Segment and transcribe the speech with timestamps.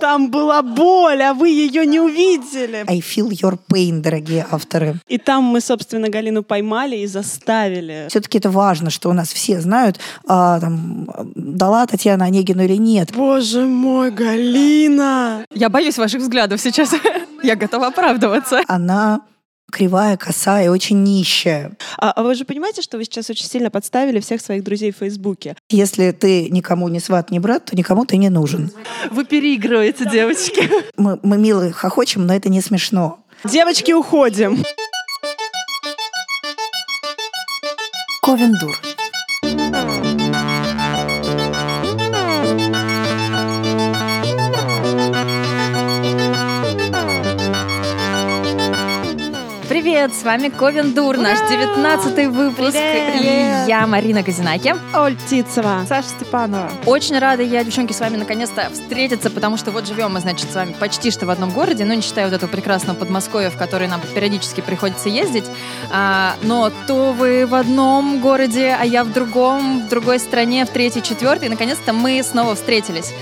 [0.00, 2.84] Там была боль, а вы ее не увидели.
[2.88, 4.96] I feel your pain, дорогие авторы.
[5.08, 8.06] И там мы, собственно, Галину поймали и заставили.
[8.08, 13.12] Все-таки это важно, что у нас все знают, а, там, дала Татьяна Онегину или нет.
[13.14, 15.44] Боже мой, Галина!
[15.54, 16.94] Я боюсь ваших взглядов сейчас.
[17.42, 18.62] Я готова оправдываться.
[18.66, 19.20] Она
[19.70, 21.72] кривая, косая и очень нищая.
[21.98, 24.96] А, а вы же понимаете, что вы сейчас очень сильно подставили всех своих друзей в
[24.96, 25.56] Фейсбуке?
[25.70, 28.70] Если ты никому не сват, не брат, то никому ты не нужен.
[29.10, 30.68] Вы переигрываете, девочки.
[30.96, 33.24] Мы, мы мило хохочем, но это не смешно.
[33.44, 34.62] Девочки, уходим.
[38.22, 38.76] Ковендур.
[50.00, 52.74] Привет, с вами Ковен Дур, наш девятнадцатый выпуск.
[52.74, 54.74] И я, Марина Казинаки.
[54.94, 55.84] Оль Птицева.
[55.86, 56.70] Саша Степанова.
[56.86, 60.54] Очень рада я, девчонки, с вами наконец-то встретиться, потому что вот живем мы, значит, с
[60.54, 63.88] вами почти что в одном городе, ну, не считая вот этого прекрасного Подмосковья, в который
[63.88, 65.44] нам периодически приходится ездить.
[65.90, 70.70] А, но то вы в одном городе, а я в другом, в другой стране, в
[70.70, 71.48] третьей, четвертой.
[71.48, 73.12] И, наконец-то, мы снова встретились.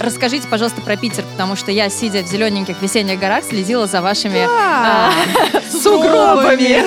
[0.00, 4.46] Расскажите, пожалуйста, про Питер, потому что я, сидя в зелененьких весенних горах, следила за вашими
[4.48, 5.10] а,
[5.70, 6.82] сугробами.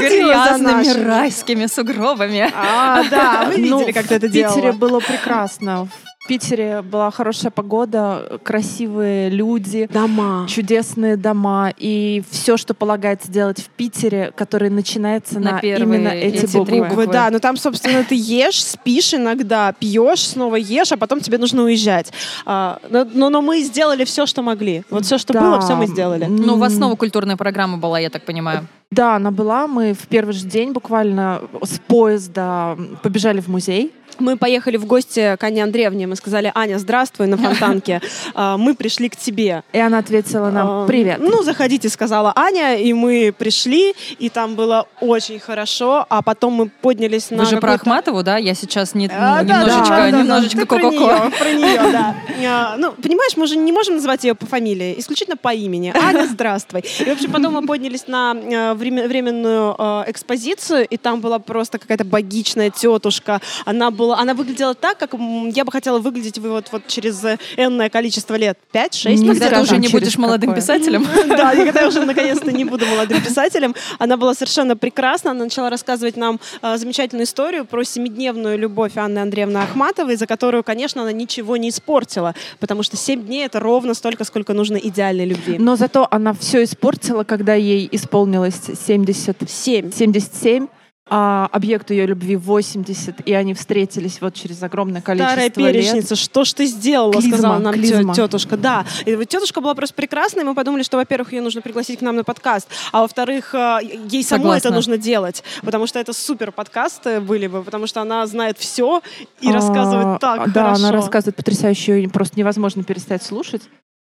[0.00, 2.50] Грязными райскими сугробами.
[2.54, 4.72] А, да, вы Ну, видели, как ты это В Питере делала.
[4.72, 5.88] было прекрасно.
[6.30, 10.46] В Питере была хорошая погода, красивые люди, Дома.
[10.48, 16.08] чудесные дома и все, что полагается делать в Питере, которое начинается На на, первые именно
[16.10, 16.82] эти эти буквы.
[16.84, 21.36] Буквы, да, но там, собственно, ты ешь, спишь иногда, пьешь, снова ешь, а потом тебе
[21.36, 22.12] нужно уезжать.
[22.46, 24.84] А, но, но, но мы сделали все, что могли.
[24.88, 25.40] Вот все, что Да.
[25.40, 26.26] было, все мы сделали.
[26.26, 28.68] Ну, у вас М, снова культурная программа была, я так понимаю.
[28.92, 29.68] Да, она была.
[29.68, 33.92] Мы в первый же день буквально с поезда побежали в музей.
[34.20, 36.06] Мы поехали в гости к Ане Андреевне.
[36.06, 38.00] Мы сказали, Аня, здравствуй, на фонтанке.
[38.34, 39.62] А, Мы пришли к тебе.
[39.72, 41.18] И она ответила нам А, «Привет».
[41.20, 46.68] Ну, заходите, сказала Аня, и мы пришли, и там было очень хорошо, а потом мы
[46.68, 48.36] поднялись на Вы же про Ахматову, да?
[48.36, 50.90] Я сейчас не, А, ну, немножечко, да, да, немножечко ко-ко-ко.
[50.90, 52.76] неё, Про нее, да.
[52.78, 55.92] Ну, понимаешь, мы же не можем называть ее по фамилии, исключительно по имени.
[56.02, 56.80] Аня, здравствуй.
[57.00, 61.38] И, в общем, потом мы поднялись на э, време- временную э, экспозицию, и там была
[61.38, 63.40] просто какая-то богичная тетушка.
[63.64, 67.38] Она была, она выглядела так, как я бы хотела выглядеть вы вот, вот через э,
[67.56, 68.58] энное количество лет.
[68.72, 70.62] Пять, шесть, Не Когда ты уже не будешь молодым какое.
[70.62, 71.06] писателем.
[71.30, 75.30] Да, когда я уже наконец-то не буду молодым писателем, она была совершенно прекрасна.
[75.30, 80.64] Она начала рассказывать нам э, замечательную историю про семидневную любовь Анны Андреевны Ахматовой, за которую,
[80.64, 85.26] конечно, она ничего не испортила, потому что семь дней— это ровно столько, сколько нужно идеальной
[85.26, 85.56] любви.
[85.58, 89.92] Но зато она все испортила, когда ей исполнилось 70, Семь.
[89.92, 90.66] 77,
[91.12, 95.54] а объекту ее любви 80, и они встретились вот через огромное количество Старая лет.
[95.54, 98.14] перечница, что ж ты сделала, Клизма, сказала нам клизма.
[98.14, 98.56] тетушка.
[98.56, 101.98] Да, и вот тетушка была просто прекрасная, и мы подумали, что, во-первых, ее нужно пригласить
[101.98, 103.78] к нам на подкаст, а во-вторых, э,
[104.08, 104.70] ей самой это Согласна.
[104.70, 109.02] нужно делать, потому что это супер подкасты были бы, потому что она знает все
[109.40, 110.84] и А, рассказывает так Да, хорошо.
[110.86, 113.62] она рассказывает потрясающе, просто невозможно перестать слушать.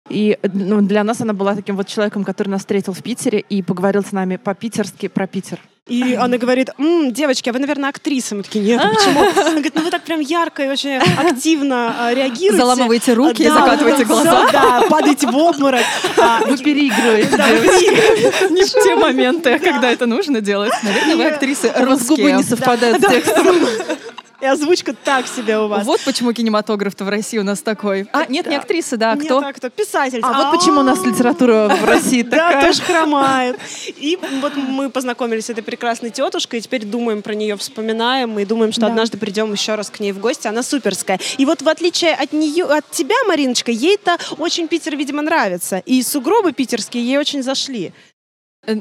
[0.08, 3.60] И ну, для нас она была таким вот человеком, который нас встретил в Питере и
[3.62, 5.58] поговорил с нами по-питерски про Питер.
[5.86, 8.34] И она говорит, «М, девочки, а вы, наверное, актрисы.
[8.34, 9.20] Мы такие, нет, почему?
[9.36, 12.56] Она говорит, ну вы так прям ярко и очень активно а, реагируете.
[12.56, 14.48] Заламываете руки Да, закатываете глаза.
[14.52, 15.82] Да, падаете в обморок.
[16.18, 17.36] А, Вы переигрываете.
[17.36, 20.72] вы- Не в те моменты, когда это нужно делать.
[20.82, 22.56] Наверное, вы актрисы У вас губы не русские.
[22.56, 23.56] совпадают с текстом.
[24.40, 25.84] И озвучка так себе у вас.
[25.86, 28.06] Вот почему кинематограф-то в России у нас такой.
[28.12, 29.38] А, нет, не актрисы, да, Нет, кто?
[29.38, 29.70] а кто?
[29.70, 30.20] Писатель.
[30.22, 32.66] А вот почему у нас литература в России Да, такая.
[32.66, 33.58] тоже хромает.
[33.96, 38.44] И вот мы познакомились с этой прекрасной тетушкой, и теперь думаем про нее, вспоминаем, и
[38.44, 38.86] думаем, что Да.
[38.88, 40.46] однажды придем еще раз к ней в гости.
[40.46, 41.18] Она суперская.
[41.38, 45.82] И вот в отличие от нее, от тебя, Мариночка, ей-то очень Питер, видимо, нравится.
[45.86, 47.92] И сугробы питерские ей очень зашли.
[48.66, 48.74] Э,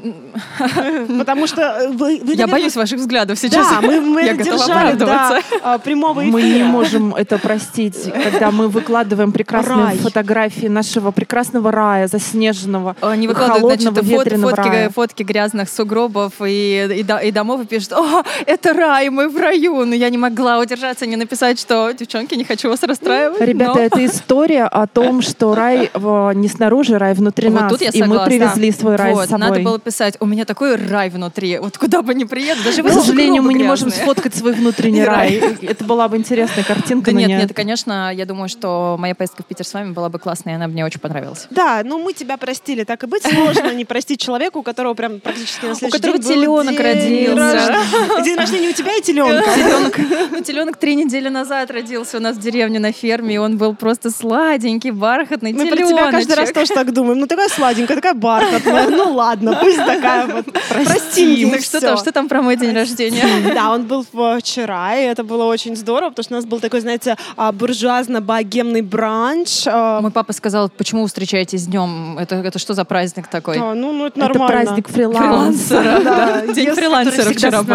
[1.18, 3.68] Потому что э, вы, вы, Я наверное, боюсь ваших взглядов сейчас.
[3.70, 5.58] Да, мы, мы Я держали до оправдываться.
[5.62, 6.32] а, прямого эфира.
[6.32, 9.96] Мы не можем это простить, когда мы выкладываем прекрасные Рай.
[9.98, 14.90] фотографии нашего прекрасного рая, заснеженного, Они выкладывают, значит, холодного, фот- ветреного фотки, рая.
[14.90, 19.84] фотки грязных сугробов и, и, и домов и пишут, о, это рай, мы в раю.
[19.84, 23.40] Но я не могла удержаться, не написать, что, девчонки, не хочу вас расстраивать.
[23.40, 27.72] Ребята, но- это история о том, что рай в- не снаружи, рай внутри Вот нас.
[27.72, 29.48] тут я и мы привезли свой рай вот, с собой.
[29.48, 32.82] Надо было начала писать, у меня такой рай внутри, вот куда бы ни приеду, даже
[32.82, 35.42] К сожалению, мы не можем сфоткать свой внутренний рай.
[35.62, 37.52] Это была бы интересная картинка, Да нет, нет.
[37.54, 40.66] конечно, я думаю, что моя поездка в Питер с вами была бы классная, и она
[40.66, 41.46] бы мне очень понравилась.
[41.50, 43.22] Да, ну мы тебя простили, так и быть.
[43.22, 47.26] Сложно не простить человека, у которого прям практически на следующий которого день был теленок день
[47.26, 48.22] родился.
[48.24, 49.50] День рождения у тебя и теленка.
[49.56, 49.98] Теленок,
[50.30, 53.74] ну, теленок три недели назад родился у нас в деревне на ферме, и он был
[53.74, 57.18] просто сладенький, бархатный Мы про тебя каждый раз тоже так думаем.
[57.18, 58.88] Ну такая сладенькая, такая бархатная.
[58.90, 60.46] Ну ладно, пусть такая вот.
[60.84, 61.50] Простим.
[61.50, 63.24] Так что там, что там про мой день рождения?
[63.54, 64.04] Да, он был
[64.38, 68.82] вчера, и это было очень здорово, потому что у нас был такой, знаете, а, буржуазно-богемный
[68.82, 69.64] бранч.
[69.66, 72.18] а, Мой папа сказал, почему вы встречаетесь с днем?
[72.18, 73.58] Это, это что за праздник такой?
[73.58, 74.46] да, ну, ну, это Это нормально.
[74.64, 76.52] праздник фрилансера.
[76.54, 77.74] День фрилансера вчера был.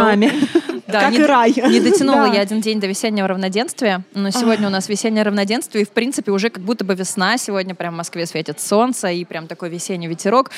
[0.92, 1.54] Да, Как не, и рай.
[1.70, 2.34] не дотянула Да.
[2.34, 6.32] я один день до весеннего равноденствия, но сегодня у нас весеннее равноденствие, и, в принципе,
[6.32, 7.38] уже как будто бы весна.
[7.38, 10.52] Сегодня прям в Москве светит солнце, и прям такой весенний ветерок.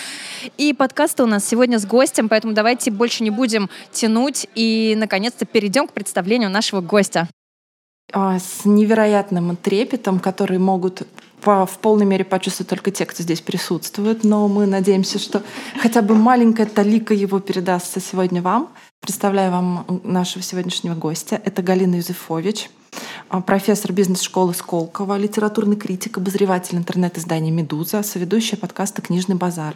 [0.58, 5.46] И подкасты у нас сегодня с гостем, поэтому давайте больше не будем тянуть и, наконец-то,
[5.46, 7.28] перейдем к представлению нашего гостя.
[8.12, 11.02] а, с невероятным трепетом, который могут
[11.42, 14.24] по- в полной мере почувствовать только те, кто здесь присутствует.
[14.24, 15.42] Но мы надеемся, что
[15.82, 18.70] хотя бы маленькая талика его передастся сегодня вам.
[19.04, 21.42] Представляю вам нашего сегодняшнего гостя.
[21.44, 22.70] Это Галина Юзефович,
[23.28, 29.76] а, профессор бизнес-школы Сколково, литературный критик, обозреватель интернет-издания «Медуза», соведущая подкаста «Книжный базар»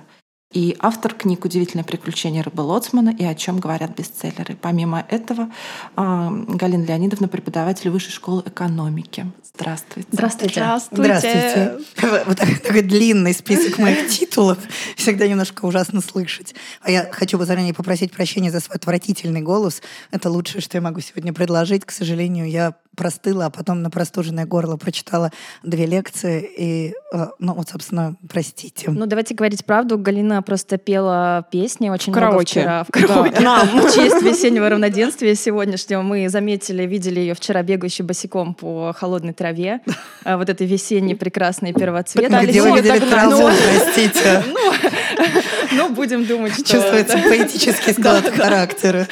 [0.53, 4.57] и автор книг «Удивительное приключение рыбы Лоцмана» и «О чем говорят бестселлеры».
[4.59, 5.49] Помимо этого,
[5.97, 9.29] а, Галина Леонидовна преподаватель Высшей школы экономики.
[9.53, 10.07] Здравствуйте.
[10.11, 10.53] Здравствуйте.
[10.91, 11.79] Здравствуйте.
[12.25, 14.57] Вот такой, такой длинный список моих титулов.
[14.95, 16.55] Всегда немножко ужасно слышать.
[16.81, 19.81] А я хочу бы заранее попросить прощения за свой отвратительный голос.
[20.11, 21.83] Это лучшее, что я могу сегодня предложить.
[21.85, 25.31] К сожалению, я простыла, а потом на простуженное горло прочитала
[25.63, 26.49] две лекции.
[26.57, 28.89] И, э, ну вот, собственно, простите.
[28.91, 29.97] Ну, давайте говорить правду.
[29.97, 32.59] Галина просто пела песни очень много караоке.
[32.61, 33.39] вчера в Да, караоке.
[33.39, 33.67] нам.
[33.87, 39.79] В честь весеннего равноденствия сегодняшнего мы заметили, видели ее вчера бегающей босиком по холодной траве.
[40.25, 42.45] А Вот этой весенней прекрасной первоцветы.
[42.47, 44.43] Где вы видели траву, простите?
[45.71, 46.63] Ну, будем думать, что...
[46.63, 49.07] Чувствуется поэтический склад характера.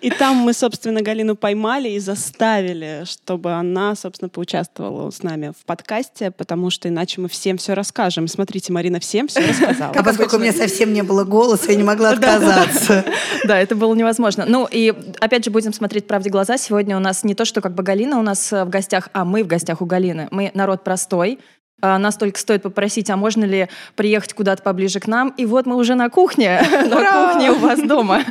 [0.00, 5.64] И там мы, собственно, Галину поймали и заставили, чтобы она, собственно, поучаствовала с нами в
[5.64, 8.28] подкасте, потому что иначе мы всем все расскажем.
[8.28, 9.94] Смотрите, Марина всем все рассказала.
[9.96, 13.04] А поскольку у меня совсем не было голоса, я не могла отказаться.
[13.44, 14.44] Да, это было невозможно.
[14.46, 16.58] Ну и опять же будем смотреть правде глаза.
[16.58, 19.42] Сегодня у нас не то, что как бы Галина у нас в гостях, а мы
[19.42, 20.28] в гостях у Галины.
[20.30, 21.38] Мы народ простой.
[21.84, 25.34] А, Нас только стоит попросить, а можно ли приехать куда-то поближе к нам?
[25.36, 28.22] И вот мы уже на кухне, на кухне у вас дома.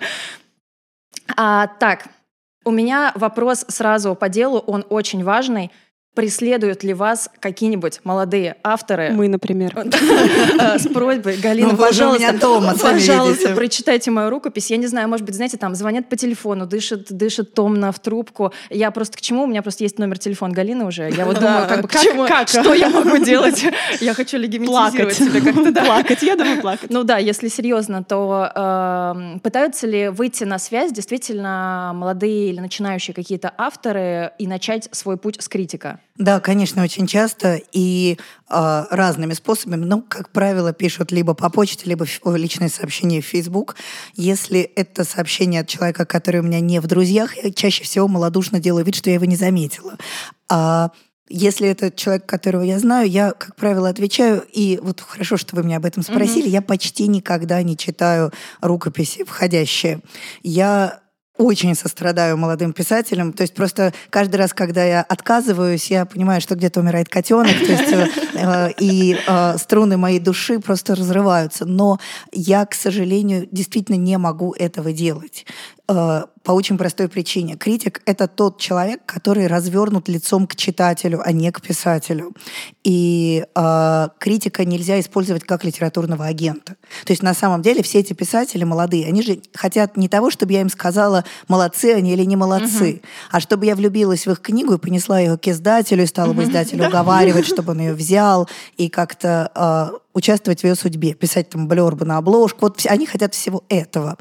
[1.37, 2.07] А, так,
[2.65, 5.69] у меня вопрос сразу по делу, он очень важный.
[6.15, 9.73] Преследуют ли вас какие-нибудь молодые авторы Мы, например.
[9.75, 12.33] э, с просьбой, Галина, Ну, пожалуйста,
[12.79, 14.69] пожалуйста, прочитайте мою рукопись.
[14.69, 18.53] Я не знаю, может быть, знаете, там звонят по телефону, дышит, дышит томно в трубку.
[18.69, 19.43] Я просто к чему?
[19.43, 21.09] У меня просто есть номер телефона Галины уже.
[21.09, 23.65] Я вот думаю, как бы к Как- что я могу делать?
[23.99, 25.15] Я хочу легимитизировать Плакать.
[25.17, 25.83] себя как-то.
[25.85, 26.21] Плакать.
[26.21, 26.89] Я думаю, плакать.
[26.91, 33.13] Ну да, если серьезно, то эм, пытаются ли выйти на связь действительно молодые или начинающие
[33.15, 35.99] какие-то авторы и начать свой путь с критика?
[36.17, 38.17] Да, конечно, очень часто и
[38.49, 39.83] э, разными способами.
[39.83, 43.75] Ну, как правило, пишут либо по почте, либо в личные сообщения в Facebook.
[44.15, 48.59] Если это сообщение от человека, который у меня не в друзьях, я чаще всего малодушно
[48.59, 49.97] делаю вид, что я его не заметила.
[50.49, 50.91] А
[51.29, 54.43] если это человек, которого я знаю, я, как правило, отвечаю.
[54.51, 56.47] И вот хорошо, что вы меня об этом спросили.
[56.47, 60.01] Я почти никогда не читаю рукописи входящие.
[60.43, 60.99] Я
[61.37, 63.33] очень сострадаю молодым писателям.
[63.33, 67.71] То есть просто каждый раз, когда я отказываюсь, я понимаю, что где-то умирает котенок, то
[67.71, 71.65] есть э, э, и э, струны моей души просто разрываются.
[71.65, 71.99] Но
[72.31, 75.45] я, к сожалению, действительно не могу этого делать.
[75.89, 77.55] Э, по очень простой причине.
[77.55, 82.33] Критик— это тот человек, который развернут лицом к читателю, а не к писателю.
[82.83, 86.75] И э, критика нельзя использовать как литературного агента.
[87.05, 90.51] То есть на самом деле все эти писатели молодые, они же хотят не того, чтобы
[90.51, 94.73] я им сказала, молодцы они или не молодцы, а чтобы я влюбилась в их книгу
[94.73, 98.89] и понесла ее к издателю, и стала бы издателю уговаривать, чтобы он ее взял, и
[98.89, 102.59] как-то э, участвовать в ее судьбе, писать там блербы на обложку.
[102.61, 104.17] Вот они хотят всего этого.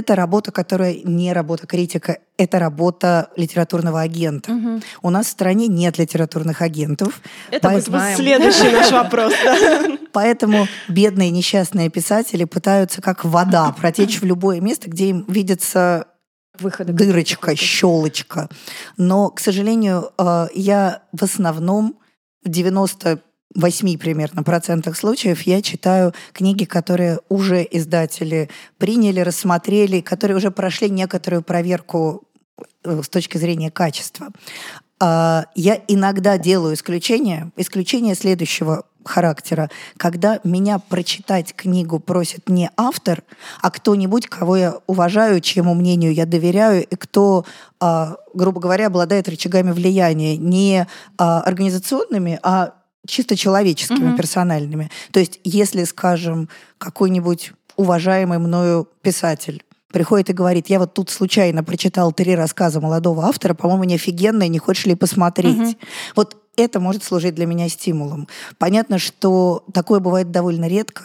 [0.00, 4.50] Это работа, которая не работа критика, это работа литературного агента.
[4.50, 4.80] Угу.
[5.02, 7.20] У нас в стране нет литературных агентов.
[7.50, 7.98] Это поэтому...
[7.98, 9.34] будет следующий наш вопрос.
[10.12, 16.06] Поэтому бедные несчастные писатели пытаются как вода протечь в любое место, где им видится
[16.58, 16.94] выхода.
[16.94, 18.48] Дырочка, щелочка.
[18.96, 21.98] Но, к сожалению, э, я в основном
[22.42, 23.20] в 90
[23.54, 30.88] восьми примерно процентах случаев я читаю книги, которые уже издатели приняли, рассмотрели, которые уже прошли
[30.88, 32.22] некоторую проверку
[32.84, 34.28] э, с точки зрения качества.
[35.00, 37.50] А, я иногда делаю исключение.
[37.56, 43.22] Исключение следующего характера, когда меня прочитать книгу просит не автор,
[43.62, 47.46] а кто-нибудь, кого я уважаю, чьему мнению я доверяю, и кто,
[47.80, 52.74] а, грубо говоря, обладает рычагами влияния не а, организационными, а
[53.06, 54.16] чисто человеческими, mm-hmm.
[54.16, 54.90] персональными.
[55.12, 61.64] То есть, если, скажем, какой-нибудь уважаемый мною писатель приходит и говорит, я вот тут случайно
[61.64, 65.58] прочитал три рассказа молодого автора, по-моему, они офигенные, не хочешь ли посмотреть?
[65.58, 65.76] Угу.
[66.16, 68.28] Вот это может служить для меня стимулом.
[68.58, 71.04] Понятно, что такое бывает довольно редко,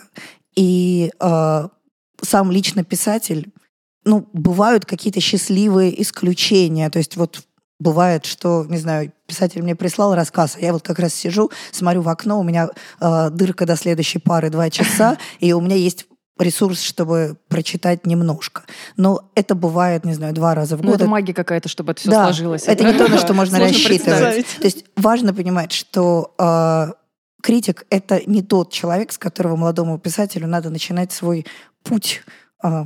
[0.56, 1.68] и э,
[2.22, 3.52] сам лично писатель,
[4.04, 7.44] ну, бывают какие-то счастливые исключения, то есть вот
[7.86, 12.01] Бывает, что, не знаю, писатель мне прислал рассказ, а я вот как раз сижу, смотрю
[12.01, 16.08] в окно, у меня э, дырка до следующей пары два часа, и у меня есть
[16.39, 18.63] ресурс, чтобы прочитать немножко.
[18.98, 20.96] Но это бывает, не знаю, два раза в ну, год.
[20.96, 22.63] это магия какая-то, чтобы это все да, сложилось.
[22.65, 24.48] Это не то, на что можно рассчитывать.
[24.58, 26.88] То есть важно понимать, что э,
[27.44, 31.46] критик— это не тот человек, с которого молодому писателю надо начинать свой
[31.84, 32.24] путь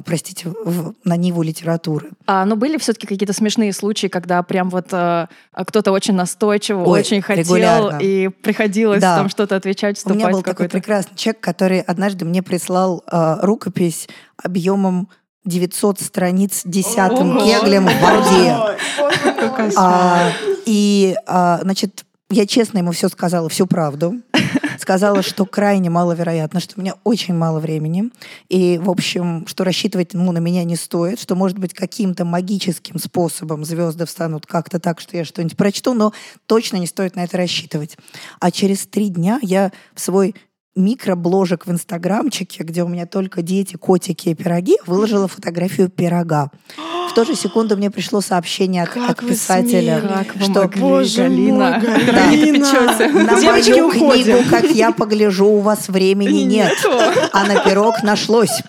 [0.06, 2.12] простите, в, на ниву литературы.
[2.26, 7.00] А, но были все-таки какие-то смешные случаи, когда прям вот а, кто-то очень настойчиво, Ой,
[7.00, 7.98] очень хотел, регулярно.
[8.02, 9.18] и приходилось да.
[9.18, 13.40] там что-то отвечать, вступать У меня был такой прекрасный человек, который однажды мне прислал а,
[13.42, 15.10] рукопись объемом
[15.46, 18.78] 900 страниц десятым кеглем в Варде.
[19.78, 20.32] А,
[20.66, 24.21] и, а, значит, я честно ему все сказала, всю правду
[24.79, 28.12] сказала, что крайне маловероятно, что у меня очень мало времени,
[28.50, 33.00] и, в общем, что рассчитывать ну, на меня не стоит, что, может быть, каким-то магическим
[33.00, 36.13] способом звезды встанут как-то так, что я что-нибудь прочту, но
[36.45, 37.98] точно не стоит на это рассчитывать.
[38.39, 40.36] А через три дня я в свой
[40.75, 46.51] микробложек в Инстаграмчике, где у меня только дети, котики и пироги, выложила фотографию пирога.
[47.10, 51.24] В ту же секунду мне пришло сообщение от, от писателя, как вы что могли, Боже
[51.24, 52.68] Галина, мой, Галина.
[52.98, 54.24] Да, на Девочки мою уходим.
[54.24, 56.74] книгу, как я погляжу, у вас времени нет,
[57.34, 58.62] а на пирог нашлось.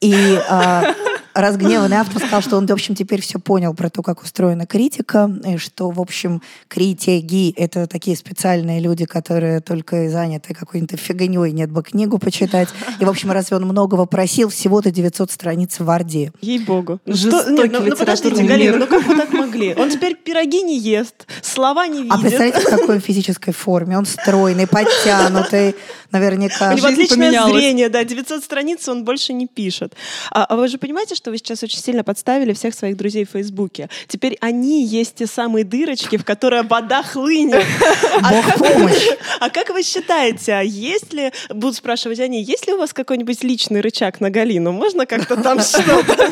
[0.00, 0.94] И а,
[1.34, 5.30] разгневанный автор сказал, что он, в общем, теперь все понял про то, как устроена критика,
[5.46, 11.52] и что, в общем, критики— это такие специальные люди, которые только и заняты какой-то фигней,
[11.52, 12.68] нет бы книгу почитать.
[12.98, 14.48] И, в общем, разве он многого просил?
[14.48, 16.32] Всего-то 900 страниц в Варде.
[16.40, 17.00] Ей-богу.
[17.04, 17.50] Ну, что?
[17.50, 19.74] Нет, ну, ну, подождите, Галина, ну как вы так могли?
[19.74, 22.12] Он теперь пироги не ест, слова не видит.
[22.12, 23.98] А представляете, в какой физической форме?
[23.98, 25.74] Он стройный, подтянутый,
[26.10, 26.72] наверняка.
[26.72, 29.94] У него отличное зрение, да, 900 страниц он больше не пишет.
[30.30, 33.30] А, а вы же понимаете, что вы сейчас очень сильно подставили всех своих друзей в
[33.30, 33.88] Фейсбуке.
[34.08, 37.64] Теперь они есть те самые дырочки, в которые вода хлынет.
[38.22, 39.06] А Бог помощь.
[39.40, 43.42] А как вы считаете, а есть ли, будут спрашивать они, есть ли у вас какой-нибудь
[43.42, 44.72] личный рычаг на Галину?
[44.72, 46.30] Можно как-то там что-то?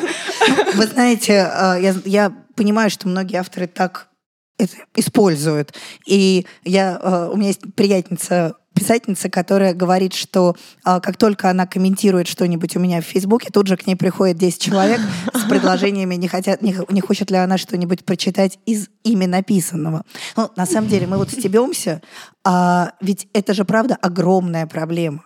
[0.74, 4.08] Вы знаете, а, я, я понимаю, что многие авторы так
[4.58, 5.74] это используют.
[6.06, 11.66] И я, а, у меня есть приятница писательница, которая говорит, что а, как только она
[11.66, 15.00] комментирует что-нибудь у меня в Фейсбуке, тут же к ней приходит 10 человек
[15.34, 20.04] с предложениями, не, хотят, не, не хочет ли она что-нибудь прочитать из ими написанного.
[20.36, 22.02] Ну, на самом деле, мы вот стебемся,
[22.44, 25.24] а, ведь это же, правда, огромная проблема.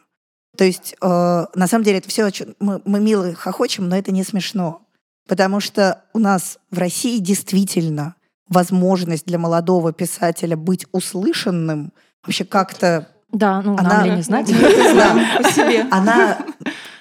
[0.57, 2.29] То есть, э, на самом деле, это все,
[2.61, 4.83] мы, мы мило хохочем, но это не смешно.
[5.27, 8.17] Потому что у нас в России действительно
[8.49, 11.93] возможность для молодого писателя быть услышанным
[12.25, 14.47] вообще как-то да, ну она, нам ли не знать.
[14.47, 15.87] по себе.
[15.91, 16.39] Она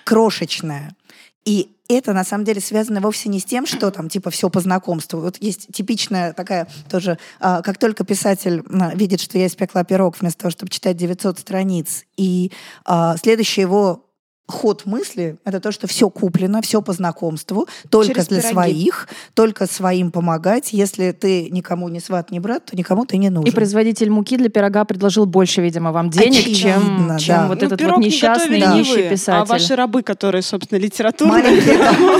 [0.05, 0.95] крошечная.
[1.43, 4.59] И это на самом деле связано вовсе не с тем, что там типа все по
[4.59, 5.19] знакомству.
[5.19, 10.19] Вот есть типичная такая тоже, а, как только писатель а, видит, что я испекла пирог
[10.19, 12.51] вместо того, чтобы читать 900 страниц, и
[12.85, 14.05] а, следующее его
[14.47, 18.53] ход мысли— это то, что все куплено, все по знакомству, только Через для пироги.
[18.53, 20.73] своих, только своим помогать.
[20.73, 23.49] Если ты никому не сват, не брат, то никому ты не нужен.
[23.49, 27.17] И производитель муки для пирога предложил больше, видимо, вам денег, Очевидно, чем, да.
[27.17, 29.41] чем вот ну, этот вот несчастный не нищий писатель.
[29.41, 31.41] А ваши рабы, которые, собственно, литературные.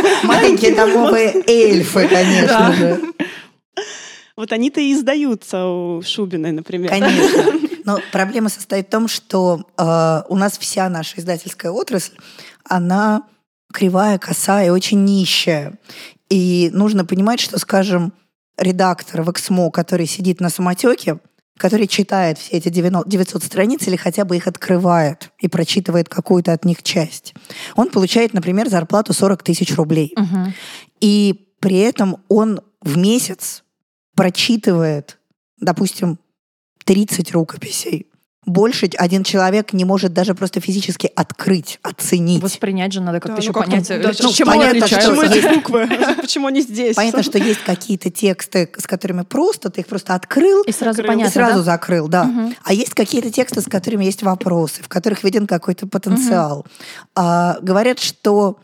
[0.24, 3.02] Маленькие домовые эльфы, конечно же.
[4.38, 6.90] Вот они-то и издаются у Шубиной, например.
[6.90, 7.70] Конечно.
[7.86, 12.16] Но проблема состоит в том, что э, у нас вся наша издательская отрасль,
[12.64, 13.24] она
[13.74, 15.78] кривая, косая очень нищая.
[16.30, 18.14] И нужно понимать, что, скажем,
[18.58, 21.20] редактор в Эксмо, который сидит на самотеке,
[21.58, 26.66] который читает все эти 900 страниц или хотя бы их открывает и прочитывает какую-то от
[26.66, 27.34] них часть,
[27.76, 30.14] он получает, например, зарплату 40 тысяч рублей.
[30.18, 30.54] Угу.
[31.02, 33.64] И при этом он в месяц
[34.16, 35.20] прочитывает,
[35.60, 36.18] допустим,
[36.86, 38.08] 30 рукописей.
[38.46, 42.42] больше один человек не может даже просто физически открыть, оценить.
[42.42, 44.96] Воспринять же надо как-то Да, еще ну как-то, понять, да, ну, чем понятно, что.
[44.98, 45.90] Почему есть- эти буквы?
[46.22, 46.96] Почему они здесь?
[46.96, 51.08] Понятно, что есть какие-то тексты, с которыми просто ты их просто открыл И сразу Открыл.
[51.08, 51.64] понятно, и сразу да?
[51.64, 52.24] закрыл, да.
[52.24, 52.56] Мгм.
[52.64, 56.66] А есть какие-то тексты, с которыми есть вопросы, в которых виден какой-то потенциал.
[57.16, 58.58] А, говорят, что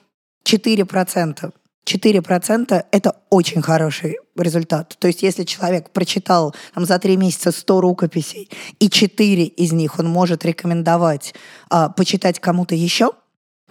[0.43, 1.51] 4%,
[1.88, 4.96] 4% это очень хороший результат.
[5.00, 9.98] То есть если человек прочитал там, за три месяца 100 рукописей, и 4 из них
[10.00, 11.34] он может рекомендовать
[11.70, 13.12] а, почитать кому-то еще,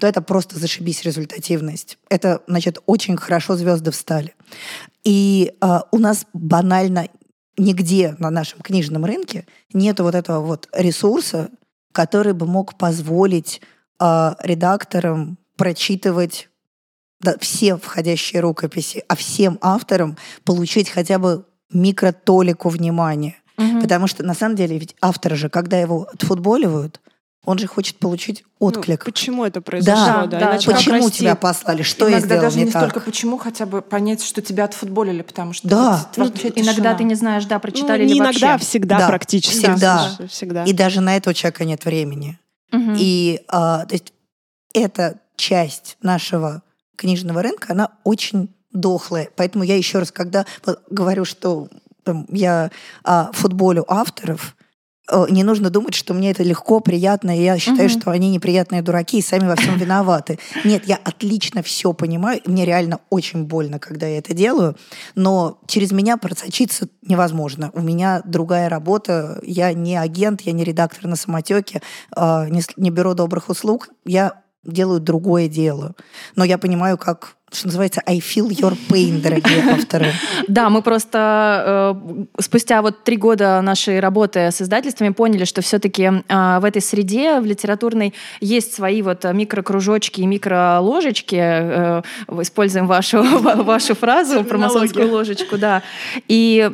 [0.01, 1.99] то это просто зашибись результативность.
[2.11, 4.35] Это, значит, очень хорошо звезды встали.
[5.05, 7.09] И а, у нас банально
[7.59, 11.51] нигде на нашем книжном рынке нет вот этого вот ресурса,
[11.93, 13.61] который бы мог позволить
[13.99, 16.49] а, редакторам прочитывать
[17.21, 23.37] да, все входящие рукописи, а всем авторам получить хотя бы микротолику внимания.
[23.57, 23.81] Мгм.
[23.81, 27.01] Потому что на самом деле ведь автор же, когда его отфутболивают,
[27.47, 29.05] он же хочет получить Ну, отклик.
[29.05, 30.05] почему это произошло?
[30.05, 31.21] Да, Да, да, иначе Почему расти?
[31.21, 31.83] тебя послали?
[31.83, 32.83] Что я Иногда сделал даже не не так?
[32.83, 36.09] столько почему, хотя бы понять, что тебя отфутболили, потому что Да.
[36.17, 38.67] вот Ну, вообще иногда ты не знаешь, да, Ну, прочитали не ли иногда, вообще.
[38.67, 39.59] всегда Да, практически.
[39.59, 40.11] всегда.
[40.17, 40.65] Слушай, Всегда.
[40.65, 42.39] И даже на это у человека нет времени.
[42.73, 42.97] Мгм.
[42.99, 44.13] И а, то есть
[44.75, 46.63] эта часть нашего
[46.97, 49.29] книжного рынка, она очень дохлая.
[49.37, 50.45] Поэтому я еще раз, когда
[50.91, 51.69] говорю, что
[52.05, 52.71] там, я
[53.05, 54.55] а, футболю авторов,
[55.11, 58.01] э, не нужно думать, что мне это легко, приятно, и я считаю, Мгм.
[58.01, 60.39] что они неприятные дураки и сами во всем виноваты.
[60.65, 64.77] Нет, я отлично все понимаю, мне реально очень больно, когда я это делаю,
[65.15, 67.71] но через меня просочиться невозможно.
[67.73, 71.83] У меня другая работа, я не агент, я не редактор на самотеке,
[72.15, 75.95] а, не бюро добрых услуг, я делаю другое дело.
[76.35, 80.13] Но я понимаю, как, что называется, I feel your pain, дорогие авторы.
[80.49, 86.11] Да, мы просто э, спустя вот три года нашей работы с издательствами поняли, что все-таки
[86.29, 91.37] в этой среде, в литературной, есть свои вот микрокружочки и микроложечки.
[91.39, 92.03] Э,
[92.41, 95.83] используем вашу, ва- вашу фразу про масонскую ложечку, да.
[96.29, 96.71] И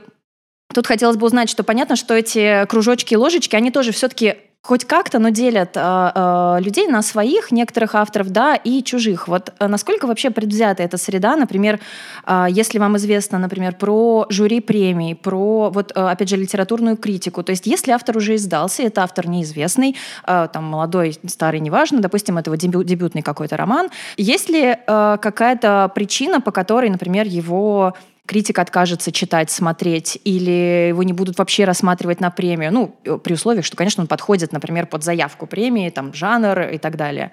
[0.73, 4.85] тут хотелось бы узнать, что понятно, что эти кружочки и ложечки, они тоже все-таки хоть
[4.85, 9.27] как-то, но делят а, а, людей на своих, некоторых авторов, да, и чужих.
[9.27, 11.81] Вот а, насколько вообще предвзята эта среда, например,
[12.25, 17.43] а, если вам известно, например, про жюри премий, про, вот, а, опять же, литературную критику,
[17.43, 22.39] то есть если автор уже издался, это автор неизвестный, а, там, молодой, старый, неважно, допустим,
[22.39, 27.95] это его дебю- дебютный какой-то роман, есть ли а, какая-то причина, по которой, например, его
[28.27, 33.35] критик откажется читать, смотреть, или его не будут вообще рассматривать на премию, ну, э, при
[33.35, 37.33] условии, что, конечно, он подходит, например, под заявку премии, там, жанр и так далее.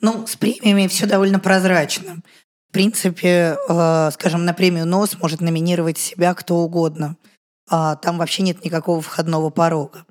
[0.00, 2.20] Ну, с премиями все довольно прозрачно.
[2.68, 7.16] В принципе, э, скажем, на премию НОС может номинировать себя кто угодно.
[7.68, 10.04] А там вообще нет никакого входного порога.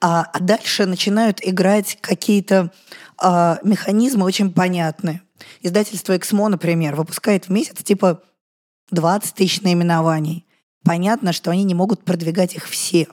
[0.00, 2.72] А, а дальше начинают играть какие-то
[3.18, 5.22] а, механизмы очень понятные.
[5.60, 8.22] Издательство «Эксмо», например, выпускает в месяц типа
[8.90, 10.46] 20 тысяч наименований.
[10.84, 13.06] Понятно, что они не могут продвигать их все.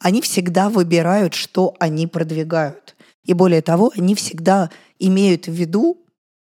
[0.00, 2.96] Они всегда выбирают, что они продвигают.
[3.24, 5.98] И более того, они всегда имеют в виду,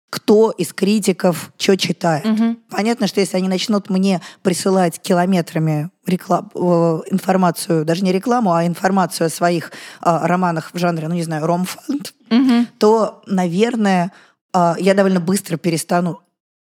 [0.10, 2.24] кто из критиков что читает.
[2.24, 2.60] Мгм.
[2.70, 8.66] Понятно, что если они начнут мне присылать километрами реклам- э, информацию, даже не рекламу, а
[8.66, 12.68] информацию о своих а, романах в жанре, ну не знаю, ромфант, Мгм.
[12.78, 14.14] то, наверное,
[14.54, 16.22] а, я довольно быстро перестану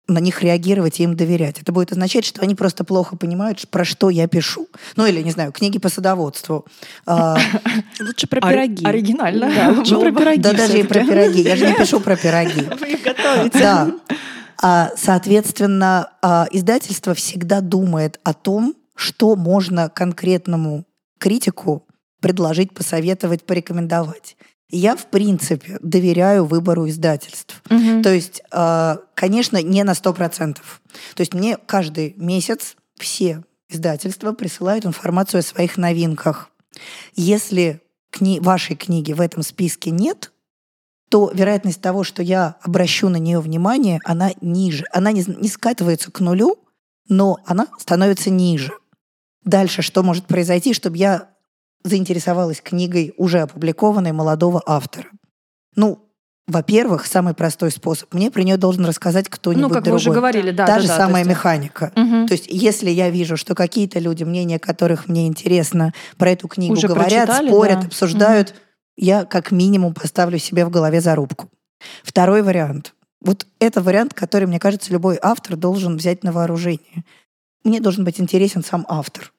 [0.08, 1.60] на них реагировать и им доверять.
[1.60, 4.68] Это будет означать, что они просто плохо понимают, про что я пишу.
[4.96, 6.66] Ну или, не знаю, книги по садоводству.
[7.06, 7.36] А,
[8.00, 8.84] Лучше про пироги.
[8.84, 9.52] оригинально.
[9.54, 10.40] Да, лучше Было про пироги.
[10.40, 11.42] Да даже и про пироги.
[11.42, 12.62] Я же не пишу про пироги.
[12.80, 13.58] Вы их готовите.
[13.58, 13.92] Да.
[14.60, 20.84] А, Соответственно, а, издательство всегда думает о том, что можно конкретному
[21.18, 21.86] критику
[22.20, 24.36] предложить, посоветовать, порекомендовать.
[24.74, 27.62] Я, в принципе, доверяю выбору издательств.
[27.68, 28.02] Мгм.
[28.02, 30.80] То есть, а, конечно, не на 100%.
[31.14, 36.50] То есть мне каждый месяц все издательства присылают информацию о своих новинках.
[37.14, 40.32] Если кни- вашей книги в этом списке нет,
[41.10, 44.86] то вероятность того, что я обращу на нее внимание, она ниже.
[44.90, 46.56] Она не, не скатывается к нулю,
[47.08, 48.72] но она становится ниже.
[49.44, 51.28] Дальше что может произойти, чтобы я
[51.84, 55.08] заинтересовалась книгой уже опубликованной молодого автора?
[55.76, 55.98] Ну,
[56.48, 58.12] во-первых, самый простой способ.
[58.12, 59.92] Мне про нее должен рассказать кто-нибудь Ну, как другой.
[59.92, 60.66] вы уже говорили, да.
[60.66, 61.92] Та да, же да, самая то есть- механика.
[61.94, 62.26] Мгм.
[62.26, 66.72] То есть, если я вижу, что какие-то люди, мнение которых мне интересно, про эту книгу
[66.74, 67.86] Уже говорят, спорят, да.
[67.86, 68.54] обсуждают,
[68.96, 71.48] я как минимум поставлю себе в голове зарубку.
[72.02, 72.94] Второй вариант.
[73.24, 77.04] Вот это вариант, который, мне кажется, любой автор должен взять на вооружение.
[77.64, 79.32] Мне должен быть интересен сам автор.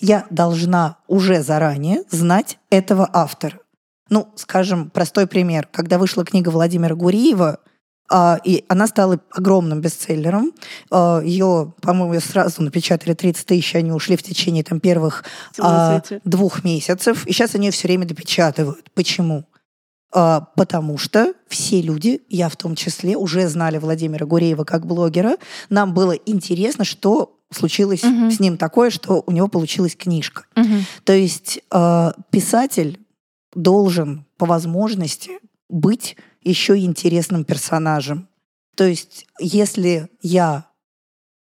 [0.00, 3.58] Я должна уже заранее знать этого автора.
[4.10, 5.68] Ну, скажем, простой пример.
[5.70, 7.58] Когда вышла книга Владимира Гуриева,
[8.10, 10.52] а, и она стала огромным бестселлером.
[10.90, 15.24] А, ее, по-моему, ее сразу напечатали 30 тысяч, они ушли в течение там, первых
[15.58, 17.26] а, двух месяцев.
[17.26, 18.90] И сейчас они ее все время допечатывают.
[18.94, 19.44] Почему?
[20.10, 25.36] А, потому что все люди, я в том числе, уже знали Владимира Гуреева как блогера.
[25.68, 28.30] Нам было интересно, что случилось угу.
[28.30, 30.44] с ним такое, что у него получилась книжка.
[30.56, 30.74] Угу.
[31.04, 33.00] То есть э, писатель
[33.54, 38.28] должен по возможности быть еще интересным персонажем.
[38.76, 40.66] То есть, если я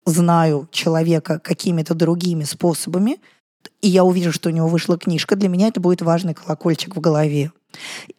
[0.04, 3.18] знаю человека какими-то другими способами,
[3.80, 7.00] и я увижу, что у него вышла книжка, для меня это будет важный колокольчик в
[7.00, 7.52] голове.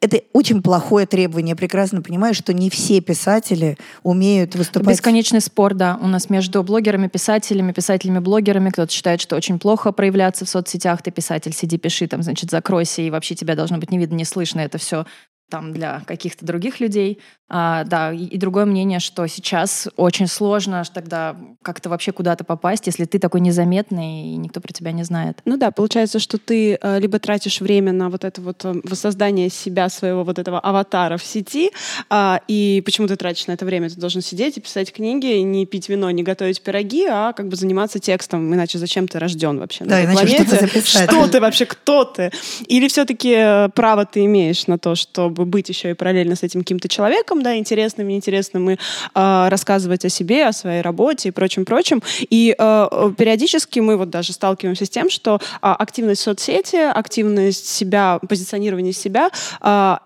[0.01, 1.51] Это очень плохое требование.
[1.51, 4.95] Я прекрасно понимаю, что не все писатели умеют выступать.
[4.95, 8.69] Бесконечный спор, да, у нас между блогерами, писателями, писателями-блогерами.
[8.69, 11.01] Кто-то считает, что очень плохо проявляться в соцсетях.
[11.01, 14.25] Ты писатель, сиди, пиши, там, значит, закройся, и вообще тебя должно быть не видно, не
[14.25, 14.59] слышно.
[14.59, 15.05] Это все
[15.49, 17.19] там для каких-то других людей.
[17.47, 22.88] А, да, и, и другое мнение, что сейчас очень сложно тогда как-то вообще куда-то попасть,
[22.88, 25.39] если ты такой незаметный и никто про тебя не знает.
[25.45, 29.49] Ну да, получается, что ты э, либо тратишь время на вот это вот э, воссоздание
[29.49, 31.71] себя, своего вот этого аватара в сети,
[32.10, 33.89] э, и почему ты тратишь на это время?
[33.89, 37.55] Ты должен сидеть и писать книги, не пить вино, не готовить пироги, а как бы
[37.55, 40.45] заниматься текстом, иначе зачем ты рожден вообще да, на иначе планете?
[40.45, 41.12] Что, записать?
[41.12, 42.31] что ты вообще, кто ты?
[42.67, 46.62] Или все-таки э, право ты имеешь на то, чтобы быть еще и параллельно с этим
[46.62, 51.31] каким-то человеком, человеком, да, интересным, неинтересным, и э, рассказывать о себе, о своей работе и
[51.31, 52.01] прочим-прочим.
[52.29, 57.67] И э, периодически мы вот даже сталкиваемся с тем, что э, активность в соцсети, активность
[57.67, 59.29] себя, позиционирование себя
[59.61, 59.97] э,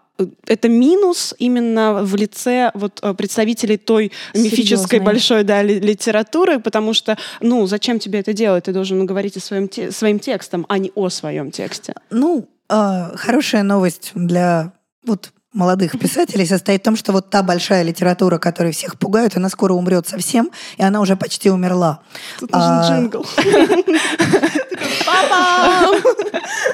[0.48, 7.66] это минус именно в лице вот представителей той мифической большой да, литературы, потому что, ну,
[7.68, 8.66] зачем тебе это делать?
[8.66, 11.94] Ты должен говорить о своем те, своим текстом, а не о своем тексте.
[12.10, 14.74] Ну, э, хорошая новость для
[15.06, 19.50] вот молодых писателей состоит в том, что вот та большая литература, которая всех пугает, она
[19.50, 22.02] скоро умрет совсем, и она уже почти умерла.
[22.40, 22.88] Тут нужен а...
[22.88, 23.26] джингл.
[25.06, 25.98] Папа!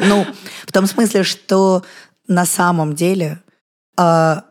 [0.02, 0.26] Ну,
[0.66, 1.84] в том смысле, что
[2.28, 3.40] на самом деле
[3.98, 4.44] а,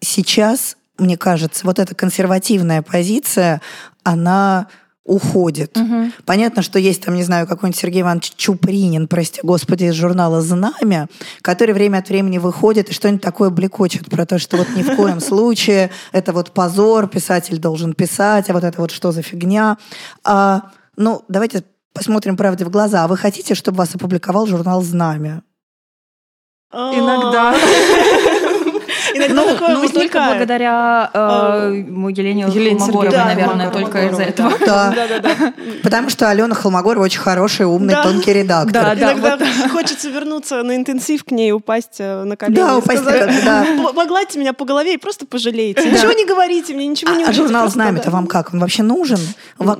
[0.00, 3.60] сейчас, мне кажется, вот эта консервативная позиция,
[4.04, 4.68] она
[5.04, 5.76] уходит.
[5.76, 6.12] Угу.
[6.24, 11.08] Понятно, что есть там, не знаю, какой-нибудь Сергей Иванович Чупринин, прости господи, из журнала «Знамя»,
[11.42, 14.94] который время от времени выходит и что-нибудь такое блекочет про то, что вот ни в
[14.94, 19.76] коем случае это вот позор, писатель должен писать, а вот это вот что за фигня.
[20.24, 23.04] А, ну, давайте посмотрим правде в глаза.
[23.04, 25.42] А вы хотите, чтобы вас опубликовал журнал «Знамя»?
[26.72, 27.54] Иногда.
[29.26, 34.22] Иногда ну, такое ну, только благодаря э, а, Елене, Елене Холмогоровой, да, наверное, только из-за
[34.22, 34.52] этого.
[34.62, 34.92] Да.
[34.94, 35.52] да, да, да.
[35.82, 38.02] Потому что Алена Холмогорова очень хороший, умный, да.
[38.02, 38.72] тонкий редактор.
[38.72, 39.12] Да, да.
[39.12, 39.70] Иногда вот.
[39.70, 42.56] хочется вернуться на интенсив к ней, упасть э, на колени.
[42.56, 43.66] Да, упасть, сказать, да.
[43.94, 45.82] Погладьте меня по голове и просто пожалейте.
[45.82, 45.90] Да.
[45.90, 48.52] Ничего не говорите мне, ничего не А журнал «Знамя»-то вам как?
[48.54, 49.18] Он вообще нужен?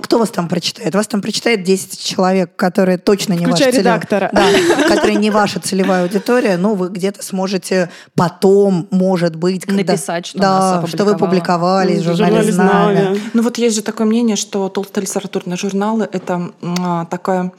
[0.03, 0.95] Кто вас там прочитает?
[0.95, 4.31] Вас там прочитает 10 человек, которые точно не ваша редактора.
[4.33, 6.57] Да, которые не ваша целевая аудитория.
[6.57, 9.93] Ну, вы где-то сможете потом, может может быть, когда...
[9.93, 13.17] Написать, что да, что вы публиковали в журнале «Знамя».
[13.33, 17.53] Ну вот есть же такое мнение, что толстые литературные журналы— это а, такая...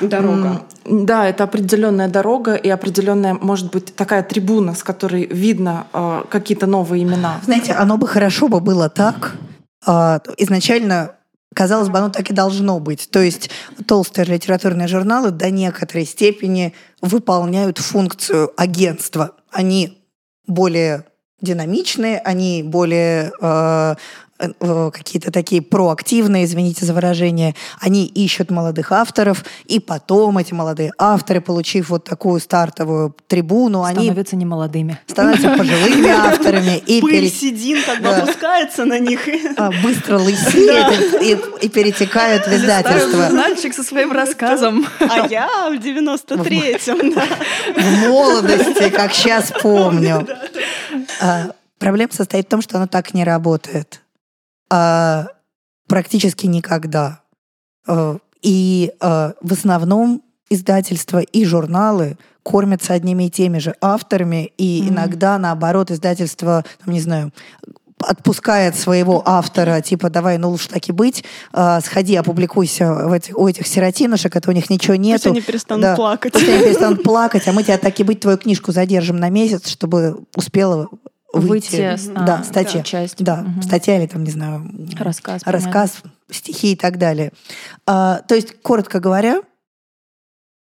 [0.00, 0.62] Дорога.
[0.84, 6.66] Да, это определенная дорога и определенная, может быть, такая трибуна, с которой видно а, какие-то
[6.66, 7.40] новые имена.
[7.44, 9.36] Знаете, оно бы хорошо бы было так.
[9.86, 11.12] А, изначально
[11.52, 13.08] Казалось бы, оно так и должно быть.
[13.10, 13.50] То есть
[13.86, 19.32] толстые литературные журналы до некоторой степени выполняют функцию агентства.
[19.50, 19.98] Они
[20.46, 21.06] более
[21.40, 23.94] динамичные, они более э,
[24.60, 30.92] Э, какие-то такие проактивные, извините за выражение, они ищут молодых авторов, и потом эти молодые
[30.98, 34.44] авторы, получив вот такую стартовую трибуну, становятся они...
[34.44, 34.98] не молодыми.
[35.06, 36.82] Становятся пожилыми авторами.
[36.86, 37.28] И Пыль пере...
[37.28, 39.20] седин как бы опускается на них.
[39.56, 41.22] А, быстро лысеют
[41.62, 43.26] и перетекают в издательство.
[43.26, 44.86] журнальчик со своим рассказом.
[45.00, 47.12] А я в 93-м,
[47.74, 50.26] В молодости, как сейчас помню.
[51.20, 54.02] А, проблема состоит в том, что оно так не работает
[54.70, 55.28] а,
[55.88, 57.20] практически никогда.
[57.86, 64.80] А, и а, в основном издательства и журналы кормятся одними и теми же авторами, и
[64.82, 64.88] mm-hmm.
[64.88, 67.32] иногда, наоборот, издательство, там, не знаю,
[68.00, 73.36] отпускает своего автора, типа, давай, ну лучше так и быть, э, сходи, опубликуйся в этих,
[73.36, 75.22] у этих сиротинушек, это у них ничего нет.
[75.22, 76.32] Пусть они перестанут да, плакать.
[76.32, 79.68] Пусть они перестанут плакать, а мы тебя так и быть, твою книжку задержим на месяц,
[79.68, 80.88] чтобы успела
[81.32, 83.22] выйти, выйти с, да, статья, да, часть.
[83.22, 83.62] Да, угу.
[83.62, 87.32] статья или там, не знаю, рассказ, рассказ стихи и так далее.
[87.86, 89.42] А, то есть, коротко говоря,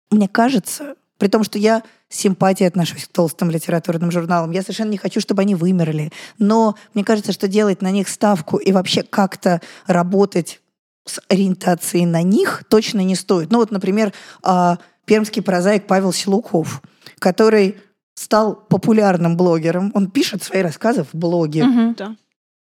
[0.10, 4.52] мне кажется, При том, что я с симпатией отношусь к толстым литературным журналам.
[4.52, 6.12] Я совершенно не хочу, чтобы они вымерли.
[6.38, 10.62] Но мне кажется, что делать на них ставку и вообще как-то работать
[11.06, 13.52] с ориентацией на них точно не стоит.
[13.52, 16.82] Ну вот, например, а, пермский прозаик Павел Силуков,
[17.20, 17.78] который
[18.14, 19.92] стал популярным блогером.
[19.94, 21.66] Он пишет свои рассказы в блоге.
[21.98, 22.16] Да.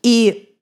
[0.03, 0.57] И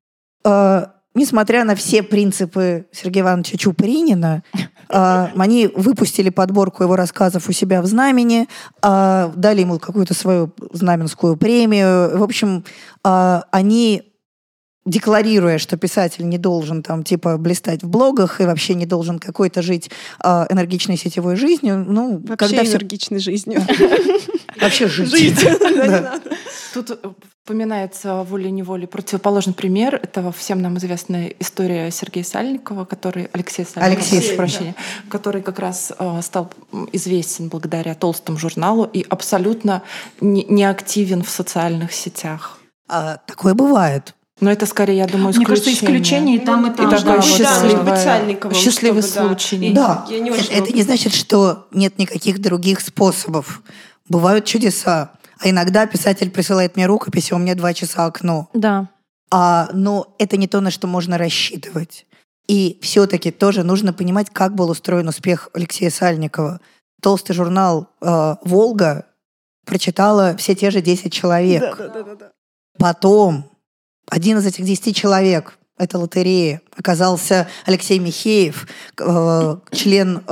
[0.45, 7.53] э, несмотря на все принципы Сергея Ивановича Чупринина, э, они выпустили подборку его рассказов у
[7.53, 8.49] себя в «Знамени»,
[8.83, 12.19] э, дали ему какую-то свою знаменскую премию.
[12.19, 12.65] В общем,
[13.05, 14.11] э, они
[14.87, 19.63] декларируя, что писатель не должен там типа блистать в блогах и вообще не должен какой-то
[19.63, 19.91] жить
[20.25, 23.63] э, энергичной сетевой жизнью, ну, Вообще когда все энергичной жизнью.
[24.61, 25.11] вообще жить.
[25.11, 25.41] Жить.
[25.61, 26.01] Да, не Да.
[26.01, 26.23] надо.
[26.75, 26.97] Тут э,
[27.45, 29.97] упоминается волей-неволей противоположный пример.
[30.03, 34.37] Это всем нам известная история Сергея Сальникова, который Алексей Сальников, Алексей, прошу да.
[34.37, 34.75] прощения,
[35.09, 36.53] который как раз э, стал
[36.93, 39.83] известен благодаря толстому журналу и абсолютно
[40.21, 42.59] не, не активен в социальных сетях.
[42.89, 44.15] А, такое бывает.
[44.41, 45.47] Но это скорее, я думаю, Мне исключение.
[45.47, 46.89] кажется, исключение и там, и там.
[46.89, 49.27] И такое да, да, счастливый чтобы, да.
[49.27, 49.73] случай.
[49.73, 53.63] Да, Я не это, это не значит, что нет никаких других способов.
[54.11, 55.13] Бывают чудеса.
[55.39, 58.51] А иногда писатель присылает мне рукопись, и у меня два часа окно.
[58.53, 58.91] Да.
[59.31, 62.07] А, но это не то, на что можно рассчитывать.
[62.49, 66.61] И все-таки тоже нужно понимать, как был устроен успех Алексея Сальникова.
[67.01, 69.07] Толстый журнал э, «Волга»
[69.65, 71.77] прочитала все те же 10 человек.
[71.79, 72.33] Да, да, да, да.
[72.77, 73.49] Потом
[74.09, 80.23] один из этих 10 человек, это лотерея, оказался Алексей Михеев, э, член э,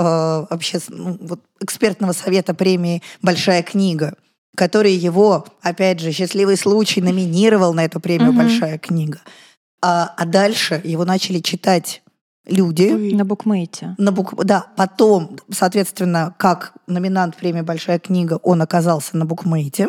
[0.50, 4.14] вообще ну, вот, экспертного совета премии «Большая книга»,
[4.56, 8.38] который его, опять же, счастливый случай, номинировал на эту премию Мгм.
[8.38, 9.20] «Большая книга».
[9.80, 12.02] А, а дальше его начали читать
[12.46, 13.14] люди.
[13.14, 13.94] На букмейте.
[13.96, 14.44] На бук...
[14.44, 19.88] Да, потом, соответственно, как номинант премии «Большая книга», он оказался на букмейте.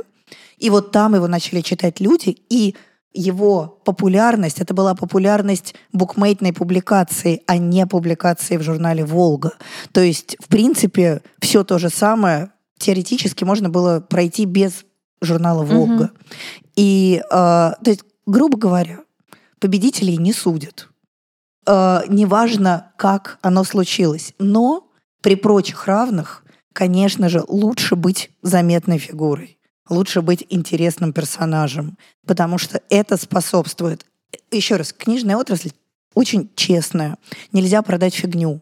[0.57, 2.75] И вот там его начали читать люди, и
[3.13, 9.53] его популярность, это была популярность букмейтной публикации, а не публикации в журнале «Волга».
[9.91, 14.85] То есть, в принципе, все то же самое теоретически можно было пройти без
[15.21, 16.11] журнала «Волга».
[16.75, 18.99] И, э, то есть, грубо говоря,
[19.59, 20.89] победителей не судят.
[21.65, 24.33] Э, неважно, как оно случилось.
[24.39, 24.87] Но
[25.21, 26.43] при прочих равных,
[26.73, 29.58] конечно же, лучше быть заметной фигурой.
[29.89, 31.97] Лучше быть интересным персонажем.
[32.25, 34.05] Потому что это способствует...
[34.51, 35.71] Еще раз, книжная отрасль
[36.13, 37.17] очень честная.
[37.51, 38.61] Нельзя продать фигню.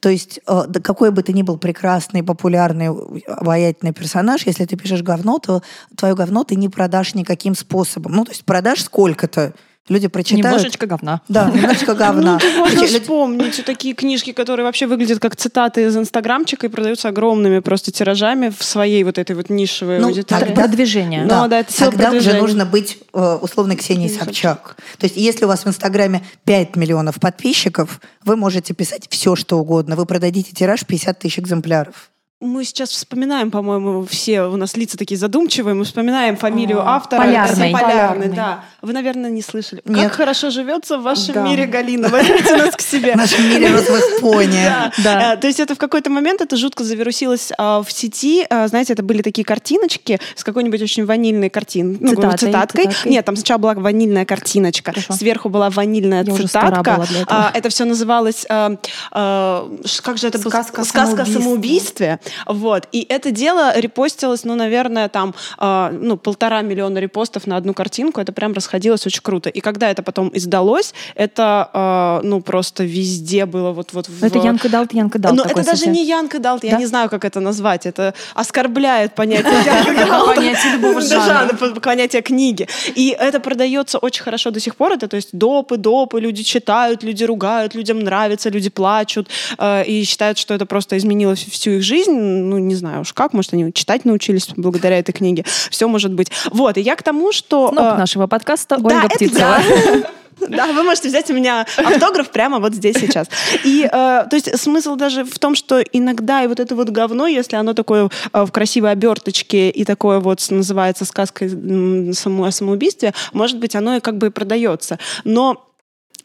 [0.00, 2.88] То есть, э, какой бы ты ни был прекрасный, популярный,
[3.26, 5.62] обаятельный персонаж, если ты пишешь говно, то
[5.96, 8.12] твое говно ты не продашь никаким способом.
[8.12, 9.54] Ну, то есть продашь сколько-то,
[9.88, 10.44] люди прочитают.
[10.44, 11.20] Немножечко говна.
[11.28, 12.38] Да, немножечко говна.
[12.42, 17.08] Ну, можно Люди- вспомнить такие книжки, которые вообще выглядят как цитаты из Инстаграмчика и продаются
[17.08, 20.40] огромными просто тиражами в своей вот этой вот нишевой Ну, аудитории.
[20.46, 21.22] тогда- Продвижение.
[21.22, 24.76] Ну, да, это сила Тогда уже нужно быть э, условной Ксенией Ксенией Собчак.
[24.98, 29.58] То есть если у вас в Инстаграме 5 миллионов подписчиков, вы можете писать все, что
[29.58, 29.96] угодно.
[29.96, 32.10] Вы продадите тираж 50 тысяч экземпляров.
[32.40, 37.22] Мы сейчас вспоминаем, по-моему, все у нас лица такие задумчивые, мы вспоминаем фамилию автора.
[37.22, 37.72] Полярный.
[37.72, 38.64] Полярный, да.
[38.80, 39.82] Вы, наверное, не слышали.
[39.84, 40.04] Нет.
[40.04, 41.42] Как хорошо живется в вашем Да.
[41.42, 42.08] мире, Галина.
[42.08, 43.14] Возьмите нас к себе.
[43.14, 44.70] В нашем мире розовых пони.
[45.02, 45.32] Да.
[45.34, 48.46] Э, То есть это в какой-то момент это жутко завирусилось а, в сети.
[48.48, 52.86] А, Знаете, это были такие картиночки с какой-нибудь очень ванильной картин, ну, цитаткой.
[53.04, 57.04] Нет, там сначала была ванильная картиночка, сверху была ванильная цитатка.
[57.26, 59.66] А, Это все называлось, ш-
[60.04, 60.52] как же это было?
[60.84, 62.20] Сказка о самоубийстве.
[62.46, 62.88] Вот.
[62.92, 68.20] И это дело репостилось, ну, наверное, там, а, ну, полтора миллиона репостов на одну картинку.
[68.20, 69.50] Это прям расходилось очень круто.
[69.50, 74.24] И когда это потом издалось, это, а, ну, просто везде было вот-вот в...
[74.24, 75.36] Это Янка Далт, Янка Далт.
[75.36, 75.92] Но такой это даже совсем.
[75.92, 76.78] не Янка Далт, я Да?
[76.78, 77.86] не знаю, как это назвать.
[77.86, 80.34] Это оскорбляет понятие Янка Далта.
[80.34, 81.54] Понятие любого жанра.
[81.80, 82.68] понятие книги.
[82.94, 84.92] И это продается очень хорошо до сих пор.
[84.92, 90.04] Это, то есть, допы, допы, люди читают, люди ругают, людям нравится, люди плачут э, и
[90.04, 92.12] считают, что это просто изменило всю их жизнь.
[92.18, 95.44] Ну, не знаю уж как, может, они читать научились благодаря этой книге.
[95.70, 96.30] Все может быть.
[96.50, 97.68] Вот, и я к тому, что...
[97.68, 99.38] Сноп э, нашего подкаста да, Ольга это Птицева.
[99.40, 100.02] я.
[100.48, 103.26] Да, вы можете взять у меня автограф прямо вот здесь сейчас.
[103.64, 107.26] И, э, то есть, смысл даже в том, что иногда и вот это вот говно,
[107.26, 113.14] если оно такое э, в красивой оберточке и такое вот называется сказкой само- о самоубийстве,
[113.32, 114.98] может быть, оно и как бы и продается.
[115.24, 115.67] Но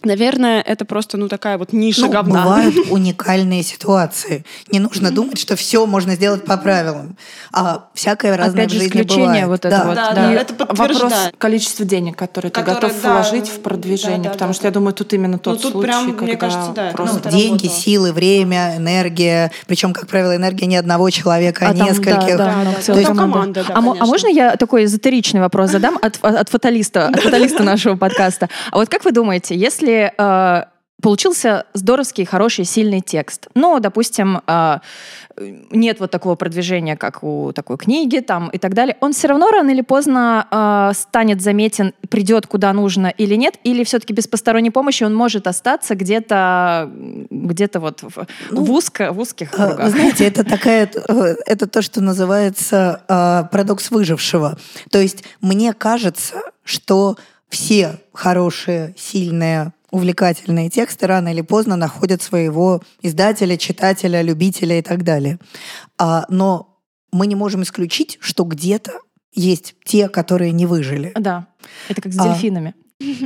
[0.04, 2.44] Наверное, это просто, ну, такая вот ниша Ну, говна.
[2.44, 4.44] бывают уникальные ситуации.
[4.72, 7.16] Не нужно думать, что все можно сделать по правилам.
[7.52, 9.48] А всякое разное Опять в же, жизни исключение бывает.
[9.48, 9.84] вот это Да.
[9.86, 9.96] вот.
[9.96, 10.16] Да, да.
[10.16, 14.50] да, это вопрос количества денег, которые ты готов да, вложить в продвижение, да, да, потому
[14.52, 16.96] да, что я думаю, тут именно тот тут случай, прям, мне когда кажется, да, Ну,
[16.98, 17.80] просто это деньги, работало.
[17.82, 19.52] силы, время, энергия.
[19.68, 22.38] Причем, как правило, энергия не одного человека, а, А там, нескольких.
[22.38, 23.04] да, Да, да, да.
[23.04, 23.64] Там команда.
[23.64, 27.64] команда, да, а, а можно я такой эзотеричный вопрос задам от, от фаталиста, от фаталиста
[27.64, 28.50] нашего подкаста?
[28.72, 30.64] А вот как вы думаете, если э,
[31.04, 34.80] получился здоровский, хороший, сильный текст, но, допустим, э,
[35.38, 39.52] нет вот такого продвижения, как у такой книги там и так далее, он все равно
[39.52, 44.72] рано или поздно э, станет заметен, придет куда нужно или нет, или все-таки без посторонней
[44.72, 46.90] помощи он может остаться где-то
[47.30, 49.86] где-то вот в, Ну, в узко, в узких А, кругах?
[49.86, 53.02] Вы знаете, это такая, э, это то, что называется
[53.52, 54.58] парадокс выжившего.
[54.90, 57.18] То есть мне кажется, что
[57.50, 65.04] все хорошие, сильные, увлекательные тексты рано или поздно находят своего издателя, читателя, любителя и так
[65.04, 65.38] далее.
[66.00, 66.80] А, но
[67.12, 68.94] мы не можем исключить, что где-то
[69.34, 71.12] есть те, которые не выжили.
[71.16, 71.46] Да,
[71.90, 72.24] это как с А.
[72.28, 72.74] дельфинами.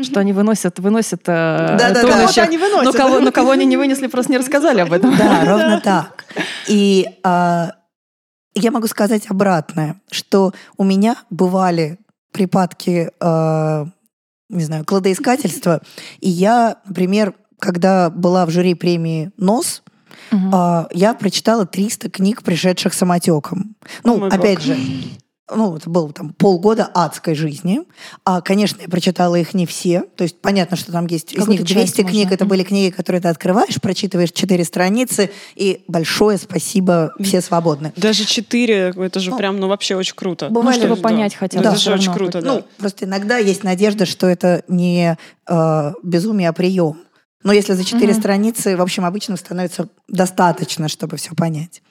[0.03, 2.01] Что они выносят, выносят э, Да-да-да.
[2.01, 2.17] туловище.
[2.25, 2.86] Кого-то они выносят.
[2.86, 5.15] Но кого, но кого они не вынесли, просто не рассказали об этом.
[5.17, 6.25] Да, ровно так.
[6.67, 7.71] И а,
[8.56, 11.97] я могу сказать обратное, что у меня бывали
[12.34, 13.88] припадки, а,
[14.50, 15.82] не знаю, кладоискательства,
[16.20, 19.84] и я, например, когда была в жюри премии «НОС»,
[20.32, 23.76] а, я прочитала 300 книг, пришедших самотеком.
[24.04, 24.66] Ну, мой опять бог.
[24.66, 24.78] же,
[25.54, 27.82] ну, это было там полгода адской жизни.
[28.26, 30.04] А, конечно, я прочитала их не все.
[30.16, 32.24] То есть понятно, что там есть из Какую-то них 200 часть книг.
[32.26, 32.34] можно.
[32.36, 37.94] Это были книги, которые ты открываешь, прочитываешь 4 страницы, и большое спасибо, все свободны.
[37.96, 40.50] Даже четыре, это же Ну, прям, ну, вообще очень круто.
[40.50, 41.02] бывали- Ну, чтобы Да.
[41.02, 41.62] понять хотя бы.
[41.62, 41.76] Это Да.
[41.76, 42.54] же всё очень круто, да.
[42.54, 45.18] Ну, просто иногда есть надежда, что это не
[45.50, 46.98] э, безумие, а прием.
[47.44, 48.20] Но если за четыре Мгм.
[48.20, 51.82] страницы, в общем, обычно становится достаточно, чтобы все понять.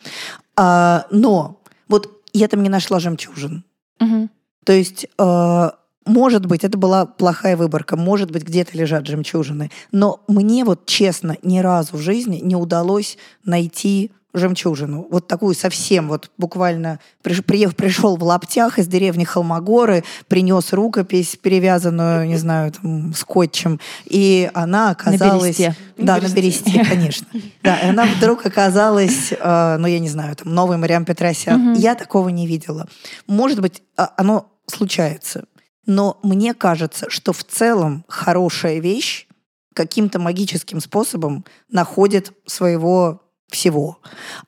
[0.57, 3.65] А, но вот я там не нашла жемчужин.
[4.01, 4.31] Мгм.
[4.65, 5.71] То есть, э,
[6.05, 9.71] может быть, это была плохая выборка, может быть, где-то лежат жемчужины.
[9.93, 15.07] Но мне вот честно ни разу в жизни не удалось найти жемчужину.
[15.11, 21.37] Вот такую совсем вот буквально приш- приехал, пришел в лаптях из деревни Холмогоры, принес рукопись,
[21.37, 25.59] перевязанную, не знаю, там, скотчем, и она оказалась...
[25.59, 25.77] бересте.
[25.97, 26.85] Да, На на бересте.
[26.85, 27.27] конечно.
[27.63, 31.61] Да, и она вдруг оказалась, э, ну, я не знаю, там, новый Мариам Петросян.
[31.61, 31.73] Мгм.
[31.75, 32.87] Я такого не видела.
[33.27, 35.45] Может быть, а, оно случается.
[35.87, 39.27] Но мне кажется, что в целом хорошая вещь
[39.75, 44.01] каким-то магическим способом находит своего всего.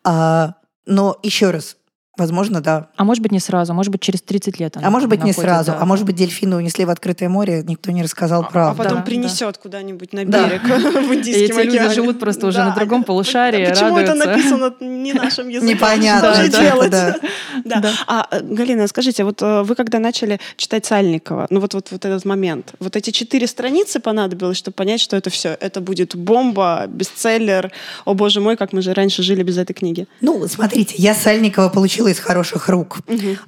[0.04, 0.54] А,
[0.86, 1.76] но еще раз,
[2.18, 2.88] возможно, да.
[2.96, 4.76] А может быть, не сразу, может быть, через 30 лет.
[4.76, 5.72] она А может быть, не сразу.
[5.72, 5.78] да.
[5.80, 8.82] А может быть, дельфины унесли в открытое море, никто не рассказал А правду.
[8.82, 10.46] потом Да, принесет куда-нибудь на Да.
[10.48, 10.62] берег
[11.08, 12.66] в И Индийском эти люди живут просто уже Да.
[12.66, 15.68] на другом полушарии, А Почему это написано не нашим языком?
[15.68, 16.90] Непонятно, Что же да, делать?
[16.90, 17.16] да.
[17.64, 17.80] Да.
[17.80, 17.92] Да.
[18.06, 22.04] А, э, Галина, скажите, вот э, вы когда начали читать Сальникова, ну вот, вот, вот
[22.04, 26.84] этот момент, вот эти четыре страницы понадобилось, чтобы понять, что это все, это будет бомба,
[26.88, 27.70] бестселлер,
[28.04, 30.06] о боже мой, как мы же раньше жили без этой книги.
[30.20, 32.98] Ну, смотрите, я Сальникова получила из хороших рук.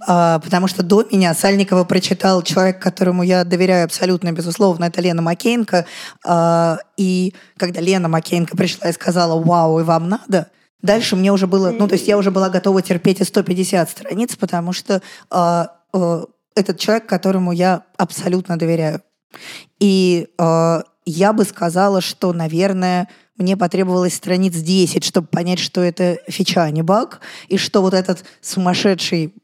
[0.07, 5.23] А, потому что до меня Сальникова прочитал человек, которому я доверяю абсолютно, безусловно, это Лена
[5.23, 5.87] Макеенко.
[6.25, 10.49] А, и когда Лена Макеенко пришла и сказала «Вау, и вам надо?»,
[10.83, 11.70] дальше мне уже было...
[11.70, 16.25] Ну, то есть я уже была готова терпеть и 150 страниц, потому что а, а,
[16.55, 19.03] этот человек, которому я абсолютно доверяю.
[19.79, 23.09] И а, я бы сказала, что, наверное,
[23.40, 27.94] мне потребовалось страниц 10, чтобы понять, что это фича, а не баг, и что вот
[27.94, 29.35] этот сумасшедший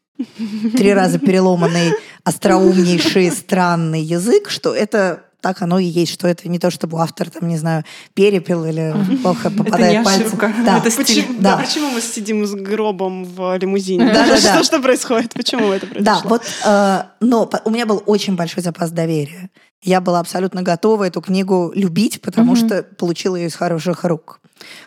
[0.77, 1.93] три раза переломанный,
[2.25, 7.31] остроумнейший, странный язык, что это так оно и есть, что это не то, чтобы автор,
[7.31, 10.37] там, не знаю, перепел или плохо попадает пальцем.
[10.65, 10.79] Да.
[10.79, 10.91] это.
[10.97, 11.57] Почему, да.
[11.57, 11.63] Да.
[11.63, 14.13] почему мы сидим с гробом в лимузине?
[14.13, 14.37] Да-да-да.
[14.55, 15.35] Что, что происходит?
[15.35, 16.21] Почему это произошло?
[16.23, 19.51] Да, вот, э, но у меня был очень большой запас доверия.
[19.85, 22.67] Я была абсолютно готова эту книгу любить, потому Мгм.
[22.67, 24.41] что получила ее из хороших рук.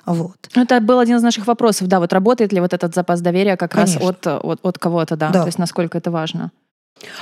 [0.06, 0.50] Вот.
[0.56, 3.72] Это был один из наших вопросов, да, вот работает ли вот этот запас доверия как
[3.72, 4.02] Конечно.
[4.02, 5.40] раз от, от, от кого-то, да, Да.
[5.42, 6.52] то есть насколько это важно.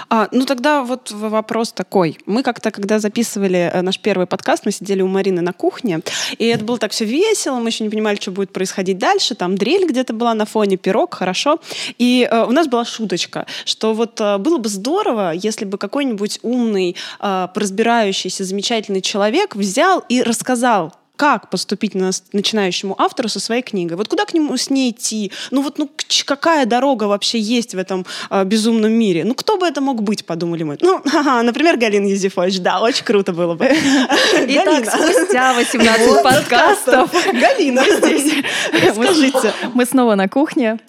[0.09, 2.17] А, ну тогда вот вопрос такой.
[2.25, 6.01] Мы как-то, когда записывали э, наш первый подкаст, мы сидели у Марины на кухне,
[6.37, 9.35] и это было так все весело, мы еще не понимали, что будет происходить дальше.
[9.35, 11.59] Там дрель где-то была на фоне, пирог, хорошо.
[11.97, 16.39] И э, у нас была шуточка, что вот э, было бы здорово, если бы какой-нибудь
[16.41, 23.63] умный, э, поразбирающийся, замечательный человек взял и рассказал как поступить на- начинающему автору со своей
[23.63, 23.97] книгой?
[23.97, 25.31] Вот куда к нему с ней идти?
[25.51, 25.89] Ну вот ну,
[26.25, 29.25] какая дорога вообще есть в этом а, безумном мире?
[29.25, 30.77] Ну кто бы это мог быть, подумали мы.
[30.79, 32.59] Ну, ха-ха, например, Галина Юзефович.
[32.59, 33.65] Да, очень круто было бы.
[34.47, 38.33] Итак, спустя 18 подкастов Галина здесь.
[38.85, 39.53] Расскажите.
[39.73, 40.79] мы снова на кухне.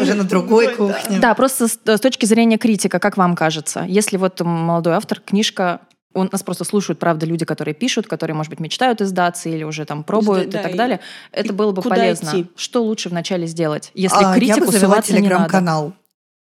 [0.00, 1.18] Уже на другой кухне.
[1.18, 5.80] Да, просто с точки зрения критика, как вам кажется, если вот молодой автор, книжка,
[6.16, 9.84] он, нас просто слушают, правда, люди, которые пишут, которые, может быть, мечтают издаться или уже
[9.84, 11.00] там пробуют Да, и так и- далее,
[11.32, 12.28] это и было бы куда полезно.
[12.30, 12.46] идти?
[12.56, 15.92] Что лучше вначале сделать, если А, к я критику бы завела телеграм-канал.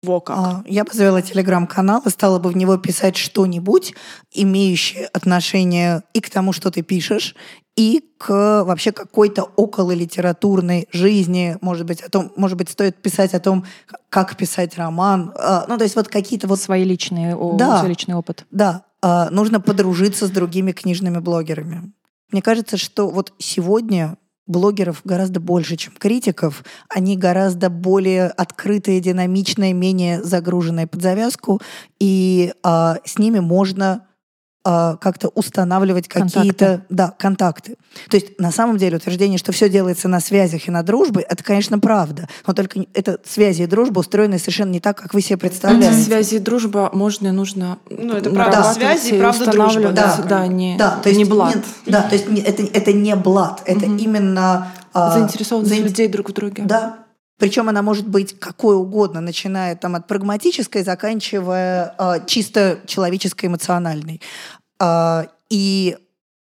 [0.03, 0.37] Во как.
[0.37, 3.93] А, Я бы завела телеграм-канал и стала бы в него писать что-нибудь,
[4.33, 7.35] имеющее отношение и к тому, что ты пишешь,
[7.75, 9.43] и к вообще какой-то
[10.05, 11.57] окололитературной жизни.
[11.61, 13.65] Может быть, о том, может быть, стоит писать о том,
[14.09, 15.33] как писать роман.
[15.37, 16.59] А, Ну, то есть вот какие-то вот...
[16.59, 17.79] Свои личные, Да.
[17.79, 18.45] свой личный опыт.
[18.51, 18.83] Да,
[19.29, 21.93] нужно подружиться с другими книжными блогерами.
[22.31, 26.63] Мне кажется, что вот сегодня блогеров гораздо больше, чем критиков.
[26.89, 31.61] Они гораздо более открытые, динамичные, менее загруженные под завязку,
[31.99, 34.07] и а, с ними можно
[34.67, 37.75] а, как-то устанавливать какие-то да, контакты.
[38.09, 41.43] То есть на самом деле утверждение, что все делается на связях и на дружбе, это,
[41.43, 42.27] конечно, правда.
[42.47, 46.01] Но только это связи и дружба устроены совершенно не так, как вы себе Эти представляете.
[46.01, 50.19] связи и дружба можно и нужно Ну, это правда нарабатывать связи и правда дружба, да.
[50.27, 51.55] Да, не, Да, то есть не блат.
[51.55, 56.07] нет, да, то есть не- это, это не блат, это именно а, Заинтересованность заин- людей
[56.07, 56.63] друг в друге.
[56.65, 57.04] Да.
[57.37, 64.21] Причем она может быть какой угодно, начиная там от прагматической, заканчивая а, чисто человеческой, эмоциональной.
[64.79, 65.97] А, и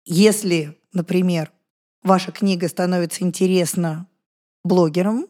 [0.05, 1.51] если, например,
[2.03, 4.07] ваша книга становится интересна
[4.64, 5.26] блогерам,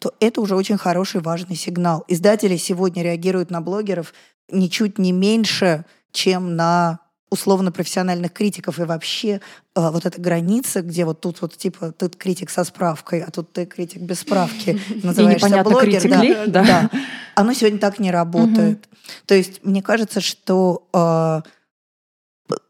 [0.00, 2.04] то это уже очень хороший, важный сигнал.
[2.08, 4.12] Издатели сегодня реагируют на блогеров
[4.50, 7.00] ничуть не меньше, чем на
[7.30, 8.78] условно-профессиональных критиков.
[8.78, 9.40] И вообще
[9.76, 13.52] э, вот эта граница, где вот тут вот типа тут критик со справкой, а тут
[13.52, 16.00] ты критик без справки, называешься непонятно, блогер.
[16.00, 16.64] критик да, ли, да.
[16.64, 16.90] да.
[17.36, 18.88] Оно сегодня так не работает.
[19.26, 21.40] То есть мне кажется, что э,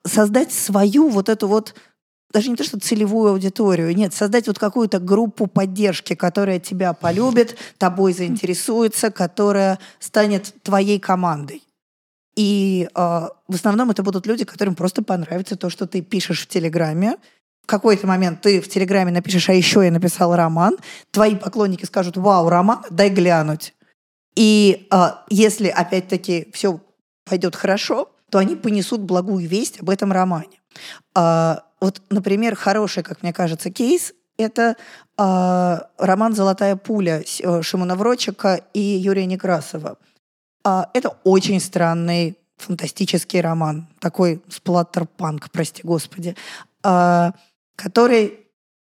[0.06, 1.74] создать свою вот эту вот
[2.32, 7.56] даже не то, что целевую аудиторию, нет, создать вот какую-то группу поддержки, которая тебя полюбит,
[7.76, 11.62] тобой заинтересуется, которая станет твоей командой.
[12.36, 16.46] И э, в основном это будут люди, которым просто понравится то, что ты пишешь в
[16.46, 17.16] Телеграме.
[17.62, 20.76] В какой-то момент ты в Телеграме напишешь, а еще я написал роман.
[21.10, 23.74] Твои поклонники скажут, вау, роман, дай глянуть.
[24.36, 24.96] И э,
[25.28, 26.80] если, опять-таки, все
[27.24, 30.60] пойдет хорошо, то они понесут благую весть об этом романе.
[31.14, 34.76] А, вот, например, хороший, как мне кажется, кейс— это
[35.16, 39.98] а, роман «Золотая пуля» э, Шимона Врочика и Юрия Некрасова.
[40.64, 46.36] А, это очень странный, фантастический роман, такой сплаттер-панк, прости господи,
[46.82, 47.32] а,
[47.76, 48.40] который,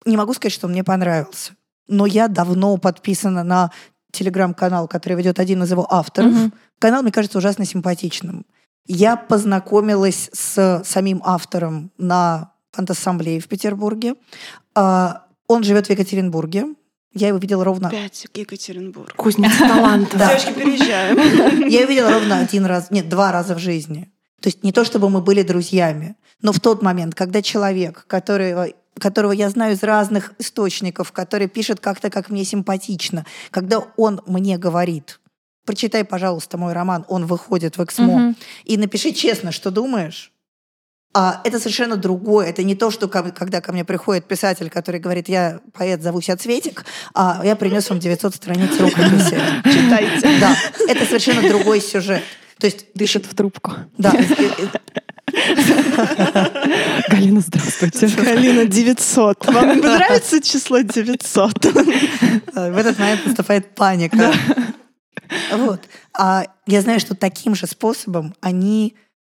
[0.06, 1.54] не могу сказать, что мне понравился,
[1.88, 3.72] но я давно подписана на
[4.12, 6.32] телеграм-канал, который ведет один из его авторов.
[6.32, 6.54] Мгм.
[6.80, 8.46] Канал, мне кажется, ужасно симпатичным.
[8.86, 14.16] Я познакомилась с самим автором на фантассамблее в Петербурге.
[14.76, 16.76] А, Он живет в Екатеринбурге.
[17.16, 17.88] Я его видела ровно...
[17.88, 19.16] Опять Екатеринбург.
[19.16, 20.20] Кузница талантов.
[20.20, 21.68] Девочки, переезжаем.
[21.70, 24.12] Я его видела ровно один раз, нет, два раза в жизни.
[24.42, 28.68] То есть не то, чтобы мы были друзьями, но в тот момент, когда человек, которого,
[29.00, 34.58] которого я знаю из разных источников, который пишет как-то, как мне симпатично, когда он мне
[34.58, 35.20] говорит,
[35.66, 38.36] прочитай, пожалуйста, мой роман, он выходит в Эксмо, Мгм.
[38.66, 40.32] и напиши честно, что думаешь,
[41.44, 42.48] это совершенно другое.
[42.48, 46.26] Это не то, что ко- когда ко мне приходит писатель, который говорит, я поэт, зовусь
[46.38, 49.40] Цветик, а я принес вам 900 страниц рукописи.
[49.64, 50.40] Читайте.
[50.42, 50.58] Да,
[50.90, 52.22] это совершенно другой сюжет.
[52.60, 53.72] То есть, Дышит в трубку.
[53.98, 54.12] да,
[57.10, 58.08] Галина, здравствуйте.
[58.08, 59.46] Галина 900.
[59.48, 61.66] Вам нравится число 900?
[61.66, 64.34] э, в этот момент наступает паника.
[65.54, 65.82] Вот.
[66.18, 68.96] А я знаю, что таким же способом они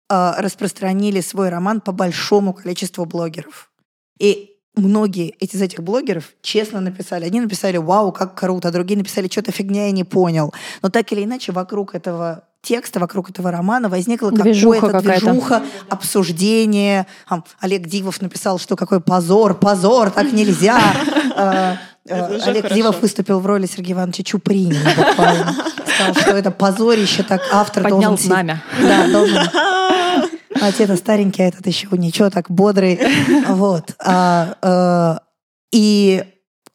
[0.08, 3.70] распространили свой роман по большому количеству блогеров.
[4.18, 7.24] И многие из этих блогеров честно написали.
[7.26, 10.52] Одни написали «Вау, как круто», а другие написали «Что-то фигня, я не понял».
[10.82, 15.26] Но так или иначе вокруг этого текста, вокруг этого романа возникла Движуха какая-то какая-то.
[15.26, 17.06] движуха, обсуждение.
[17.28, 20.80] Там Олег Дивов написал, что какой позор, позор, так нельзя.
[22.10, 22.72] Э, э, Олег.
[22.72, 25.54] Дивов выступил в роли Сергея Ивановича Чупринина буквально.
[25.94, 28.18] Сказал, что это позорище, так автор Поднял должен...
[28.18, 28.62] си- знамя.
[28.80, 29.36] Да, должен
[30.60, 32.98] а те-то старенький, а этот еще ничего, так бодрый.
[33.48, 33.94] Вот.
[34.04, 35.24] А, э,
[35.72, 36.24] и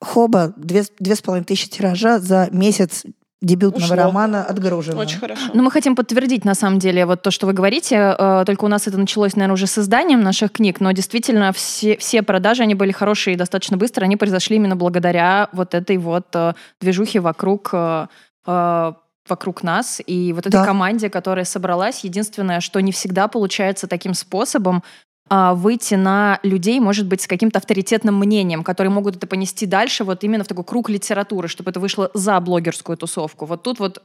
[0.01, 3.03] Хоба две, две с половиной тысячи тиража за месяц
[3.43, 3.95] дебютного Ушло.
[3.95, 4.99] романа отгружено.
[4.99, 5.41] Очень хорошо.
[5.53, 8.15] Ну, мы хотим подтвердить, на самом деле, вот то, что вы говорите.
[8.17, 11.97] э, Только у нас это началось, наверное, уже с изданием наших книг, но действительно все,
[11.97, 14.05] все продажи, они были хорошие и достаточно быстро.
[14.05, 18.07] Они произошли именно благодаря вот этой вот э, движухе вокруг э,
[18.47, 18.93] э,
[19.27, 20.65] вокруг нас и вот этой Да.
[20.65, 22.03] команде, которая собралась.
[22.03, 24.83] Единственное, что не всегда получается таким способом
[25.29, 30.03] а, выйти на людей, может быть, с каким-то авторитетным мнением, которые могут это понести дальше,
[30.03, 33.45] вот именно в такой круг литературы, чтобы это вышло за блогерскую тусовку.
[33.45, 34.03] Вот тут вот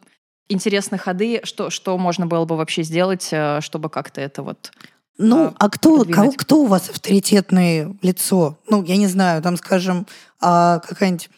[0.49, 4.71] интересные ходы, что, что можно было бы вообще сделать, э, чтобы как-то это вот...
[5.19, 8.57] Ну, а, а кто, кого- кто у вас авторитетное лицо?
[8.71, 10.07] Ну, я не знаю, там, скажем,
[10.41, 11.29] а, какая-нибудь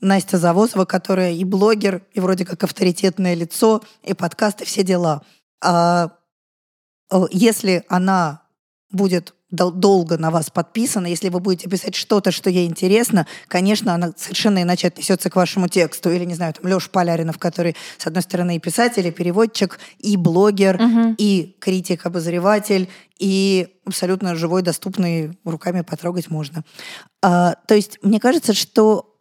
[0.00, 5.22] Настя Завозова, которая и блогер, и вроде как авторитетное лицо, и подкаст, и все дела.
[5.62, 6.12] А,
[7.10, 8.42] э, если она
[8.90, 13.94] будет дол- долго на вас подписана, если вы будете писать что-то, что ей интересно, конечно,
[13.94, 16.10] она совершенно иначе отнесется к вашему тексту.
[16.10, 20.16] Или, не знаю, там Леша Поляринов, который, с одной стороны, и писатель, и переводчик, и
[20.16, 20.80] блогер,
[21.18, 22.88] и критик, обозреватель,
[23.18, 26.64] и абсолютно живой, доступный, руками потрогать можно.
[27.22, 29.15] А, то есть мне кажется, что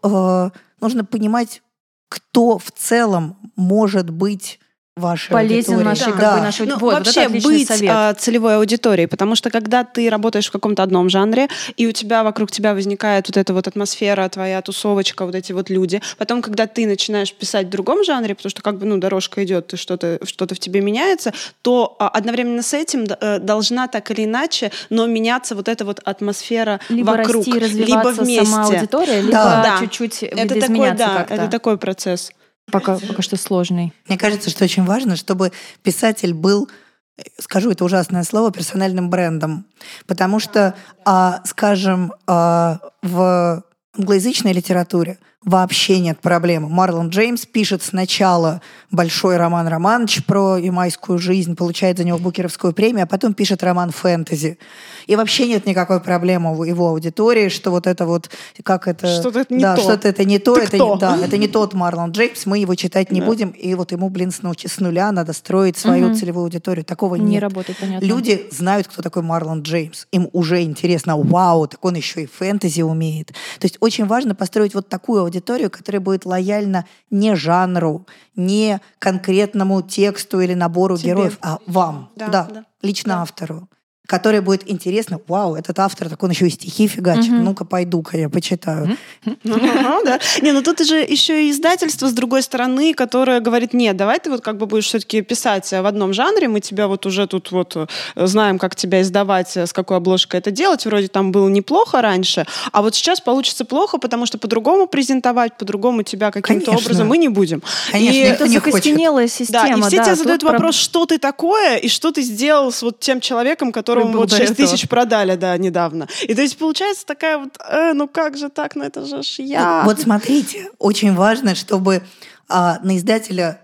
[0.82, 1.62] нужно понимать,
[2.10, 4.60] кто в целом может быть
[4.96, 5.84] вашей Полезен аудитории.
[5.84, 6.36] нашей, как Да.
[6.38, 6.66] бы, нашей...
[6.68, 7.92] Ну, вот, вот вообще это отличный быть совет.
[7.94, 12.24] а, целевой аудиторией, потому что когда ты работаешь в каком-то одном жанре, и у тебя
[12.24, 16.66] вокруг тебя возникает вот эта вот атмосфера, твоя тусовочка, вот эти вот люди, потом, когда
[16.66, 20.20] ты начинаешь писать в другом жанре, потому что как бы, ну, дорожка идет, и что-то
[20.26, 25.08] что в тебе меняется, то а, одновременно с этим э, должна так или иначе, но
[25.08, 28.46] меняться вот эта вот атмосфера либо вокруг, расти и либо развиваться вместе.
[28.46, 29.78] сама аудитория, либо Да.
[29.82, 31.34] чуть-чуть Это такой, да, как-то.
[31.34, 32.32] это такой процесс.
[32.72, 33.94] Пока, пока что сложный.
[34.08, 35.52] Мне кажется, что очень важно, чтобы
[35.84, 36.70] писатель был,
[37.18, 39.66] э, скажу это ужасное слово, персональным брендом.
[40.08, 43.64] Потому что, а, скажем, а, в
[43.98, 46.68] англоязычной литературе вообще нет проблемы.
[46.70, 53.04] Марлон Джеймс пишет сначала большой роман Романович про ямайскую жизнь, получает за него Букеровскую премию,
[53.04, 54.58] а потом пишет роман фэнтези.
[55.06, 58.30] И вообще нет никакой проблемы в его аудитории, что вот это вот,
[58.64, 59.08] как это...
[59.22, 59.82] Что-то не да, то.
[59.84, 60.94] что-то это не то, Ты это, кто?
[60.96, 63.28] не- да, это не тот Марлон Джеймс, мы его читать не Да.
[63.28, 66.16] будем, и вот ему, блин, с, ночи- с нуля надо строить свою Мгм.
[66.16, 66.84] целевую аудиторию.
[66.84, 67.44] Такого Не нет.
[67.44, 68.04] работает, понятно.
[68.06, 70.08] Люди знают, кто такой Марлон Джеймс.
[70.12, 73.28] Им уже интересно, вау, так он еще и фэнтези умеет.
[73.60, 75.35] То есть очень важно построить вот такую аудиторию,
[75.70, 78.06] которая будет лояльна не жанру,
[78.36, 81.10] не конкретному тексту или набору Тебе.
[81.12, 82.66] героев, а вам, Да, да, да.
[82.82, 83.22] лично Да.
[83.22, 83.70] автору.
[84.08, 87.32] Которая будет интересно, вау, этот автор, так он еще и стихи фигачит.
[87.32, 87.44] Мгм.
[87.44, 88.98] Ну-ка, пойду-ка я почитаю.
[89.44, 90.20] Да.
[90.42, 94.30] Не, ну тут же еще и издательство с другой стороны, которое говорит, нет, давай ты
[94.30, 97.76] вот как бы будешь все-таки писать в одном жанре, мы тебя вот уже тут вот
[97.76, 102.02] э, знаем, как тебя издавать, э, с какой обложкой это делать, вроде там было неплохо
[102.02, 107.18] раньше, а вот сейчас получится плохо, потому что по-другому презентовать, по-другому тебя каким-то образом мы
[107.18, 107.62] не будем.
[107.92, 109.78] Конечно, И- Это закостенелая Да, система.
[109.78, 113.00] и все да, тебе задают вопрос, что ты такое, и что ты сделал с вот
[113.00, 114.68] тем человеком, которому вот до 6 этого.
[114.68, 116.08] тысяч продали, да, недавно.
[116.24, 119.40] И то есть получается такая вот, э, ну как же так, ну это же ж
[119.40, 119.84] я.
[119.86, 122.04] Вот смотрите, очень важно, чтобы
[122.48, 123.62] а, на издателя,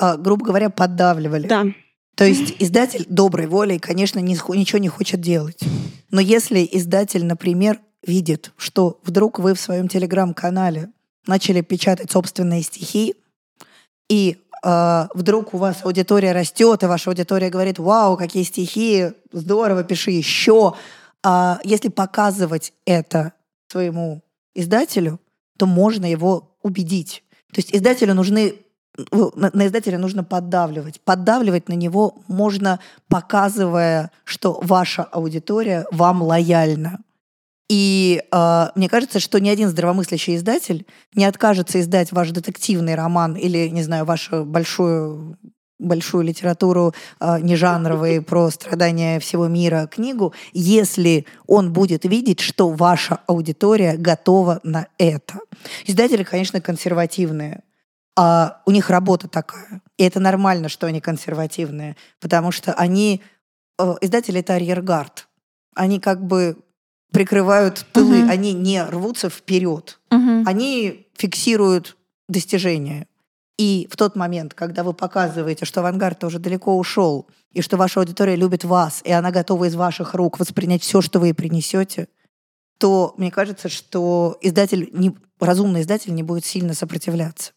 [0.00, 1.46] а, грубо говоря, поддавливали.
[1.46, 1.64] Да.
[2.14, 5.60] То есть издатель доброй волей, конечно, ничего не хочет делать.
[6.10, 10.90] Но если издатель, например, видит, что вдруг вы в своем телеграм-канале
[11.26, 13.16] начали печатать собственные стихи,
[14.08, 19.84] и э, вдруг у вас аудитория растет, и ваша аудитория говорит, вау, какие стихи, здорово,
[19.84, 20.74] пиши еще.
[21.22, 23.32] А если показывать это
[23.68, 24.22] своему
[24.54, 25.20] издателю,
[25.58, 27.22] то можно его убедить.
[27.52, 28.54] То есть издателю нужны
[29.10, 31.00] ну, на, издателя нужно поддавливать.
[31.00, 37.00] Поддавливать на него можно, показывая, что ваша аудитория вам лояльна.
[37.70, 43.36] И э, мне кажется, что ни один здравомыслящий издатель не откажется издать ваш детективный роман
[43.36, 45.38] или, не знаю, вашу большую
[45.78, 53.20] большую литературу э, нежанровые про страдания всего мира книгу, если он будет видеть, что ваша
[53.26, 55.40] аудитория готова на это.
[55.84, 57.62] Издатели, конечно, консервативные,
[58.16, 59.82] а у них работа такая.
[59.98, 63.20] И это нормально, что они консервативные, потому что они...
[63.78, 65.28] э, Издатели— это арьергард.
[65.74, 66.56] Они как бы
[67.14, 68.30] прикрывают тылы, Мгм.
[68.30, 70.00] они не рвутся вперед.
[70.10, 70.44] Мгм.
[70.46, 71.96] Они фиксируют
[72.28, 73.06] достижения.
[73.56, 78.00] И в тот момент, когда вы показываете, что авангард уже далеко ушел, и что ваша
[78.00, 82.08] аудитория любит вас, и она готова из ваших рук воспринять все, что вы ей принесете,
[82.78, 87.52] то мне кажется, что издатель, не, разумный издатель не будет сильно сопротивляться.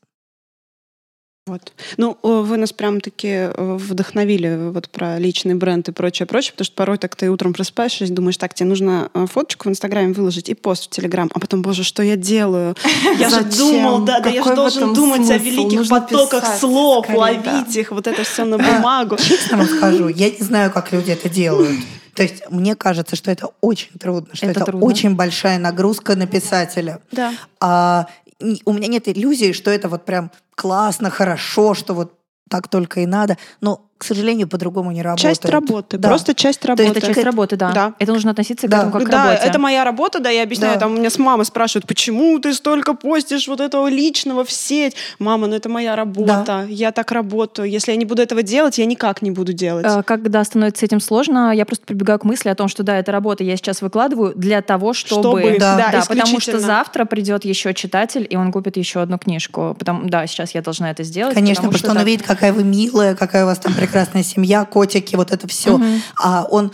[1.47, 1.71] Вот.
[1.95, 6.51] Ну, э, вы нас прям таки э, вдохновили вот про личный бренд и прочее, прочее,
[6.51, 9.71] потому что порой так ты утром просыпаешься и думаешь, так, тебе нужно э, фоточку в
[9.71, 12.75] Инстаграме выложить и пост в Телеграм, а потом, боже, что я делаю?
[13.17, 17.91] Я же думал, да, да, я же должен думать о великих потоках слов, ловить их,
[17.91, 19.15] вот это все на бумагу.
[19.17, 21.79] Честно вам скажу, я не знаю, как люди это делают.
[22.13, 26.27] То есть мне кажется, что это очень трудно, что это, это очень большая нагрузка на
[26.27, 26.99] писателя.
[27.11, 27.33] Да.
[27.59, 28.07] А,
[28.39, 32.13] у меня нет иллюзии, что это вот прям классно, хорошо, что вот
[32.49, 33.37] так только и надо.
[33.61, 35.39] Но к сожалению, по-другому не работает.
[35.39, 36.07] Часть работы, да.
[36.07, 36.83] просто часть работы.
[36.83, 37.71] То есть это часть работы, да.
[37.71, 37.93] да.
[37.97, 38.77] Это нужно относиться да.
[38.77, 39.49] к этому как да, к работе.
[39.49, 40.81] это моя работа, да, я объясняю, да.
[40.81, 44.95] там у меня с мамой спрашивают, почему ты столько постишь вот этого личного в сеть?
[45.17, 46.63] Мама, ну это моя работа, да.
[46.69, 47.69] я так работаю.
[47.69, 49.85] Если я не буду этого делать, я никак не буду делать.
[49.85, 52.99] Э, когда становится с этим сложно, я просто прибегаю к мысли о том, что да,
[52.99, 55.21] это работа, я сейчас выкладываю для того, чтобы...
[55.21, 59.17] чтобы да, да, да потому что завтра придет еще читатель, и он купит еще одну
[59.17, 59.75] книжку.
[59.79, 61.33] Потому, да, сейчас я должна это сделать.
[61.33, 62.03] Конечно, потому, потому что, что он так...
[62.03, 63.86] увидит, какая вы милая, какая у вас там прекрасная
[64.23, 65.75] семья, котики, вот это все.
[65.75, 65.85] Угу.
[66.21, 66.71] А он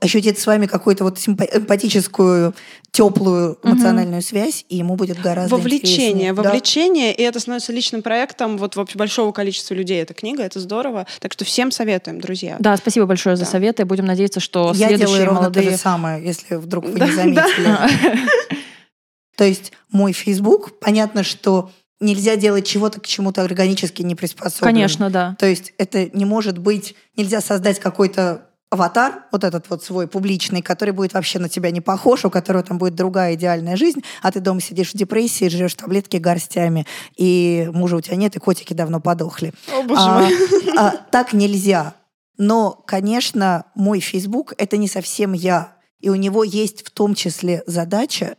[0.00, 2.54] ощутит с вами какую-то вот эмпатическую,
[2.90, 4.26] теплую эмоциональную угу.
[4.26, 6.32] связь, и ему будет гораздо Вовлечение, интереснее.
[6.34, 7.22] вовлечение, да?
[7.22, 10.02] и это становится личным проектом вот вообще большого количества людей.
[10.02, 11.06] Эта книга, это здорово.
[11.20, 12.56] Так что всем советуем, друзья.
[12.58, 13.44] Да, спасибо большое да.
[13.44, 13.86] за советы.
[13.86, 15.66] Будем надеяться, что Я следующие делаю ровно молодые...
[15.66, 17.78] то же самое, если вдруг вы не заметили.
[19.36, 21.70] То есть мой Facebook, понятно, что
[22.00, 24.74] нельзя делать чего-то к чему-то органически не приспособленным.
[24.74, 25.36] Конечно, да.
[25.38, 30.60] То есть это не может быть, нельзя создать какой-то аватар, вот этот вот свой публичный,
[30.60, 34.32] который будет вообще на тебя не похож, у которого там будет другая идеальная жизнь, а
[34.32, 36.86] ты дома сидишь в депрессии, жрешь таблетки горстями,
[37.16, 39.52] и мужа у тебя нет, и котики давно подохли.
[39.72, 40.32] О, боже а, мой.
[40.76, 41.94] А, так нельзя.
[42.36, 45.74] Но, конечно, мой Facebook— это не совсем я.
[46.00, 48.36] И у него есть в том числе задача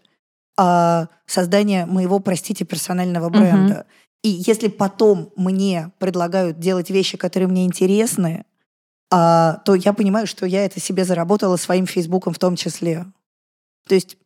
[0.57, 3.73] а, создания моего, простите, персонального бренда.
[3.73, 3.85] Угу.
[4.23, 8.45] И если потом мне предлагают делать вещи, которые мне интересны,
[9.11, 13.05] а, то я понимаю, что я это себе заработала своим Фейсбуком в том числе.
[13.87, 14.17] То есть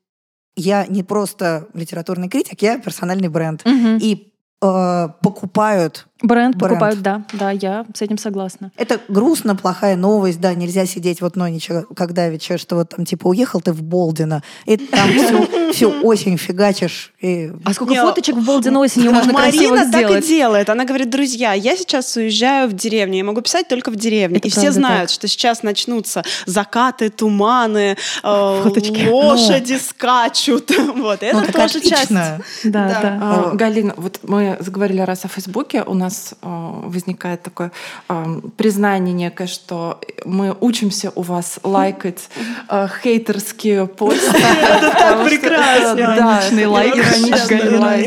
[0.56, 3.62] я не просто литературный критик, я персональный бренд.
[3.66, 3.98] Угу.
[4.02, 8.72] И э, покупают Бренд, бренд покупают, да, да, я с этим согласна.
[8.76, 13.06] Это грустно, плохая новость, да, нельзя сидеть вот, ну, ничего, как Давича, что вот там,
[13.06, 17.14] типа, уехал ты в Болдино, и там всю, всю осень фигачишь.
[17.22, 17.52] И...
[17.64, 20.70] А сколько Не, фоточек в Болдино осенью можно Марина красиво так и делает.
[20.70, 24.40] Она говорит, друзья, я сейчас уезжаю в деревню, я могу писать только в деревне.
[24.40, 25.16] Это и все знают, так.
[25.16, 29.80] что сейчас начнутся закаты, туманы, э, лошади ну.
[29.80, 30.72] скачут.
[31.00, 32.10] Вот, это ну, тоже часть.
[32.10, 33.00] Да, да.
[33.02, 33.20] да.
[33.22, 36.48] А, Галина, вот мы заговорили раз о Фейсбуке, у нас нас э,
[36.84, 37.72] возникает такое
[38.10, 42.30] э, признание некое, что мы учимся у вас лайкать
[42.70, 44.38] э, хейтерские посты.
[44.38, 46.00] Это так прекрасно.
[46.00, 46.96] Ироничный лайк.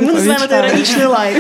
[0.03, 1.39] Мы называем это ироничный лайк.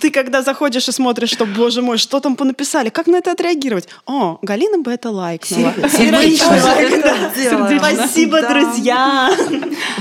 [0.00, 3.88] Ты когда заходишь и смотришь, что, боже мой, что там понаписали, как на это отреагировать?
[4.06, 5.74] О, Галина бы это лайкнула.
[7.78, 9.30] Спасибо, друзья.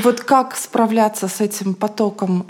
[0.04, 2.46] Вот как справляться с этим потоком?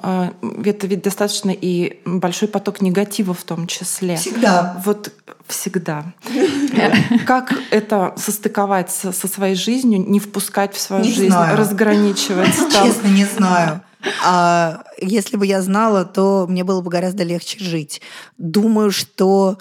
[0.66, 4.16] Это ведь достаточно и большой поток негатива негатива в том числе.
[4.16, 4.82] Всегда.
[4.84, 5.12] Вот
[5.48, 6.14] всегда.
[7.26, 11.58] Как это состыковать со, со своей жизнью, не впускать в свою не жизнь, знаю.
[11.58, 12.56] разграничивать?
[12.74, 12.88] Там.
[12.88, 13.82] Честно, не знаю.
[14.24, 18.02] А если бы я знала, то мне было бы гораздо легче жить.
[18.38, 19.58] Думаю, что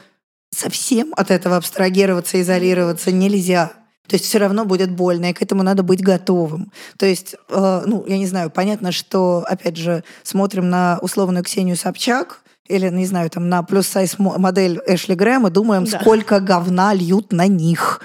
[0.51, 3.73] совсем от этого абстрагироваться, изолироваться нельзя.
[4.07, 6.71] То есть все равно будет больно, и к этому надо быть готовым.
[6.99, 11.77] То есть, э, ну, я не знаю, понятно, что, опять же, смотрим на условную Ксению
[11.77, 16.01] Собчак, или, не знаю, там на плюс-сайз модель Эшли Грэма, думаем, да.
[16.01, 18.01] сколько говна льют на них.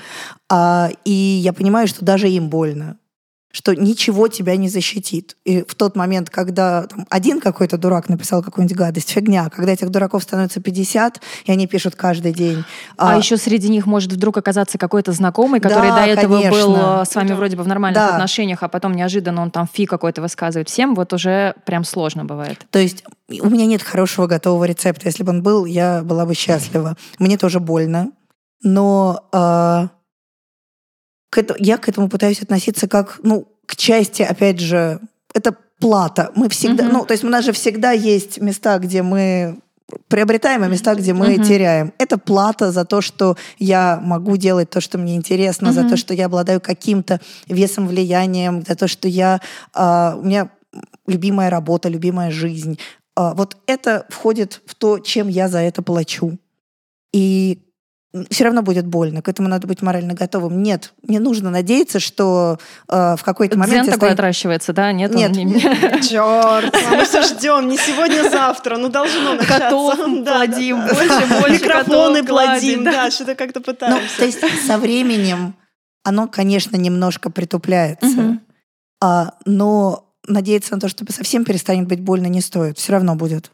[0.49, 2.97] А, и я понимаю, что даже им больно
[3.51, 5.35] что ничего тебя не защитит.
[5.43, 9.89] И в тот момент, когда там, один какой-то дурак написал какую-нибудь гадость, фигня, когда этих
[9.89, 12.63] дураков становится 50, и они пишут каждый день.
[12.95, 16.67] А, а еще среди них может вдруг оказаться какой-то знакомый, который да, до этого конечно.
[16.67, 18.13] был э, с вами вроде бы в нормальных да.
[18.13, 22.67] отношениях, а потом неожиданно он там фи какой-то высказывает всем, вот уже прям сложно бывает.
[22.69, 25.07] То есть у меня нет хорошего готового рецепта.
[25.07, 26.97] Если бы он был, я была бы счастлива.
[27.17, 28.11] Мне тоже больно.
[28.61, 29.87] Но э,
[31.29, 34.99] к этому, я к этому пытаюсь относиться как, ну, к части, опять же,
[35.33, 36.31] это плата.
[36.35, 36.91] Мы всегда, mm-hmm.
[36.91, 39.59] ну, то есть у нас же всегда есть места, где мы
[40.07, 41.47] приобретаем, и места, где мы mm-hmm.
[41.47, 41.93] теряем.
[41.97, 45.83] Это плата за то, что я могу делать то, что мне интересно, mm-hmm.
[45.83, 49.39] за то, что я обладаю каким-то весом, влиянием, за то, что я,
[49.73, 50.49] э, у меня
[51.07, 52.77] любимая работа, любимая жизнь.
[53.17, 56.37] Э, вот это входит в то, чем я за это плачу.
[57.11, 57.68] И
[58.29, 60.63] все равно будет больно, к этому надо быть морально готовым.
[60.63, 62.57] Нет, не нужно надеяться, что
[62.87, 63.83] э, в какой-то момент...
[63.83, 64.13] Дзен такой станет...
[64.13, 64.91] отращивается, да?
[64.91, 65.13] Нет?
[65.13, 65.31] Нет.
[65.31, 65.59] Не...
[66.01, 69.59] Черт, мы все ждем, не сегодня, завтра, ну должно начаться.
[69.59, 69.95] Котов
[70.25, 74.01] плодим, больше, больше Микрофоны плодим, да, что-то как-то пытаемся.
[74.01, 75.55] Ну, то есть со временем
[76.03, 78.39] оно, конечно, немножко притупляется,
[79.01, 82.77] а, но надеяться на то, что совсем перестанет быть больно, не стоит.
[82.77, 83.51] Все равно будет.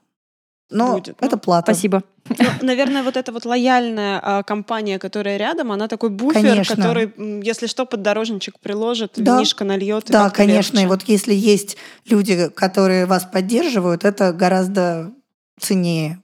[0.69, 1.15] Но будет.
[1.21, 1.73] это ну, плата.
[1.73, 2.03] Спасибо.
[2.27, 6.75] Ну, наверное, вот эта вот лояльная а, компания, которая рядом, она такой буфер, конечно.
[6.75, 7.13] который,
[7.43, 9.35] если что, поддорожничек приложит, да.
[9.35, 10.05] винишко нальет.
[10.07, 10.77] Да, конечно.
[10.77, 10.85] Легче.
[10.85, 15.11] И вот если есть люди, которые вас поддерживают, это гораздо
[15.59, 16.21] ценнее.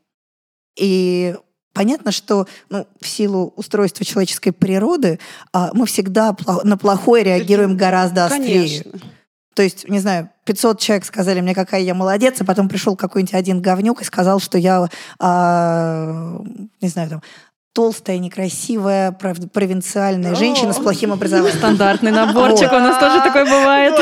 [0.77, 1.35] И
[1.73, 5.19] Понятно, что ну, в силу устройства человеческой природы
[5.53, 8.83] а, мы всегда на плохое реагируем гораздо острее.
[8.83, 8.99] Конечно.
[9.53, 13.33] То есть, не знаю, 500 человек сказали мне, какая я молодец, а потом пришел какой-нибудь
[13.33, 14.87] один говнюк и сказал, что я,
[15.19, 16.39] э,
[16.81, 17.21] не знаю, там,
[17.73, 21.57] толстая, некрасивая, провинциальная женщина с плохим образованием.
[21.57, 22.77] Стандартный наборчик, вот.
[22.77, 23.93] у нас тоже такой бывает.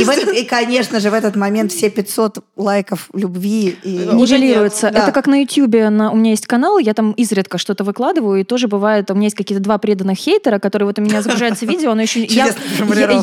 [0.00, 3.90] И, в этот, и, конечно же, в этот момент все 500 лайков любви и...
[3.90, 4.90] нивелируются.
[4.92, 5.00] Да.
[5.00, 8.44] Это как на Ютьюбе, на, у меня есть канал, я там изредка что-то выкладываю, и
[8.44, 11.90] тоже бывает, у меня есть какие-то два преданных хейтера, которые вот у меня загружается видео,
[11.90, 12.54] оно еще я,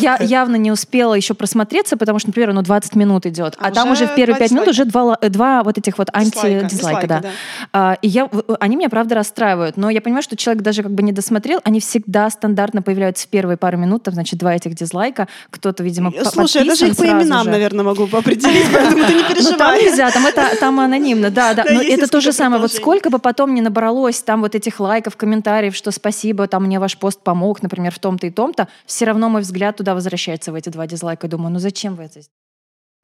[0.02, 3.72] я, явно не успела еще просмотреться, потому что, например, оно 20 минут идет, а, а
[3.72, 7.08] там уже в первые 5 минут уже два, два вот этих вот анти-дизлайка.
[7.08, 7.24] Да.
[7.72, 9.78] А, и я, они меня, правда, расстраивают устраивают.
[9.78, 13.30] Но я понимаю, что человек даже как бы не досмотрел, они всегда стандартно появляются в
[13.30, 17.04] первые пару минут, там, значит, два этих дизлайка, кто-то, видимо, Слушай, я даже их по
[17.04, 17.52] именам, же.
[17.52, 19.44] наверное, могу определить, поэтому ты не переживай.
[19.54, 21.64] Ну, там нельзя, там, это, там анонимно, да, да.
[21.70, 22.62] Но это то же самое.
[22.62, 26.80] Вот сколько бы потом не набралось там вот этих лайков, комментариев, что спасибо, там мне
[26.80, 30.56] ваш пост помог, например, в том-то и том-то, все равно мой взгляд туда возвращается в
[30.56, 31.28] эти два дизлайка.
[31.28, 32.22] Думаю, ну зачем вы это?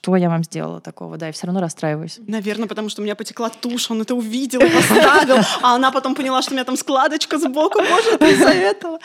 [0.02, 2.20] Что я вам сделала такого, да, и все равно расстраиваюсь.
[2.26, 6.42] Наверное, потому что у меня потекла тушь, он это увидел, поставил, а она потом поняла,
[6.42, 9.00] что у меня там складочка сбоку, может, из-за этого.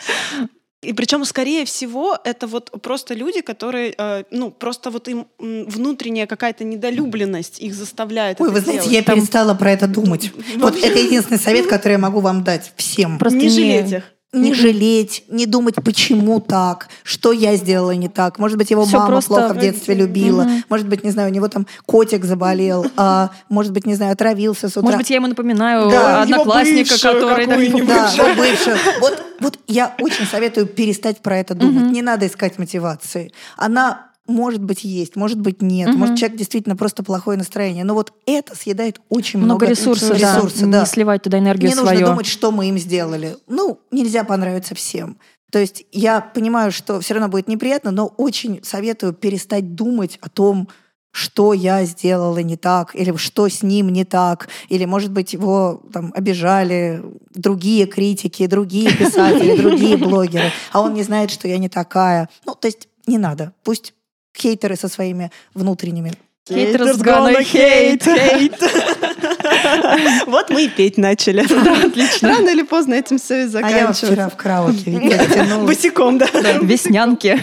[0.81, 6.27] И причем, скорее всего, это вот просто люди, которые, э, ну, просто вот им внутренняя
[6.27, 8.39] какая-то недолюбленность их заставляет.
[8.39, 8.97] Ой, вы знаете, делать.
[8.97, 9.15] я Там...
[9.15, 10.31] перестала про это думать.
[10.57, 13.17] Вот это единственный совет, который я могу вам дать всем.
[13.17, 18.39] Просто не жалеть их не жалеть, не думать, почему так, что я сделала не так.
[18.39, 20.41] Может быть, его Всё мама плохо в детстве любила.
[20.43, 20.51] Угу.
[20.69, 22.85] Может быть, не знаю, у него там котик заболел.
[22.97, 24.83] А, может быть, не знаю, отравился с утра.
[24.83, 27.45] Может быть, я ему напоминаю да, одноклассника, который...
[27.85, 28.77] Да, да бывшего.
[28.99, 31.83] Вот, вот я очень советую перестать про это думать.
[31.83, 31.91] Угу.
[31.91, 33.31] Не надо искать мотивации.
[33.57, 35.89] Она может быть, есть, может быть, нет.
[35.89, 35.97] Угу.
[35.97, 37.83] Может, человек действительно просто плохое настроение.
[37.83, 40.19] Но вот это съедает очень много, много ресурсов.
[40.19, 40.81] Да, ресурсов да.
[40.81, 41.91] Не сливать туда энергию Не свою.
[41.91, 43.37] нужно думать, что мы им сделали.
[43.47, 45.17] Ну, нельзя понравиться всем.
[45.51, 50.29] То есть я понимаю, что все равно будет неприятно, но очень советую перестать думать о
[50.29, 50.67] том,
[51.11, 55.81] что я сделала не так, или что с ним не так, или, может быть, его
[55.93, 57.01] там обижали
[57.33, 62.27] другие критики, другие писатели, другие блогеры, а он не знает, что я не такая.
[62.45, 63.53] Ну, то есть не надо.
[63.63, 63.93] Пусть
[64.35, 66.13] хейтеры со своими внутренними.
[66.49, 68.05] Haters gonna hate.
[70.27, 71.41] Вот мы и петь начали.
[71.87, 72.29] Отлично.
[72.29, 74.05] Рано или поздно этим все и заканчивается.
[74.05, 76.27] А я вчера в караоке Босиком, да.
[76.61, 77.41] Веснянки.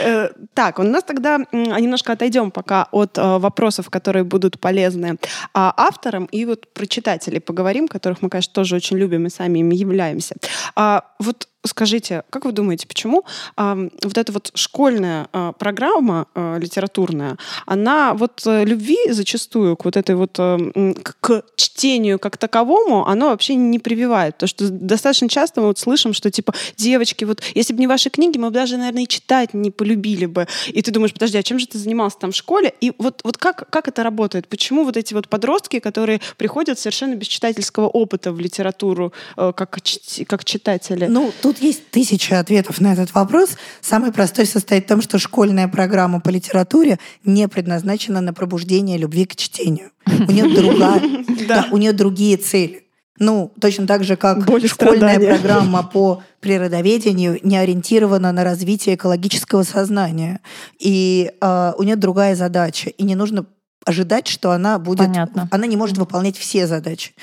[0.00, 5.16] Э, так, у нас тогда немножко отойдем пока от э, вопросов, которые будут полезны
[5.54, 9.60] а, авторам, и вот про читателей поговорим, которых мы, конечно, тоже очень любим и сами
[9.60, 10.36] ими являемся.
[10.76, 13.24] А, вот Скажите, как вы думаете, почему
[13.56, 17.36] э, вот эта вот школьная э, программа э, литературная,
[17.66, 23.28] она вот э, любви зачастую к вот этой вот э, к чтению как таковому, она
[23.28, 27.74] вообще не прививает, потому что достаточно часто мы вот слышим, что типа девочки, вот если
[27.74, 30.46] бы не ваши книги, мы бы даже, наверное, и читать не полюбили бы.
[30.68, 32.72] И ты думаешь, подожди, а чем же ты занимался там в школе?
[32.80, 34.48] И вот вот как как это работает?
[34.48, 39.78] Почему вот эти вот подростки, которые приходят совершенно без читательского опыта в литературу э, как
[40.26, 41.06] как читатели?
[41.06, 43.50] Ну тут есть тысяча ответов на этот вопрос.
[43.80, 49.26] Самый простой состоит в том, что школьная программа по литературе не предназначена на пробуждение любви
[49.26, 49.90] к чтению.
[50.06, 51.02] У нее другая,
[51.48, 52.84] да, у нее другие цели.
[53.18, 55.28] Ну, точно так же, как Боль школьная страдания.
[55.28, 60.40] программа по природоведению не ориентирована на развитие экологического сознания.
[60.78, 62.88] И э, у нее другая задача.
[62.88, 63.44] И не нужно
[63.84, 65.06] ожидать, что она будет...
[65.06, 65.48] Понятно.
[65.50, 67.14] Она не может выполнять все задачи.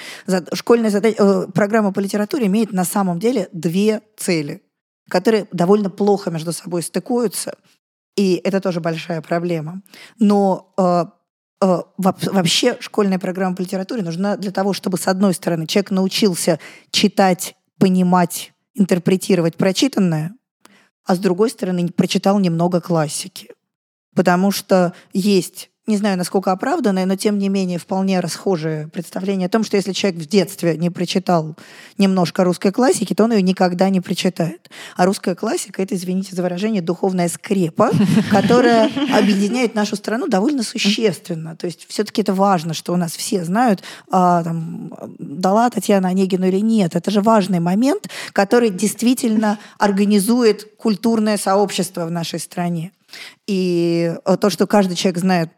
[0.54, 4.64] Школьная задача, э, программа по литературе имеет на самом деле две цели,
[5.10, 7.56] которые довольно плохо между собой стыкуются.
[8.16, 9.82] И это тоже большая проблема.
[10.18, 11.06] Но э,
[11.62, 16.60] э, вообще школьная программа по литературе нужна для того, чтобы, с одной стороны, человек научился
[16.92, 20.34] читать, понимать, интерпретировать прочитанное,
[21.06, 23.52] а с другой стороны, прочитал немного классики.
[24.16, 29.50] Потому что есть не знаю, насколько оправданное, но тем не менее вполне расхожее представление о
[29.50, 31.56] том, что если человек в детстве не прочитал
[31.98, 34.70] немножко русской классики, то он ее никогда не прочитает.
[34.98, 37.92] А русская классика— это, извините за выражение, духовная скрепа,
[38.30, 41.56] которая объединяет нашу страну довольно существенно.
[41.56, 43.82] То есть все-таки это важно, что у нас все знают,
[44.12, 46.98] а, там, дала Татьяна Онегину или нет.
[46.98, 52.92] Это же важный момент, который действительно организует культурное сообщество в нашей стране.
[53.48, 55.50] И э, то, что каждый человек знает,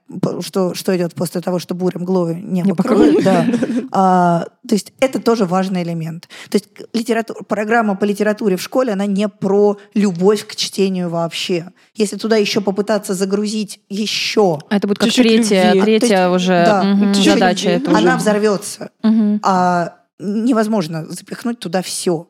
[0.41, 3.45] что, что идет после того, что буря мглою не, не покроет, да.
[3.91, 6.29] а, то есть это тоже важный элемент.
[6.49, 11.71] То есть литература, программа по литературе в школе, она не про любовь к чтению вообще.
[11.95, 14.59] Если туда еще попытаться загрузить еще...
[14.69, 17.69] Это будет как третья, третья есть, уже да, угу, задача.
[17.69, 18.17] Это она уже.
[18.17, 18.91] взорвется.
[19.03, 19.39] Угу.
[19.43, 22.27] А невозможно запихнуть туда все.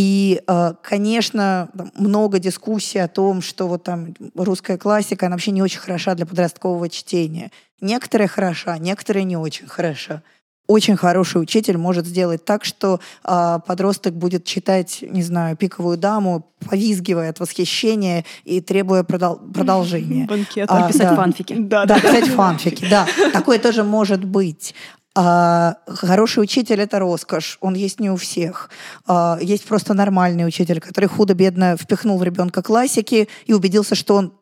[0.00, 5.60] И, э, конечно, много дискуссий о том, что вот там русская классика, она вообще не
[5.60, 7.50] очень хороша для подросткового чтения.
[7.80, 10.22] Некоторые хороша, некоторые не очень хороша.
[10.68, 16.46] Очень хороший учитель может сделать так, что э, подросток будет читать, не знаю, пиковую даму,
[16.70, 20.26] повизгивая от восхищения и требуя продол- продолжения.
[20.26, 20.70] Банкет.
[20.70, 21.16] А, писать да.
[21.16, 21.56] фанфики.
[21.58, 23.04] Да, да, писать фанфики, да.
[23.32, 24.76] Такое тоже может быть.
[25.20, 28.70] А, хороший учитель— это роскошь, он есть не у всех.
[29.04, 34.32] А, есть просто нормальный учитель, который худо-бедно впихнул в ребенка классики и убедился, что он...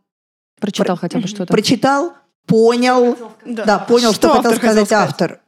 [0.60, 1.50] Прочитал про- хотя бы что-то.
[1.50, 2.12] Прочитал,
[2.46, 3.16] понял,
[3.46, 5.40] да, да понял, что, что хотел сказать автор.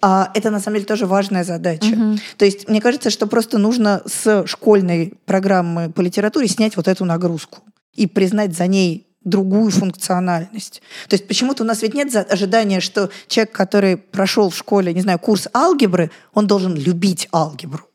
[0.00, 1.94] А это на самом деле тоже важная задача.
[1.94, 2.18] Угу.
[2.36, 7.04] То есть мне кажется, что просто нужно с школьной программы по литературе снять вот эту
[7.04, 10.82] нагрузку и признать за ней другую функциональность.
[11.08, 15.00] То есть почему-то у нас ведь нет ожидания, что человек, который прошел в школе, не
[15.02, 17.88] знаю, курс алгебры, он должен любить алгебру.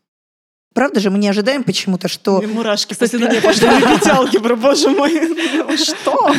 [0.73, 2.38] Правда же, мы не ожидаем почему-то, что...
[2.38, 5.11] Мне мурашки по спине пошли любить алгебру, боже мой.
[5.75, 6.32] Что?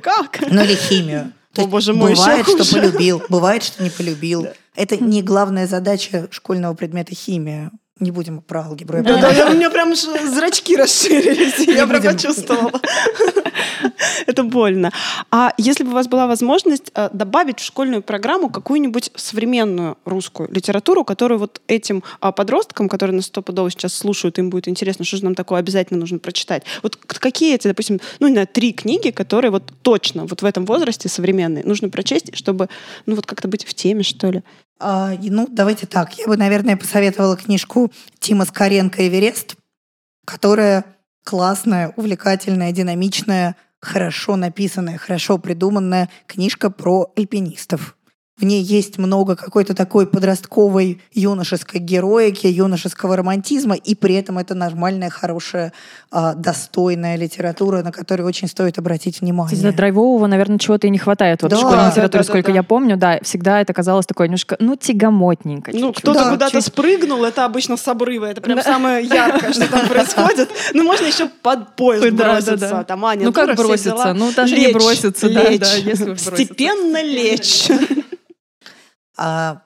[0.00, 0.38] Как?
[0.48, 1.32] Ну или химию.
[1.52, 2.76] То О, боже мой, бывает, что хуже.
[2.76, 4.42] полюбил, бывает, что не полюбил.
[4.42, 4.52] Да.
[4.76, 7.72] Это не главная задача школьного предмета химия.
[7.98, 9.02] Не будем про алгебру.
[9.02, 11.58] Да, да, да, у меня прям зрачки расширились.
[11.66, 12.80] Я прям почувствовала.
[14.26, 14.92] Это больно.
[15.30, 20.50] А если бы у вас была возможность э, добавить в школьную программу какую-нибудь современную русскую
[20.50, 25.16] литературу, которую вот этим а, подросткам, которые нас стопудово сейчас слушают, им будет интересно, что
[25.16, 26.64] же нам такое обязательно нужно прочитать.
[26.82, 30.64] Вот какие эти, допустим, ну, не знаю, три книги, которые вот точно вот в этом
[30.64, 32.68] возрасте современные нужно прочесть, чтобы,
[33.06, 34.42] ну, вот как-то быть в теме, что ли?
[34.78, 36.14] А, ну, давайте так.
[36.18, 39.56] Я бы, наверное, посоветовала книжку Тима Скоренко «Эверест»,
[40.24, 40.84] которая
[41.24, 47.96] классная, увлекательная, динамичная, хорошо написанная, хорошо придуманная книжка про альпинистов.
[48.40, 54.54] В ней есть много какой-то такой подростковой юношеской героики, юношеского романтизма, и при этом это
[54.54, 55.74] нормальная, хорошая,
[56.10, 59.56] а, достойная литература, на которую очень стоит обратить внимание.
[59.56, 61.42] Для драйвового, наверное, чего-то и не хватает.
[61.42, 62.56] Вот да, в школьной литературе, да, да, сколько да, да.
[62.56, 65.72] я помню, да, всегда это казалось такое немножко, ну, тягомотненько.
[65.74, 66.64] Ну, кто-то да, куда-то чуть...
[66.64, 70.48] спрыгнул, это обычно с обрыва, это прям самое яркое, что там происходит.
[70.72, 72.84] Ну, можно еще под поезд броситься.
[72.88, 74.14] Там, Аня, ну, как броситься?
[74.14, 77.68] Ну, даже не броситься, да, да, если Степенно лечь.
[79.20, 79.62] А,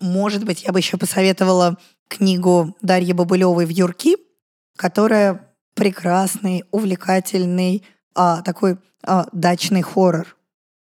[0.00, 1.76] может быть, я бы еще посоветовала
[2.06, 4.16] книгу Дарьи Бабылевой «В юрки»,
[4.76, 7.84] которая прекрасный, увлекательный,
[8.14, 10.36] а, такой а, дачный хоррор.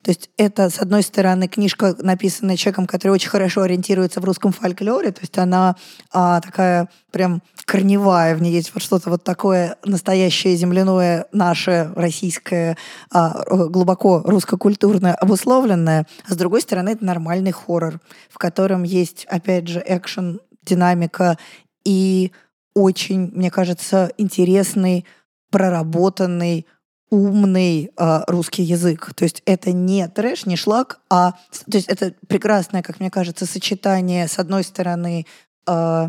[0.07, 4.53] То есть это, с одной стороны, книжка, написанная человеком, который очень хорошо ориентируется в русском
[4.53, 5.75] фольклоре, то есть она
[6.13, 12.77] а, такая прям корневая, в ней есть вот что-то вот такое настоящее земляное, наше, российское,
[13.11, 16.07] а, глубоко русско-культурное, обусловленное.
[16.25, 17.99] А с другой стороны, это нормальный хоррор,
[18.31, 21.37] в котором есть, опять же, экшен, динамика
[21.85, 22.31] и
[22.75, 25.05] очень, мне кажется, интересный,
[25.51, 26.65] проработанный,
[27.11, 29.13] умный э, русский язык.
[29.15, 31.33] То есть это не трэш, не шлак, а
[31.71, 35.27] то есть это прекрасное, как мне кажется, сочетание с одной стороны
[35.67, 36.09] э,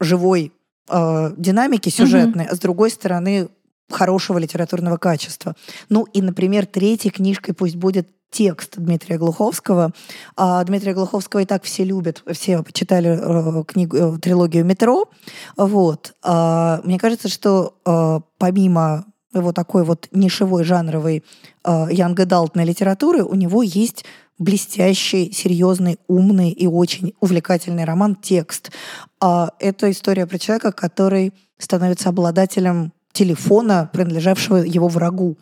[0.00, 0.52] живой
[0.88, 2.50] э, динамики сюжетной, mm-hmm.
[2.52, 3.48] а с другой стороны
[3.90, 5.54] хорошего литературного качества.
[5.88, 9.92] Ну и, например, третьей книжкой пусть будет текст Дмитрия Глуховского.
[10.36, 15.08] А Дмитрия Глуховского и так все любят, все почитали э, книгу, э, трилогию «Метро».
[15.56, 16.14] Вот.
[16.22, 19.06] А, мне кажется, что э, помимо
[19.38, 21.24] его такой вот нишевой жанровой
[21.64, 24.04] э, янг адалтной литературы, у него есть
[24.38, 28.72] блестящий, серьезный, умный и очень увлекательный роман «Текст».
[29.20, 35.38] А это история про человека, который становится обладателем телефона, принадлежавшего его врагу.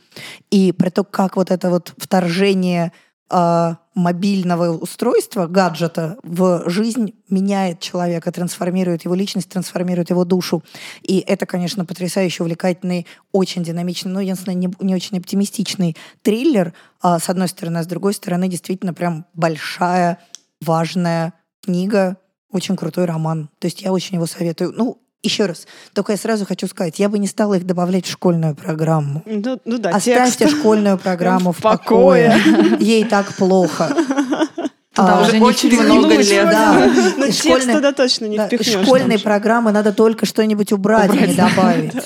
[0.50, 2.92] И про то, как вот это вот вторжение
[3.30, 10.62] э, мобильного устройства, гаджета в жизнь меняет человека, трансформирует его личность, трансформирует его душу.
[11.02, 17.18] И это, конечно, потрясающе увлекательный, очень динамичный, но, единственное, не, не очень оптимистичный триллер, а,
[17.18, 20.18] с одной стороны, а с другой стороны, действительно прям большая,
[20.60, 22.16] важная книга,
[22.50, 23.50] очень крутой роман.
[23.58, 24.72] То есть я очень его советую.
[24.76, 28.10] Ну, еще раз, только я сразу хочу сказать, я бы не стала их добавлять в
[28.10, 29.22] школьную программу.
[29.24, 30.58] Ну, ну да, Оставьте текст.
[30.58, 32.36] школьную программу В в покое.
[32.80, 33.94] Ей так плохо.
[34.94, 36.44] Туда А, уже очень много лет.
[36.50, 36.86] Да.
[37.26, 39.16] И текст туда точно не да, впихнешь.
[39.16, 39.18] Же.
[39.20, 41.92] программы надо только что-нибудь убрать, а не добавить.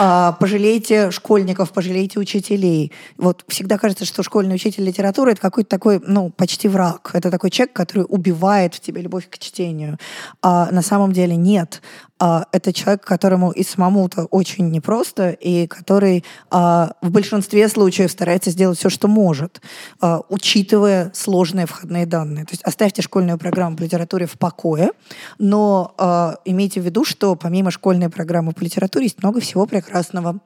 [0.00, 2.92] А, Пожалейте школьников, пожалейте учителей.
[3.16, 7.10] Вот всегда кажется, что школьный учитель литературы это какой-то такой, ну, почти враг.
[7.14, 9.98] Это такой человек, который убивает в тебе любовь к чтению.
[10.42, 11.80] А на самом деле нет.
[12.20, 18.50] А, это человек, которому и самому-то очень непросто, и который а, в большинстве случаев старается
[18.50, 19.60] сделать все, что может,
[20.00, 22.44] а, учитывая сложные входные данные.
[22.44, 24.90] То есть оставьте школьную программу по литературе в покое,
[25.38, 25.94] но
[26.44, 30.40] имейте в виду, что помимо школьной программы по литературе есть много всего прекрасного.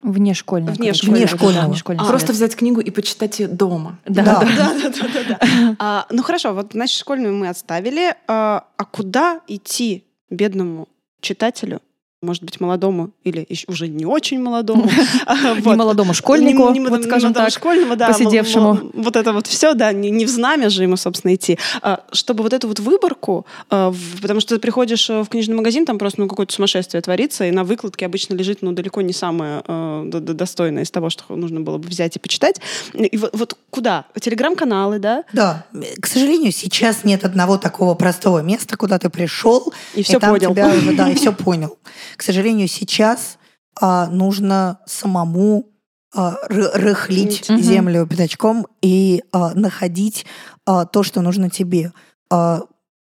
[0.00, 0.76] Вне школьного.
[0.76, 1.66] Вне школьного, да, да.
[1.66, 2.06] вне школьного.
[2.06, 3.98] А, Просто взять книгу и почитать ее дома.
[4.06, 4.40] Да, Да.
[4.40, 4.46] да.
[4.46, 5.76] Да, да, да, да, да.
[5.80, 8.14] А, ну хорошо, вот значит школьную мы отставили.
[8.28, 10.88] А, а куда идти бедному
[11.20, 11.80] читателю?
[12.20, 14.90] Может быть, молодому или еще уже не очень молодому.
[15.26, 18.90] А, Не молодому школьнику, вот скажем так, школьному, да, посидевшему.
[18.94, 21.58] Вот это вот все, да, не, в знамя же ему, собственно, идти.
[21.82, 25.86] А, чтобы вот эту вот выборку, а, потому что ты приходишь э, в книжный магазин,
[25.86, 29.62] там просто ну, какое-то сумасшествие творится, и на выкладке обычно лежит ну, далеко не самое
[29.66, 32.60] э, достойное из того, что нужно было бы взять и почитать.
[32.94, 34.06] И вот, куда?
[34.18, 35.24] Телеграм-каналы, да?
[35.32, 35.66] Да,
[36.00, 40.54] к сожалению, сейчас нет одного такого простого места, куда ты пришел, И все понял.
[40.54, 41.78] да, и все понял.
[42.18, 43.38] К сожалению, сейчас
[43.80, 45.68] а, нужно самому
[46.12, 47.62] а, ры- рыхлить Мгм.
[47.62, 50.26] землю пятачком и а, находить
[50.66, 51.92] а, то, что нужно тебе.
[52.28, 52.62] А,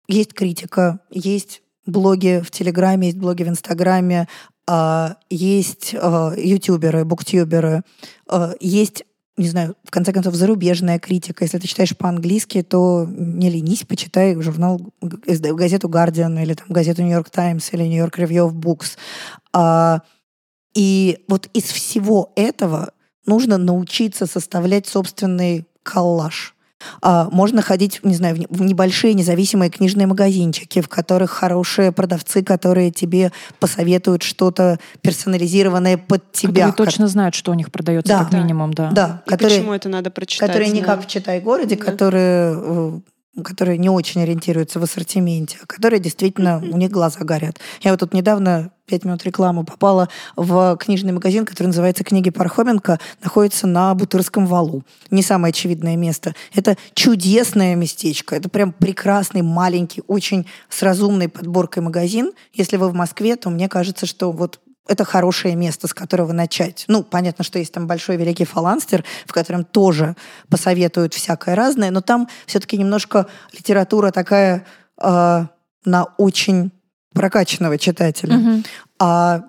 [0.07, 4.27] есть критика, есть блоги в Телеграме, есть блоги в Инстаграме,
[4.67, 7.81] а, есть а, ютуберы, буктюберы,
[8.27, 9.05] а, есть
[9.39, 11.45] не знаю, в конце концов, зарубежная критика.
[11.45, 17.11] Если ты читаешь по-английски, то не ленись, почитай журнал, газету Guardian или там, газету New
[17.11, 18.97] York Times или New York Review of Books.
[19.53, 20.01] А,
[20.73, 22.91] и вот из всего этого
[23.25, 26.53] нужно научиться составлять собственный коллаж.
[27.01, 31.91] А, Можно ходить, не знаю, в не- в небольшие независимые книжные магазинчики, в которых хорошие
[31.91, 36.67] продавцы, которые тебе посоветуют что-то персонализированное под тебя.
[36.67, 38.23] Которые точно знают, что у них продается, Да.
[38.23, 38.89] как минимум, да.
[38.91, 40.47] Да, И которые, почему это надо прочитать?
[40.49, 41.83] которые не как в «Читай-городе», Да.
[41.83, 42.99] которые, э,
[43.43, 47.59] которые не очень ориентируются в ассортименте, а которые действительно, у них глаза горят.
[47.81, 52.99] Я вот тут недавно, пять минут рекламы, попала в книжный магазин, который называется «Книги Пархоменко»,
[53.23, 54.83] находится на Бутырском валу.
[55.11, 56.33] Не самое очевидное место.
[56.53, 58.35] Это чудесное местечко.
[58.35, 62.31] Это прям прекрасный, маленький, очень с разумной подборкой магазин.
[62.53, 64.59] Если вы в Москве, то мне кажется, что вот
[64.89, 66.85] это хорошее место, с которого начать.
[66.87, 70.15] Ну, понятно, что есть там большой великий фаланстер, в котором тоже
[70.49, 74.65] посоветуют всякое разное, но там все-таки немножко литература такая
[75.01, 75.45] э,
[75.85, 76.71] на очень
[77.13, 78.35] прокачанного читателя.
[78.35, 78.63] Мгм.
[78.99, 79.43] А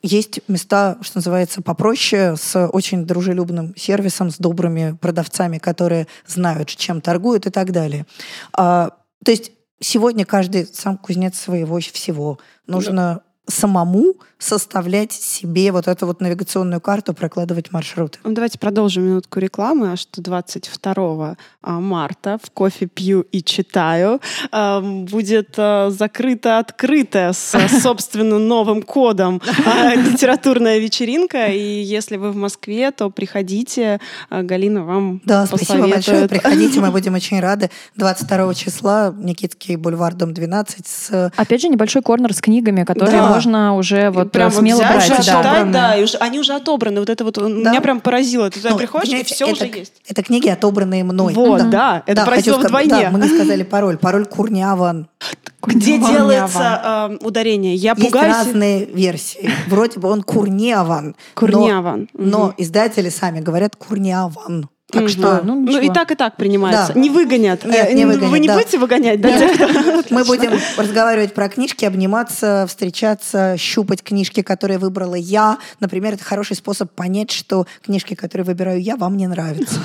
[0.00, 7.02] есть места, что называется, попроще, с очень дружелюбным сервисом, с добрыми продавцами, которые знают, чем
[7.02, 8.06] торгуют и так далее.
[8.54, 12.38] А, то есть сегодня каждый сам кузнец своего всего.
[12.66, 18.20] Нужно самому составлять себе вот эту вот навигационную карту, прокладывать маршруты.
[18.22, 24.20] Ну, Давайте продолжим минутку рекламы, а что 22 а, марта в «Кофе пью и читаю»
[24.52, 31.46] ам, будет а, закрыто-открытая с а, собственно новым кодом а, литературная вечеринка.
[31.46, 33.98] И если вы в Москве, то приходите,
[34.30, 36.28] а, Галина вам Да, спасибо большое.
[36.28, 37.70] Приходите, мы будем очень рады.
[37.96, 43.37] 22 числа Никитский бульвар, дом 12 с Опять же, небольшой корнер с книгами, которые Да.
[43.38, 45.20] Можно уже вот Прям смело взять, брать.
[45.20, 45.64] уже да.
[45.64, 47.00] да, и уже- они уже отобраны.
[47.00, 47.48] Вот это вот Да.
[47.48, 48.50] меня прям поразило.
[48.50, 49.92] Ты туда Ну, приходишь, и все это, уже есть.
[50.08, 51.32] Это книги, отобранные мной.
[51.34, 53.04] Вот, да, это хочу поразило сказать- вдвойне.
[53.06, 53.96] Да, мы не сказали пароль.
[53.98, 55.08] Пароль Курниаван.
[55.62, 56.12] Где Курняван.
[56.14, 57.74] делается э, ударение?
[57.74, 58.34] Я Есть пугаюсь.
[58.34, 59.50] разные версии.
[59.66, 61.06] Вроде бы он Курниаван.
[61.08, 62.08] но- Курняван.
[62.14, 62.54] Но, Мгм.
[62.58, 64.68] издатели сами говорят Курниаван.
[64.90, 65.08] Так Мгм.
[65.10, 66.94] что ну, Ну и так, и так принимается.
[66.94, 66.98] Да.
[67.00, 67.62] Не выгонят.
[67.64, 68.54] Нет, Э, не Вы выгонят, не да.
[68.54, 69.28] будете выгонять, да?
[69.30, 70.10] Нет.
[70.10, 75.58] мы будем разговаривать про книжки, обниматься, встречаться, щупать книжки, которые выбрала я.
[75.80, 79.78] Например, это хороший способ понять, что книжки, которые выбираю я, вам не нравятся.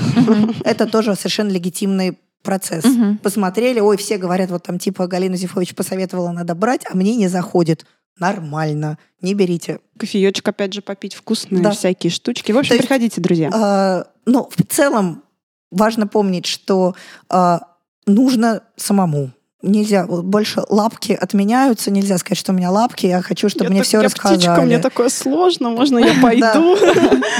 [0.63, 2.85] Это тоже совершенно легитимный процесс.
[3.21, 7.27] Посмотрели, ой, все говорят, вот там типа Галина Зифович посоветовала, надо брать, а мне не
[7.27, 7.85] заходит.
[8.19, 9.79] Нормально, не берите.
[9.97, 11.71] Кофеечек, опять же, попить вкусные Да.
[11.71, 12.51] всякие штучки.
[12.51, 13.49] В общем, То есть, приходите, друзья.
[13.53, 15.23] А, ну, в целом,
[15.71, 16.95] важно помнить, что
[17.29, 17.59] э,
[18.05, 19.31] нужно самому
[19.63, 23.69] нельзя, вот больше лапки отменяются, нельзя сказать, что у меня лапки, я хочу, чтобы Я
[23.71, 24.37] мне так- все я рассказали.
[24.37, 26.77] птичка, мне такое сложно, можно я пойду?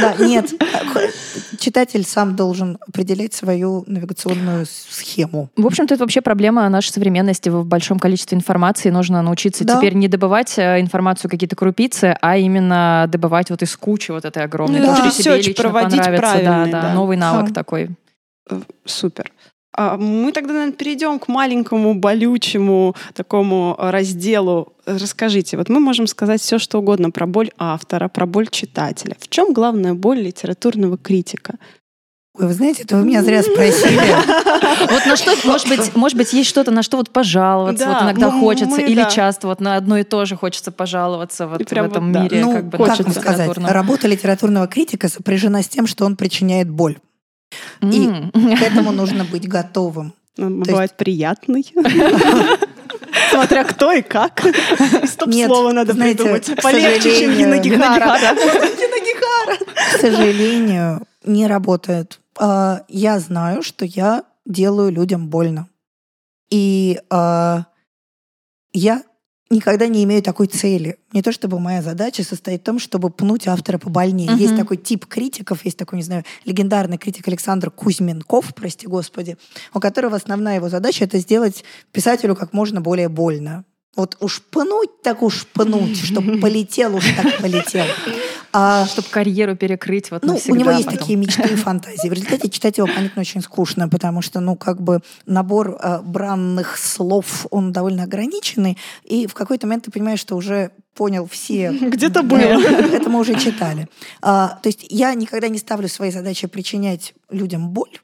[0.02, 0.52] Да, нет.
[1.60, 5.50] Читатель сам должен определять свою навигационную схему.
[5.56, 8.90] В общем-то, это вообще проблема нашей современности в большом количестве информации.
[8.90, 14.12] Нужно научиться теперь не добывать э, информацию какие-то крупицы, а именно добывать вот из кучи
[14.12, 14.80] вот этой огромной.
[15.56, 16.02] Проводить.
[16.44, 16.94] Да, да, да.
[16.94, 17.90] новый навык такой.
[18.86, 19.32] Супер.
[19.76, 24.74] А Мы тогда, наверное, перейдем к маленькому, болючему такому э, разделу.
[24.86, 29.16] Расскажите, вот мы можем сказать все, что угодно про боль автора, про боль читателя.
[29.20, 31.56] В чем главная боль литературного критика?
[32.40, 34.00] Ой, вы знаете, это вы меня зря спросили.
[34.90, 38.04] Вот на что, может быть, может быть, есть что-то, на что вот пожаловаться, Да, вот
[38.04, 39.10] иногда мы- хочется, мы, или да.
[39.10, 42.24] часто вот на одно и то же хочется пожаловаться вот в этом вот, да.
[42.24, 46.06] мире, Ну, как бы как нашем вам сказать, работа литературного критика сопряжена с тем, что
[46.06, 46.98] он причиняет боль.
[47.82, 48.32] И-.
[48.58, 50.14] К этому нужно быть готовым.
[50.38, 51.72] Он есть- бывает приятный.
[53.30, 54.40] Смотря кто и как.
[55.06, 56.46] Стоп-слово Нет, надо знаете, придумать.
[56.46, 58.36] к Полегче, чем сожалению, Гинагихара.
[59.94, 62.20] К сожалению, не работает.
[62.40, 65.68] А, Я знаю, что я делаю людям больно.
[66.50, 67.66] И а,
[68.72, 69.04] я
[69.50, 70.98] никогда не имею такой цели.
[71.12, 74.32] Не то чтобы моя задача состоит в том, чтобы пнуть автора побольнее.
[74.32, 74.40] Мгм.
[74.40, 79.38] Есть такой тип критиков, есть такой, не знаю, легендарный критик Александр Кузьменков, прости господи,
[79.74, 83.66] у которого основная его задача это сделать писателю как можно более больно.
[83.96, 87.86] Вот уж пнуть, так уж пнуть, чтобы полетел, уж так полетел.
[88.56, 91.00] А, Чтобы карьеру перекрыть вот ну, у него есть потом.
[91.00, 92.08] такие мечты и фантазии.
[92.08, 96.78] В результате читать его, понятно, очень скучно, потому что, ну, как бы набор э, бранных
[96.78, 101.72] слов, он довольно ограниченный, и в какой-то момент ты понимаешь, что уже понял все.
[101.82, 102.40] Где-то было.
[102.40, 103.88] Это мы уже читали.
[104.22, 108.00] А, то есть я никогда не ставлю своей задачей причинять людям боль,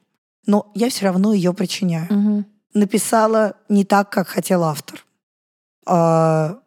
[0.46, 2.06] но я все равно ее причиняю.
[2.10, 2.46] Мгм.
[2.74, 5.04] Написала не так, как хотел автор.
[5.86, 6.58] А,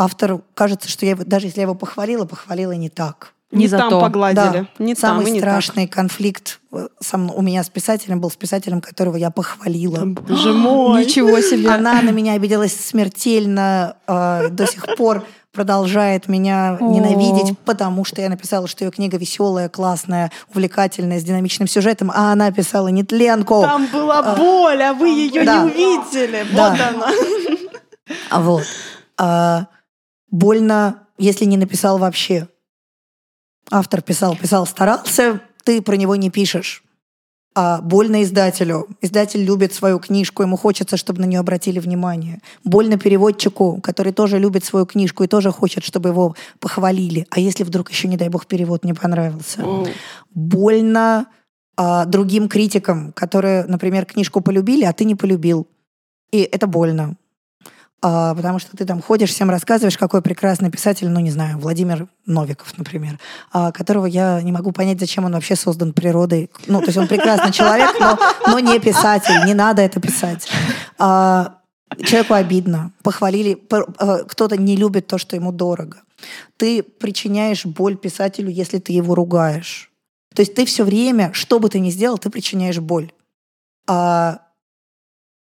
[0.00, 3.32] автор, кажется, что я его, даже если я его похвалила, похвалила не так.
[3.52, 4.00] Не Не за там то.
[4.00, 4.68] погладили.
[4.78, 5.48] Не там Самый и не так.
[5.50, 10.04] страшный конфликт э, мной- у меня с писателем был с писателем, которого я похвалила.
[10.04, 11.04] Боже мой.
[11.04, 11.68] Ничего себе.
[11.68, 18.28] Она на меня обиделась смертельно, э, до сих пор продолжает меня ненавидеть, потому что я
[18.28, 23.62] написала, что ее книга веселая, классная, увлекательная, с динамичным сюжетом, а она писала нетленку.
[23.62, 25.64] Там была боль, а вы ее Да.
[25.64, 26.46] не увидели.
[26.54, 26.70] Да.
[26.70, 27.10] Вот она.
[28.30, 28.64] А Вот.
[30.30, 32.48] Больно, если не написал вообще.
[33.70, 36.82] Автор писал, писал, старался, ты про него не пишешь.
[37.54, 38.86] А больно издателю.
[39.00, 42.40] Издатель любит свою книжку, ему хочется, чтобы на нее обратили внимание.
[42.62, 47.26] Больно переводчику, который тоже любит свою книжку и тоже хочет, чтобы его похвалили.
[47.30, 49.62] А если вдруг еще, не дай бог, перевод не понравился?
[50.32, 51.26] больно
[51.76, 55.66] а, другим критикам, которые, например, книжку полюбили, а ты не полюбил.
[56.30, 57.16] И это больно.
[58.02, 62.08] А, потому что ты там ходишь, всем рассказываешь, какой прекрасный писатель, ну, не знаю, Владимир
[62.24, 63.18] Новиков, например,
[63.52, 66.50] а, которого я не могу понять, зачем он вообще создан природой.
[66.66, 70.48] Ну, то есть он прекрасный человек, но, но не писатель, не надо это писать.
[70.98, 71.58] А,
[72.02, 72.92] человеку обидно.
[73.02, 73.54] Похвалили,
[74.28, 75.98] кто-то не любит то, что ему дорого.
[76.56, 79.90] Ты причиняешь боль писателю, если ты его ругаешь.
[80.34, 83.12] То есть ты все время, что бы ты ни сделал, ты причиняешь боль.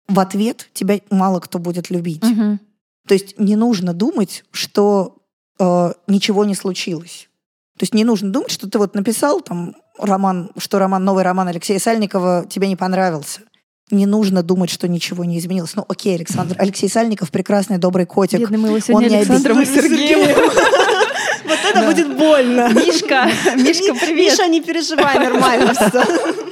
[0.09, 2.23] В ответ тебя мало кто будет любить.
[2.23, 2.61] Мгм.
[3.07, 5.17] То есть не нужно думать, что
[5.59, 7.29] э, ничего не случилось.
[7.79, 11.49] То есть не нужно думать, что ты вот написал там роман, что роман, новый роман
[11.49, 13.43] Алексея Сальникова тебе не понравился.
[13.91, 15.77] Не нужно думать, что ничего не изменилось.
[15.77, 16.57] Ну, окей, Александр.
[16.59, 18.41] Алексей Сальников прекрасный, добрый котик.
[18.41, 19.83] Бедный мы его Он сегодня не Александром и обидел.
[19.83, 20.53] Сергеем.
[21.47, 22.69] Вот это будет больно.
[22.73, 23.27] Мишка,
[23.57, 24.33] Мишка, привет.
[24.33, 26.03] Миша, не переживай, нормально все.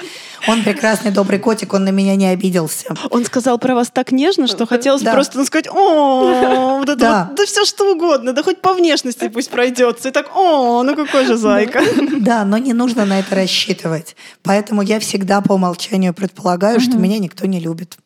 [0.49, 2.95] Он прекрасный, добрый котик, он на меня не обиделся.
[3.11, 5.13] Он сказал про вас так нежно, что хотелось Да.
[5.13, 7.25] просто ну, сказать, о, вот это Да.
[7.29, 10.09] вот, да все что угодно, да хоть по внешности пусть пройдется.
[10.09, 11.83] И так, о, ну какой же зайка.
[12.21, 14.17] Да, но не нужно на это рассчитывать.
[14.43, 17.99] Поэтому я всегда по умолчанию предполагаю, что меня никто не любит.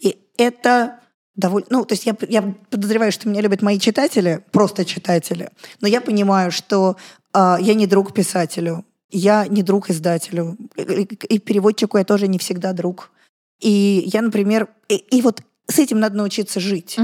[0.00, 1.00] И это
[1.34, 1.66] довольно...
[1.70, 6.00] Ну, то есть я, я подозреваю, что меня любят мои читатели, просто читатели, но я
[6.00, 6.96] понимаю, что
[7.32, 12.28] а, я не друг писателю, я не друг издателю, и, и- и переводчику я тоже
[12.28, 13.10] не всегда друг.
[13.60, 14.68] И я, например...
[14.88, 16.96] И, и вот с этим надо научиться жить.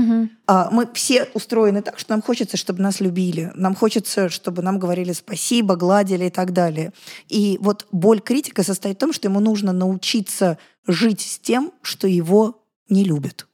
[0.46, 3.50] А, Мы все устроены так, что нам хочется, чтобы нас любили.
[3.57, 6.92] Нам хочется, чтобы нам говорили спасибо, гладили и так далее.
[7.28, 12.07] И вот боль критика состоит в том, что ему нужно научиться жить с тем, что
[12.07, 13.48] его не любят.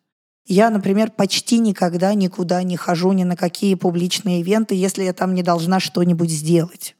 [0.47, 5.33] Я, например, почти никогда никуда не хожу ни на какие публичные ивенты, если я там
[5.35, 6.97] не должна что-нибудь сделать.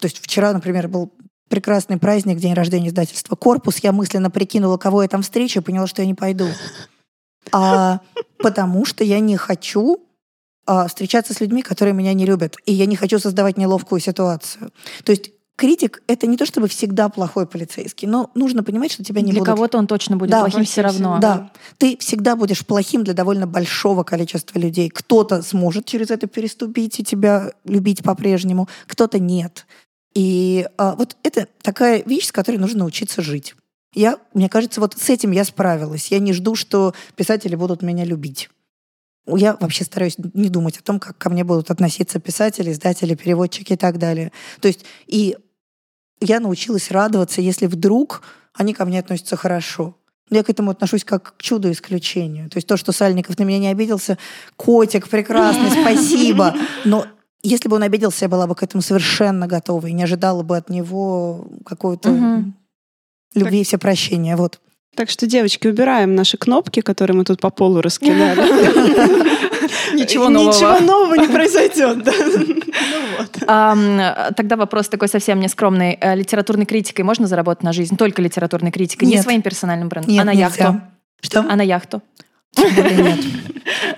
[0.00, 1.12] То есть вчера, например, был
[1.48, 3.78] прекрасный праздник, день рождения издательства «Корпус».
[3.78, 6.46] Я мысленно прикинула, кого я там встречу, и поняла, что я не пойду.
[7.52, 8.00] А,
[8.38, 10.04] потому что я не хочу
[10.66, 12.56] а, встречаться с людьми, которые меня не любят.
[12.64, 14.72] И я не хочу создавать неловкую ситуацию.
[15.04, 19.20] То есть критик— это не то чтобы всегда плохой полицейский, но нужно понимать, что тебя
[19.20, 19.54] не Для будут...
[19.54, 21.18] кого-то он точно будет Да, плохим все равно.
[21.20, 24.88] Да, ты всегда будешь плохим для довольно большого количества людей.
[24.88, 29.66] Кто-то сможет через это переступить и тебя любить по-прежнему, кто-то нет.
[30.14, 33.54] И а, вот это такая вещь, с которой нужно научиться жить.
[33.94, 36.08] Я, мне кажется, вот с этим я справилась.
[36.08, 38.50] Я не жду, что писатели будут меня любить.
[39.26, 43.72] Я вообще стараюсь не думать о том, как ко мне будут относиться писатели, издатели, переводчики
[43.72, 44.32] и так далее.
[44.60, 45.36] То есть и
[46.20, 48.22] я научилась радоваться, если вдруг
[48.52, 49.96] они ко мне относятся хорошо.
[50.30, 52.48] Я к этому отношусь как к чуду исключению.
[52.50, 54.18] То есть то, что Сальников на меня не обиделся,
[54.56, 56.54] котик прекрасный, спасибо.
[56.84, 57.06] Но
[57.48, 60.56] если бы он обиделся, я была бы к этому совершенно готова и не ожидала бы
[60.56, 62.54] от него какого-то Мгм.
[63.34, 64.36] любви и все прощения.
[64.36, 64.60] Вот.
[64.96, 68.40] Так что, девочки, убираем наши кнопки, которые мы тут по полу раскидали.
[69.94, 70.52] Ничего нового.
[70.52, 71.98] Ничего нового не произойдет.
[73.46, 75.98] Ну тогда вопрос такой совсем нескромный.
[76.00, 77.96] Э, Литературной критикой можно заработать на жизнь?
[77.96, 80.80] Только литературной критикой, не своим персональным брендом, а на яхту.
[81.20, 81.40] Что?
[81.40, 82.02] А на яхту.
[82.56, 83.20] Нет.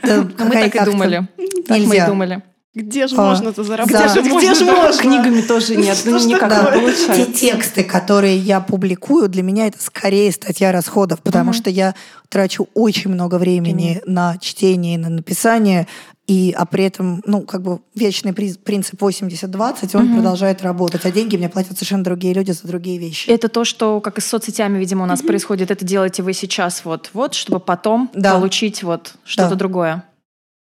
[0.03, 1.29] Ну, Мы так и думали.
[1.67, 2.43] Так мы и думали.
[2.77, 3.65] Где же А, можно-то да.
[3.65, 3.97] заработать?
[3.97, 5.01] Где же Где же можно?
[5.01, 5.99] Книгами тоже нет.
[6.05, 7.33] Ну, Что никак не Те получается.
[7.33, 11.95] тексты, которые я публикую, для меня это скорее статья расходов, потому что я
[12.29, 15.87] трачу очень много времени на чтение и на написание,
[16.27, 21.37] и, а при этом, ну, как бы вечный принцип 80-20, он продолжает работать, а деньги
[21.37, 23.31] мне платят совершенно другие люди за другие вещи.
[23.31, 25.71] Это то, что, как и с соцсетями, видимо, у нас происходит.
[25.71, 28.35] Это делаете вы сейчас вот, вот, чтобы потом Да.
[28.35, 29.55] получить вот что-то Да.
[29.55, 30.05] другое.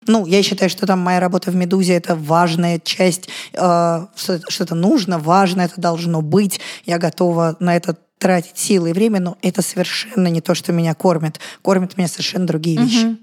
[0.08, 4.64] Ну, я считаю, что там моя работа в «Медузе»— это важная часть, э, что, что
[4.64, 6.60] это нужно, важно, это должно быть.
[6.86, 10.94] Я готова на это тратить силы и время, но это совершенно не то, что меня
[10.94, 11.40] кормит.
[11.62, 13.06] Кормят меня совершенно другие вещи.
[13.06, 13.20] Мгм.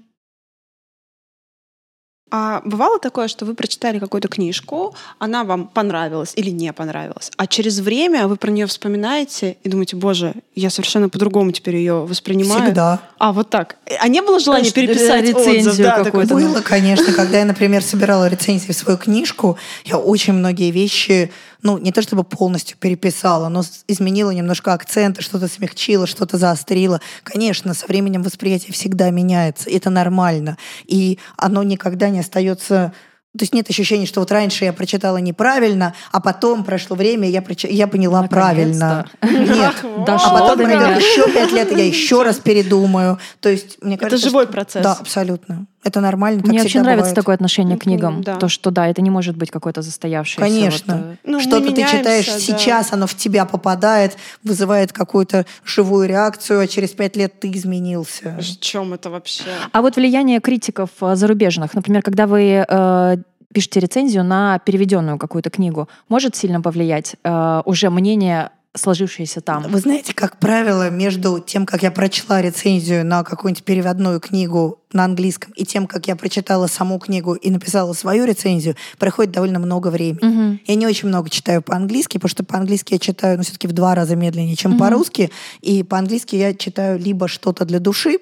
[2.31, 7.45] А бывало такое, что вы прочитали какую-то книжку, она вам понравилась или не понравилась, а
[7.45, 12.63] через время вы про нее вспоминаете и думаете, боже, я совершенно по-другому теперь ее воспринимаю.
[12.63, 12.99] Всегда.
[13.17, 13.75] А вот так.
[13.99, 15.85] А не было желания есть переписать рецензию отзыв?
[15.85, 17.11] Да, какую-то, «Ну, Было, конечно.
[17.11, 21.31] Когда я, например, собирала рецензии в свою книжку, я очень многие вещи,
[21.63, 27.01] ну, не то чтобы полностью переписала, но изменила немножко акценты, что-то смягчила, что-то заострила.
[27.23, 29.69] Конечно, со временем восприятие всегда меняется.
[29.69, 30.57] Это нормально.
[30.85, 32.93] И оно никогда не остается...
[33.37, 37.31] То есть нет ощущения, что вот раньше я прочитала неправильно, а потом прошло время, и
[37.31, 39.05] я, проч- я поняла правильно.
[39.21, 39.73] Нет.
[40.05, 43.19] Дошло А потом пройдет еще пять лет, и я еще раз передумаю.
[43.39, 44.83] То есть, мне Это кажется, живой что- процесс.
[44.83, 45.65] Да, абсолютно.
[45.83, 46.41] Это нормально.
[46.45, 47.15] Мне всегда нравится бывает.
[47.15, 48.21] такое отношение к книгам.
[48.21, 48.35] да.
[48.35, 50.39] То, что да, это не может быть какое-то застоявшееся.
[50.39, 50.95] Конечно.
[50.95, 52.39] вот, э, Ну, Что-то ты читаешь да.
[52.39, 58.37] сейчас, оно в тебя попадает, вызывает какую-то живую реакцию, а через пять лет ты изменился.
[58.39, 59.43] В чем это вообще?
[59.71, 63.17] А вот влияние критиков э, зарубежных, например, когда вы э,
[63.51, 69.63] пишете рецензию на переведенную какую-то книгу, может сильно повлиять э, уже мнение, сложившееся там?
[69.63, 75.05] Вы знаете, как правило, между тем, как я прочла рецензию на какую-нибудь переводную книгу на
[75.05, 79.89] английском, и тем, как я прочитала саму книгу и написала свою рецензию, проходит довольно много
[79.89, 80.25] времени.
[80.25, 80.59] Мгм.
[80.65, 83.95] Я не очень много читаю по-английски, потому что по-английски я читаю, ну, все-таки в два
[83.95, 84.79] раза медленнее, чем Мгм.
[84.79, 85.31] по-русски.
[85.61, 88.17] И по-английски я читаю либо что-то для души,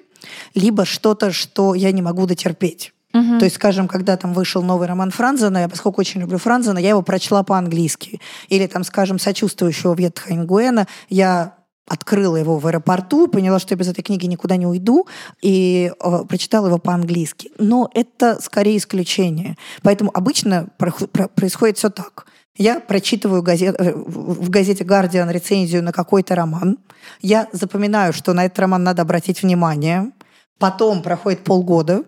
[0.54, 2.92] либо что-то, что я не могу дотерпеть.
[3.12, 6.90] То есть, скажем, когда там вышел новый роман Франзена, я, поскольку очень люблю Франзена, я
[6.90, 8.20] его прочла по-английски.
[8.48, 11.54] Или там, скажем, сочувствующего Ветха Ингуэна, я
[11.88, 15.08] открыла его в аэропорту, поняла, что я без этой книги никуда не уйду,
[15.42, 17.50] и э, прочитала его по-английски.
[17.58, 19.56] Но это скорее исключение.
[19.82, 22.26] Поэтому обычно проху- про- происходит все так.
[22.56, 26.78] Я прочитываю газет, э, в газете «Гардиан» рецензию на какой-то роман.
[27.22, 30.12] Я запоминаю, что на этот роман надо обратить внимание.
[30.60, 32.04] Потом проходит полгода.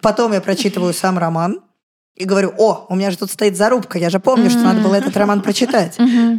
[0.00, 1.60] Потом я прочитываю сам роман
[2.14, 4.94] и говорю, о, у меня же тут стоит зарубка, я же помню, что надо было
[4.94, 5.96] этот роман прочитать.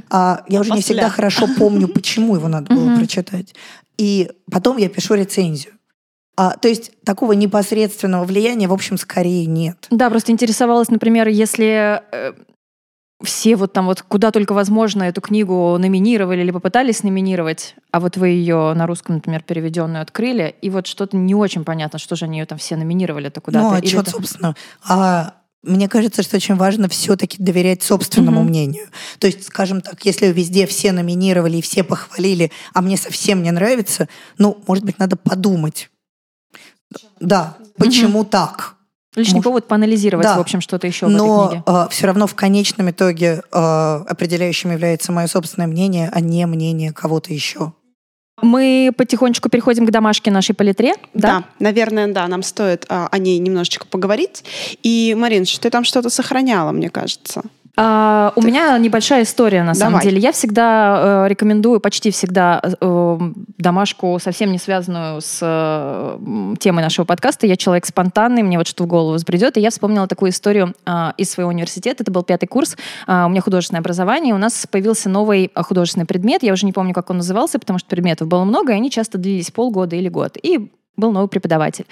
[0.09, 3.53] А я уже не всегда хорошо помню, почему его надо было прочитать.
[3.97, 5.73] И потом я пишу рецензию.
[6.39, 9.87] А, то есть такого непосредственного влияния, в общем, скорее нет.
[9.89, 12.33] Да, просто интересовалась, например, если э,
[13.23, 18.15] все вот там вот куда только возможно эту книгу номинировали или попытались номинировать, а вот
[18.17, 22.25] вы ее на русском, например, переведенную открыли, и вот что-то не очень понятно, что же
[22.25, 23.69] они ее там все номинировали-то куда-то.
[23.69, 24.55] Ну, а чё, это- собственно?
[24.87, 25.33] А,
[25.63, 28.49] мне кажется, что очень важно все-таки доверять собственному Мгм.
[28.49, 28.85] мнению.
[29.17, 33.49] То есть, скажем так, если везде все номинировали и все похвалили, а мне совсем не
[33.51, 34.07] нравится,
[34.37, 35.89] ну, может быть, надо подумать.
[37.19, 38.75] Да, почему так?
[39.17, 39.43] Лишний Может.
[39.45, 40.37] повод поанализировать, Да.
[40.37, 41.63] в общем, что-то еще в этой Но книге.
[41.89, 47.33] все равно в конечном итоге э, определяющим является мое собственное мнение, а не мнение кого-то
[47.33, 47.73] еще.
[48.43, 50.93] Мы потихонечку переходим к домашке нашей политре.
[51.15, 54.43] Да, наверное, да, нам стоит а, о ней немножечко поговорить.
[54.83, 57.41] И, Маринч, ты там что-то сохраняла, мне кажется.
[57.79, 60.19] А, у меня небольшая история, на самом деле.
[60.19, 63.19] Я всегда э, рекомендую, почти всегда, э,
[63.59, 67.45] домашку, совсем не связанную с э, темой нашего подкаста.
[67.45, 69.57] Я человек спонтанный, мне вот что в голову взбредет.
[69.57, 72.01] И я вспомнила такую историю а, из своего университета.
[72.01, 72.75] Это был пятый курс.
[73.05, 74.33] А, у меня художественное образование.
[74.33, 76.41] У нас появился новый художественный предмет.
[76.41, 79.19] Я уже не помню, как он назывался, потому что предметов было много, и они часто
[79.19, 80.35] длились полгода или год.
[80.41, 81.85] И был новый преподаватель.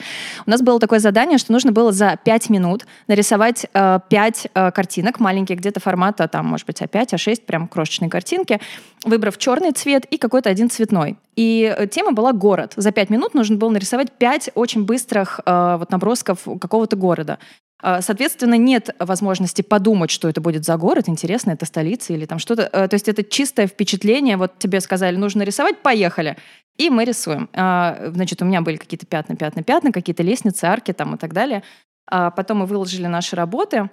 [0.46, 4.72] У нас было такое задание, что нужно было за 5 минут нарисовать э, 5 э,
[4.72, 8.60] картинок маленьких, где-то формата, там, может быть, А5, А6, прям крошечные картинки,
[9.06, 11.18] выбрав черный цвет и какой-то один цветной.
[11.36, 12.74] И э, тема была город.
[12.76, 17.38] За 5 минут нужно было нарисовать 5 очень быстрых э, вот набросков какого-то города.
[17.86, 22.40] Э, Соответственно, нет возможности подумать, что это будет за город, интересно, это столица или там
[22.40, 22.64] что-то.
[22.74, 24.38] Э, То есть это чистое впечатление.
[24.38, 26.36] Вот тебе сказали, нужно рисовать, поехали.
[26.78, 27.48] И мы рисуем.
[27.54, 31.34] А, Значит, у меня были какие-то пятна, пятна, пятна, какие-то лестницы, арки там и так
[31.34, 31.64] далее.
[32.08, 33.90] А Потом мы выложили наши работы.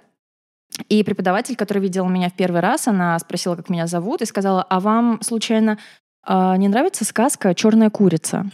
[0.89, 4.63] И преподаватель, который видел меня в первый раз, она спросила, как меня зовут, и сказала,
[4.63, 5.77] а вам, случайно,
[6.25, 8.45] а, не нравится сказка «Черная курица»?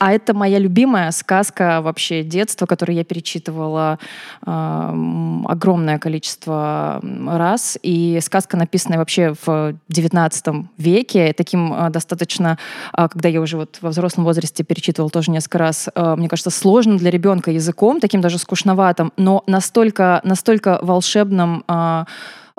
[0.00, 3.98] А это моя любимая сказка вообще детства, которую я перечитывала
[4.46, 7.78] эм, огромное количество раз.
[7.82, 12.56] И сказка, написанная вообще в XIX веке, таким э, достаточно,
[12.96, 16.48] э, когда я уже вот во взрослом возрасте перечитывала тоже несколько раз, э, мне кажется,
[16.48, 22.04] сложным для ребенка языком, таким даже скучноватым, но настолько, настолько волшебным, э,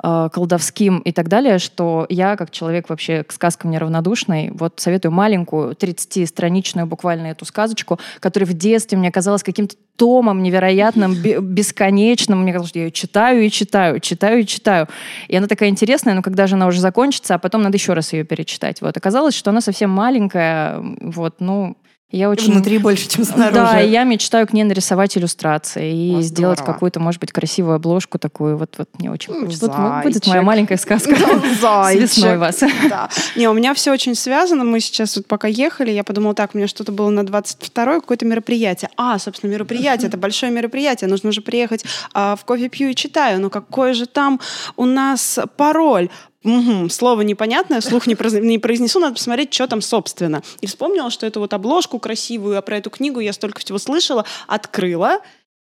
[0.02, 5.12] э, колдовским и так далее, что я, как человек вообще к сказкам неравнодушный, вот советую
[5.12, 12.42] маленькую, 30-страничную буквально эту сказочку, которая в детстве мне казалась каким-то томом невероятным, бе- бесконечным.
[12.42, 14.88] Мне казалось, что я ее читаю и читаю, читаю и читаю.
[15.28, 18.12] И она такая интересная, но когда же она уже закончится, а потом надо еще раз
[18.12, 18.80] ее перечитать.
[18.80, 18.96] Вот.
[18.96, 21.76] Оказалось, что она совсем маленькая, вот, ну,
[22.12, 22.52] я очень...
[22.52, 23.54] Внутри больше, чем снаружи.
[23.54, 27.76] Да, и я мечтаю к ней нарисовать иллюстрации и О, сделать какую-то, может быть, красивую
[27.76, 28.58] обложку такую.
[28.58, 29.66] Вот, вот мне очень М, хочется.
[29.66, 31.16] Вот будет моя маленькая сказка.
[31.56, 32.02] С Зайчик.
[32.02, 32.60] весной вас.
[32.88, 33.08] Да.
[33.36, 34.64] Не, у меня все очень связано.
[34.64, 38.26] Мы сейчас вот пока ехали, я подумала, так, у меня что-то было на 22-й, какое-то
[38.26, 38.90] мероприятие.
[38.96, 41.08] А, собственно, мероприятие, это большое мероприятие.
[41.08, 43.40] Нужно уже приехать а, в кофе пью и читаю.
[43.40, 44.40] Но какой же там
[44.76, 46.10] у нас пароль?
[46.44, 50.42] Мгм, слово непонятное, слух не, произ- не произнесу, надо посмотреть, что там собственно.
[50.60, 54.24] И вспомнила, что эту вот обложку красивую, а про эту книгу я столько всего слышала,
[54.48, 55.20] открыла,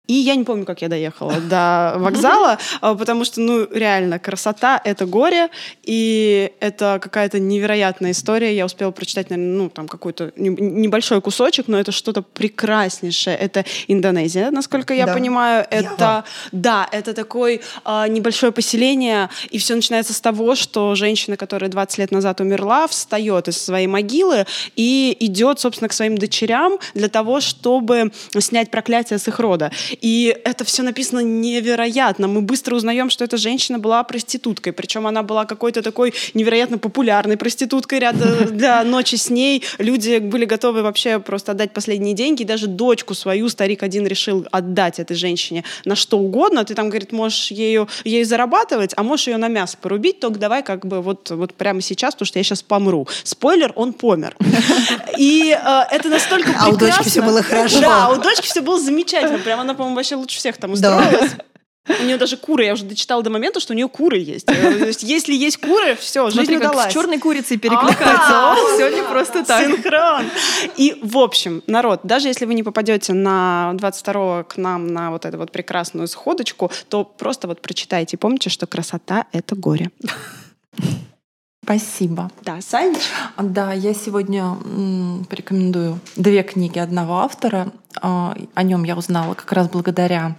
[0.09, 4.81] и я не помню, как я доехала до вокзала, а, потому что, ну, реально, красота—
[4.85, 5.49] это горе,
[5.85, 8.57] и это какая-то невероятная история.
[8.57, 13.37] Я успела прочитать, наверное, ну, там какой-то не- небольшой кусочек, но это что-то прекраснейшее.
[13.37, 15.13] Это Индонезия, насколько я Да.
[15.15, 15.67] понимаю.
[15.71, 15.85] Ява.
[15.95, 21.71] Это, да, это такое а, небольшое поселение, и все начинается с того, что женщина, которая
[21.71, 27.09] 20 лет назад умерла, встает из своей могилы и идет, собственно, к своим дочерям для
[27.09, 29.71] того, чтобы снять проклятие с их рода.
[30.01, 32.29] И это все написано невероятно.
[32.29, 37.37] Мы быстро узнаем, что эта женщина была проституткой, причем она была какой-то такой невероятно популярной
[37.37, 37.99] проституткой.
[38.01, 38.17] Ряд
[38.57, 42.43] для ночи с ней люди были готовы вообще просто отдать последние деньги.
[42.43, 46.65] И даже дочку свою старик один решил отдать этой женщине на что угодно.
[46.65, 50.63] Ты там, говорит, можешь ею, ей зарабатывать, а можешь ее на мясо порубить, только давай
[50.63, 53.09] как бы вот, вот прямо сейчас, потому что я сейчас помру.
[53.25, 54.37] Спойлер, он помер.
[55.19, 57.11] И э, это настолько А у дочки прекрасно.
[57.11, 57.81] всё было хорошо.
[57.81, 59.39] Да, у дочки все было замечательно.
[59.39, 60.97] Прям она, по-моему, вообще лучше всех там Да.
[60.99, 61.33] устроилась.
[62.01, 64.45] У нее даже куры, я уже дочитала до момента, что у нее куры есть.
[64.45, 66.91] То есть, если есть куры, все, жизнь Смотри, как удалась.
[66.91, 67.63] с черной курицей Ага.
[67.63, 68.55] перекликается.
[68.75, 69.65] Все не просто так.
[69.65, 70.27] Синхрон.
[70.77, 75.25] И, в общем, народ, даже если вы не попадете на 22 к нам на вот
[75.25, 78.19] эту вот прекрасную сходочку, то просто вот прочитайте.
[78.19, 79.91] Помните, что красота— это горе.
[81.69, 82.31] Спасибо.
[82.41, 82.97] Да, Санич?
[83.37, 84.57] Да, я сегодня
[85.29, 87.73] порекомендую две книги одного автора.
[88.01, 90.37] А, О нем я узнала как раз благодаря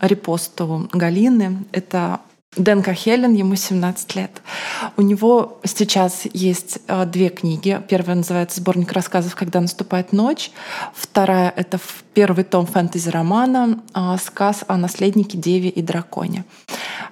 [0.00, 1.66] репосту Галины.
[1.72, 2.20] Это
[2.56, 4.40] Дэн Кахелен, ему 17 лет.
[4.96, 7.82] У него сейчас есть э, две книги.
[7.86, 10.50] Первая называется «Сборник рассказов, когда наступает ночь».
[10.94, 11.78] Вторая— это
[12.14, 16.46] первый том фэнтези-романа э, «Сказ о наследнике, деве и драконе».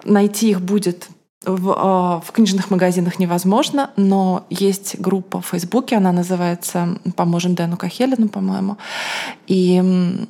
[0.05, 1.11] Найти их будет
[1.44, 7.77] в, э, в книжных магазинах невозможно, но есть группа в Фейсбуке, она называется «Поможем Дэну
[7.77, 8.77] Кахелину», по-моему.
[9.47, 10.27] И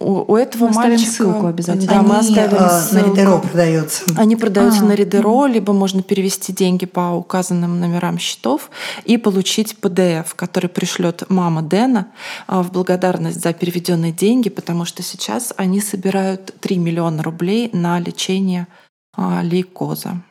[0.00, 1.10] у, у этого Мы мальчика...
[1.10, 1.86] ссылку обязательно.
[1.86, 3.10] Да, мы Они, оставим э, на ссылку.
[3.10, 4.04] Ридеро продаются.
[4.16, 8.70] Они продаются А, на Ридеро, либо можно перевести деньги по указанным номерам счетов
[9.04, 12.08] и получить PDF, который пришлет мама Дэна
[12.46, 18.00] а, в благодарность за переведенные деньги, потому что сейчас они собирают 3 миллиона рублей на
[18.00, 18.68] лечение
[19.14, 20.22] а, лейкоза.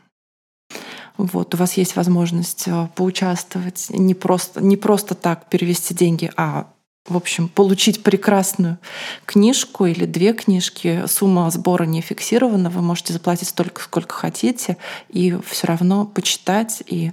[1.19, 6.71] Вот, у вас есть возможность а, поучаствовать, не просто, не просто так перевести деньги, а
[7.09, 8.77] в общем, получить прекрасную
[9.25, 11.03] книжку или две книжки.
[11.07, 14.77] Сумма сбора не фиксирована, вы можете заплатить столько, сколько хотите,
[15.09, 17.11] и все равно почитать и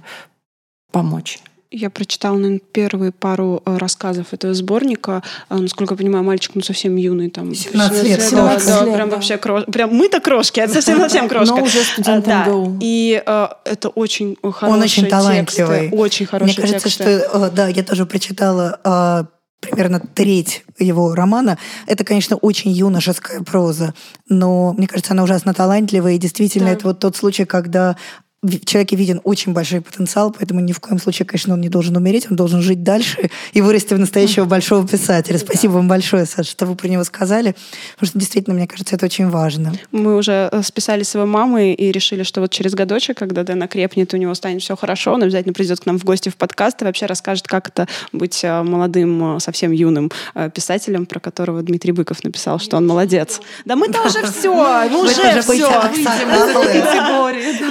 [0.93, 1.41] помочь.
[1.69, 5.21] Я прочитала, наверное, первые пару э, рассказов этого сборника.
[5.49, 7.29] Э, Насколько я понимаю, мальчик, ну, совсем юный.
[7.29, 9.15] Там, 17 лет, Да, 17 да, лет, прям да.
[9.15, 9.65] вообще крош...
[9.65, 11.55] Прям мы-то крошки, это совсем-совсем крошка.
[11.57, 12.47] Но уже студент Э, да.
[12.79, 15.79] И э, это очень хорошие Он очень талантливый.
[15.81, 17.19] тексты, очень Мне хорошие кажется, тексты.
[17.27, 19.27] что, да, я тоже прочитала
[19.59, 21.57] примерно треть его романа.
[21.87, 23.93] Это, конечно, очень юношеская проза,
[24.29, 26.71] но мне кажется, она ужасно талантливая, и действительно Да.
[26.73, 27.97] это вот тот случай, когда
[28.43, 31.97] в человеке виден очень большой потенциал, поэтому ни в коем случае, конечно, он не должен
[31.97, 35.39] умереть, он должен жить дальше и вырасти в настоящего большого писателя.
[35.39, 37.55] Спасибо вам большое, Саша, что вы про него сказали,
[37.95, 39.73] потому что действительно, мне кажется, это очень важно.
[39.91, 43.63] Мы уже э, списались с его мамой и решили, что вот через годочек, когда Дэн
[43.63, 46.79] окрепнет, у него станет все хорошо, он обязательно придет к нам в гости в подкаст
[46.83, 50.11] и вообще расскажет, как это быть э, молодым, э, совсем юным
[50.53, 53.41] писателем, про которого Дмитрий Быков написал, что он молодец.
[53.65, 54.53] Да мы тоже все,
[54.89, 55.71] мы уже все.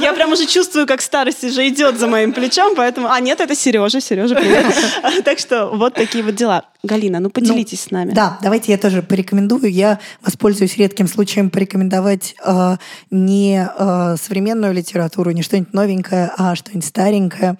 [0.02, 3.08] Я прям уже чувствую, как старость уже идет за моим плечом, поэтому...
[3.10, 4.36] А, нет, это Сережа, Сережа.
[5.24, 6.64] Так что вот такие вот дела.
[6.82, 8.12] Галина, ну поделитесь с нами.
[8.12, 9.70] Да, давайте я тоже порекомендую.
[9.70, 12.76] Я воспользуюсь редким случаем порекомендовать э,
[13.10, 17.58] не э, современную литературу, не что-нибудь новенькое, а что-нибудь старенькое.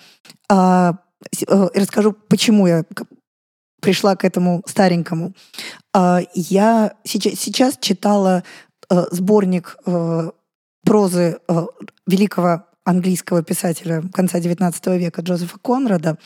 [0.51, 0.93] Э,
[1.39, 2.85] и расскажу, почему я
[3.83, 5.35] пришла к этому старенькому.
[5.93, 8.43] А, я сейчас, сейчас читала
[8.89, 10.31] э, сборник э,
[10.85, 11.67] прозы э,
[12.07, 16.17] великого английского писателя конца XIX века Джозефа Конрада,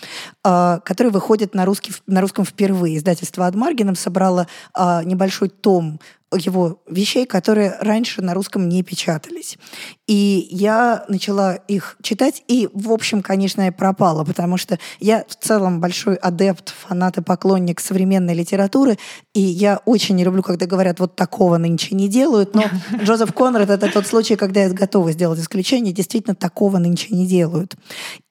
[0.45, 2.99] а, который выходит на, русский, на русском впервые.
[2.99, 6.01] Издательство Адмаргином собрало а, небольшой том
[6.37, 9.59] его вещей, которые раньше на русском не печатались.
[10.07, 15.37] И я начала их читать, и, в общем, конечно, я пропала, потому что я в
[15.37, 18.99] целом большой адепт, фанат и поклонник современной литературы,
[19.35, 22.65] и я очень не люблю, когда говорят, вот такого нынче не делают, но
[23.03, 27.77] Джозеф Конрад— это тот случай, когда я готова сделать исключение, действительно, такого нынче не делают.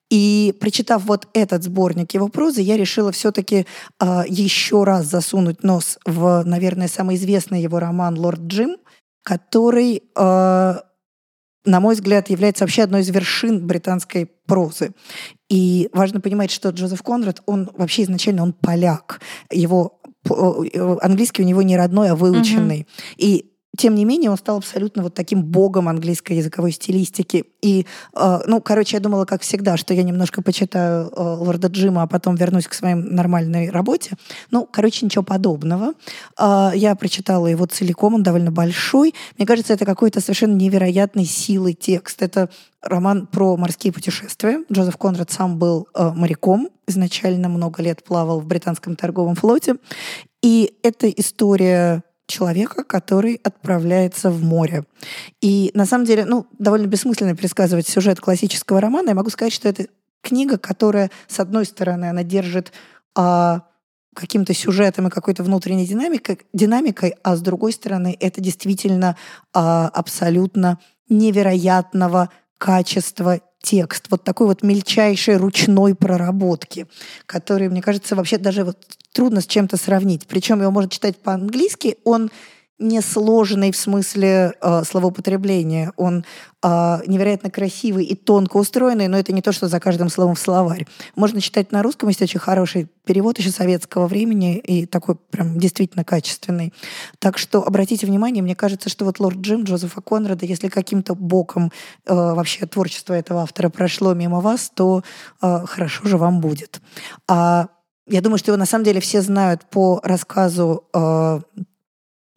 [0.09, 3.67] И прочитав вот этот сборник его прозы, я решила все-таки
[4.01, 8.77] еще раз засунуть нос в, наверное, самый известный его роман «Лорд Джим»,
[9.23, 10.75] который, э,
[11.65, 14.93] на мой взгляд, является вообще одной из вершин британской прозы.
[15.49, 19.21] И важно понимать, что Джозеф Конрад, он вообще изначально он поляк.
[19.51, 22.87] Его э, английский у него не родной, а выученный.
[23.17, 23.48] И
[23.79, 27.45] тем не менее, он стал абсолютно вот таким богом английской языковой стилистики.
[27.61, 32.03] И, э, ну, короче, я думала, как всегда, что я немножко почитаю э, Лорда Джима,
[32.03, 34.17] а потом вернусь к своей нормальной работе.
[34.51, 35.93] Ну, короче, ничего подобного.
[36.37, 39.15] Э, я прочитала его целиком, он довольно большой.
[39.37, 42.21] Мне кажется, это какой-то совершенно невероятной силы текст.
[42.21, 42.49] Это
[42.81, 44.61] роман про морские путешествия.
[44.69, 49.75] Джозеф Конрад сам был э, моряком, изначально много лет плавал в британском торговом флоте.
[50.41, 54.85] И это история человека, который отправляется в море.
[55.41, 59.09] И на самом деле, ну, довольно бессмысленно пересказывать сюжет классического романа.
[59.09, 59.87] Я могу сказать, что это
[60.21, 62.71] книга, которая, с одной стороны, она держит
[63.15, 63.63] а,
[64.13, 69.15] каким-то сюжетом и какой-то внутренней динамикой, динамикой, а с другой стороны, это действительно
[69.53, 70.79] а, абсолютно
[71.09, 76.87] невероятного качества текст, вот такой вот мельчайшей ручной проработки,
[77.25, 78.77] который, мне кажется, вообще даже вот
[79.11, 80.27] трудно с чем-то сравнить.
[80.27, 82.31] Причем его можно читать по-английски, он
[82.79, 85.91] не сложный в смысле э, словоупотребления.
[85.97, 86.23] Он
[86.63, 90.39] э, невероятно красивый и тонко устроенный, но это не то, что за каждым словом в
[90.39, 90.87] словарь.
[91.15, 96.05] Можно читать на русском, есть очень хороший перевод еще советского времени и такой прям действительно
[96.05, 96.73] качественный.
[97.19, 101.71] Так что обратите внимание, мне кажется, что вот «Лорд Джим» Джозефа Конрада, если каким-то боком
[102.05, 105.03] э, вообще творчество этого автора прошло мимо вас, то
[105.41, 106.79] э, хорошо же вам будет.
[107.27, 107.67] А
[108.09, 111.41] я думаю, что его на самом деле все знают по рассказу э,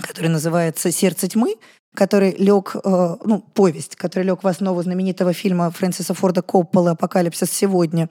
[0.03, 1.57] который называется «Сердце тьмы»,
[1.95, 7.51] который лег, э, ну, повесть, который лег в основу знаменитого фильма Фрэнсиса Форда Коппола «Апокалипсис
[7.51, 8.09] сегодня».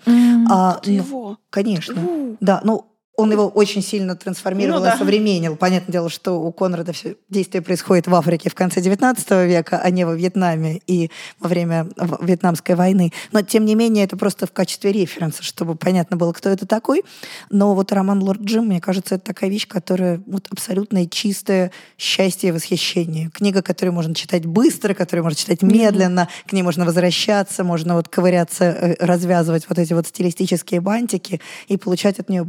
[0.49, 1.38] А, Это ну, его.
[1.49, 2.01] Конечно.
[2.01, 2.38] У.
[2.39, 4.93] Да, ну, он его очень сильно трансформировал Ну да.
[4.93, 5.55] и современнил.
[5.55, 9.89] Понятное дело, что у Конрада все действие происходит в Африке в конце 19 века, а
[9.89, 11.88] не во Вьетнаме и во время
[12.21, 13.11] Вьетнамской войны.
[13.31, 17.03] Но, тем не менее, это просто в качестве референса, чтобы понятно было, кто это такой.
[17.49, 22.49] Но вот роман «Лорд Джим», мне кажется, это такая вещь, которая вот абсолютное чистое счастье
[22.49, 23.29] и восхищение.
[23.29, 28.07] Книга, которую можно читать быстро, которую можно читать медленно, к ней можно возвращаться, можно вот
[28.07, 32.47] ковыряться, э, развязывать вот эти вот стилистические бантики и получать от нее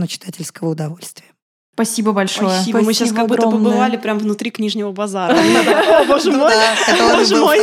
[0.00, 1.29] бездну читательского удовольствия.
[1.80, 2.50] Спасибо большое.
[2.50, 2.80] Спасибо.
[2.82, 5.34] Мы сейчас как будто побывали прям внутри книжного базара.
[6.00, 6.52] О, боже мой.
[6.98, 7.58] Боже мой.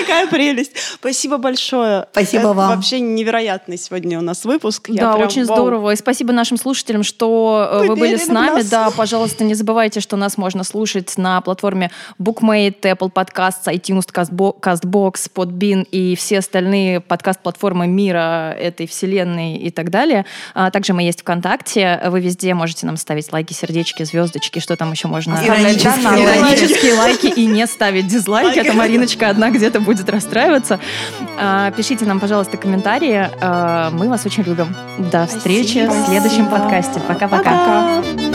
[0.00, 0.72] Какая прелесть.
[0.94, 2.06] Спасибо большое.
[2.12, 2.70] Спасибо вам.
[2.70, 4.88] Вообще невероятный сегодня у нас выпуск.
[4.88, 5.90] Да, очень здорово.
[5.90, 8.62] И спасибо нашим слушателям, что э, вы были с нами.
[8.62, 14.58] Да, пожалуйста, не забывайте, что нас можно слушать на платформе BookMate, Apple Podcasts, iTunes, Castbo-
[14.58, 20.24] CastBox, Podbean и все остальные подкаст-платформы мира этой вселенной и так далее.
[20.54, 22.00] А также мы есть ВКонтакте.
[22.06, 25.34] Вы везде можете нам ставить лайки, сердечки, звездочки, что там еще можно.
[25.44, 26.22] Иронические Да, лайки.
[26.24, 28.60] Иронические лайки и не ставить дизлайки.
[28.60, 30.78] Это Мариночка одна где-то будет расстраиваться.
[31.36, 33.28] А, Пишите нам, пожалуйста, комментарии.
[33.40, 34.74] А, Мы вас очень любим.
[34.98, 37.00] До встречи в следующем подкасте.
[37.00, 37.42] Пока-пока.
[38.02, 38.33] Пока.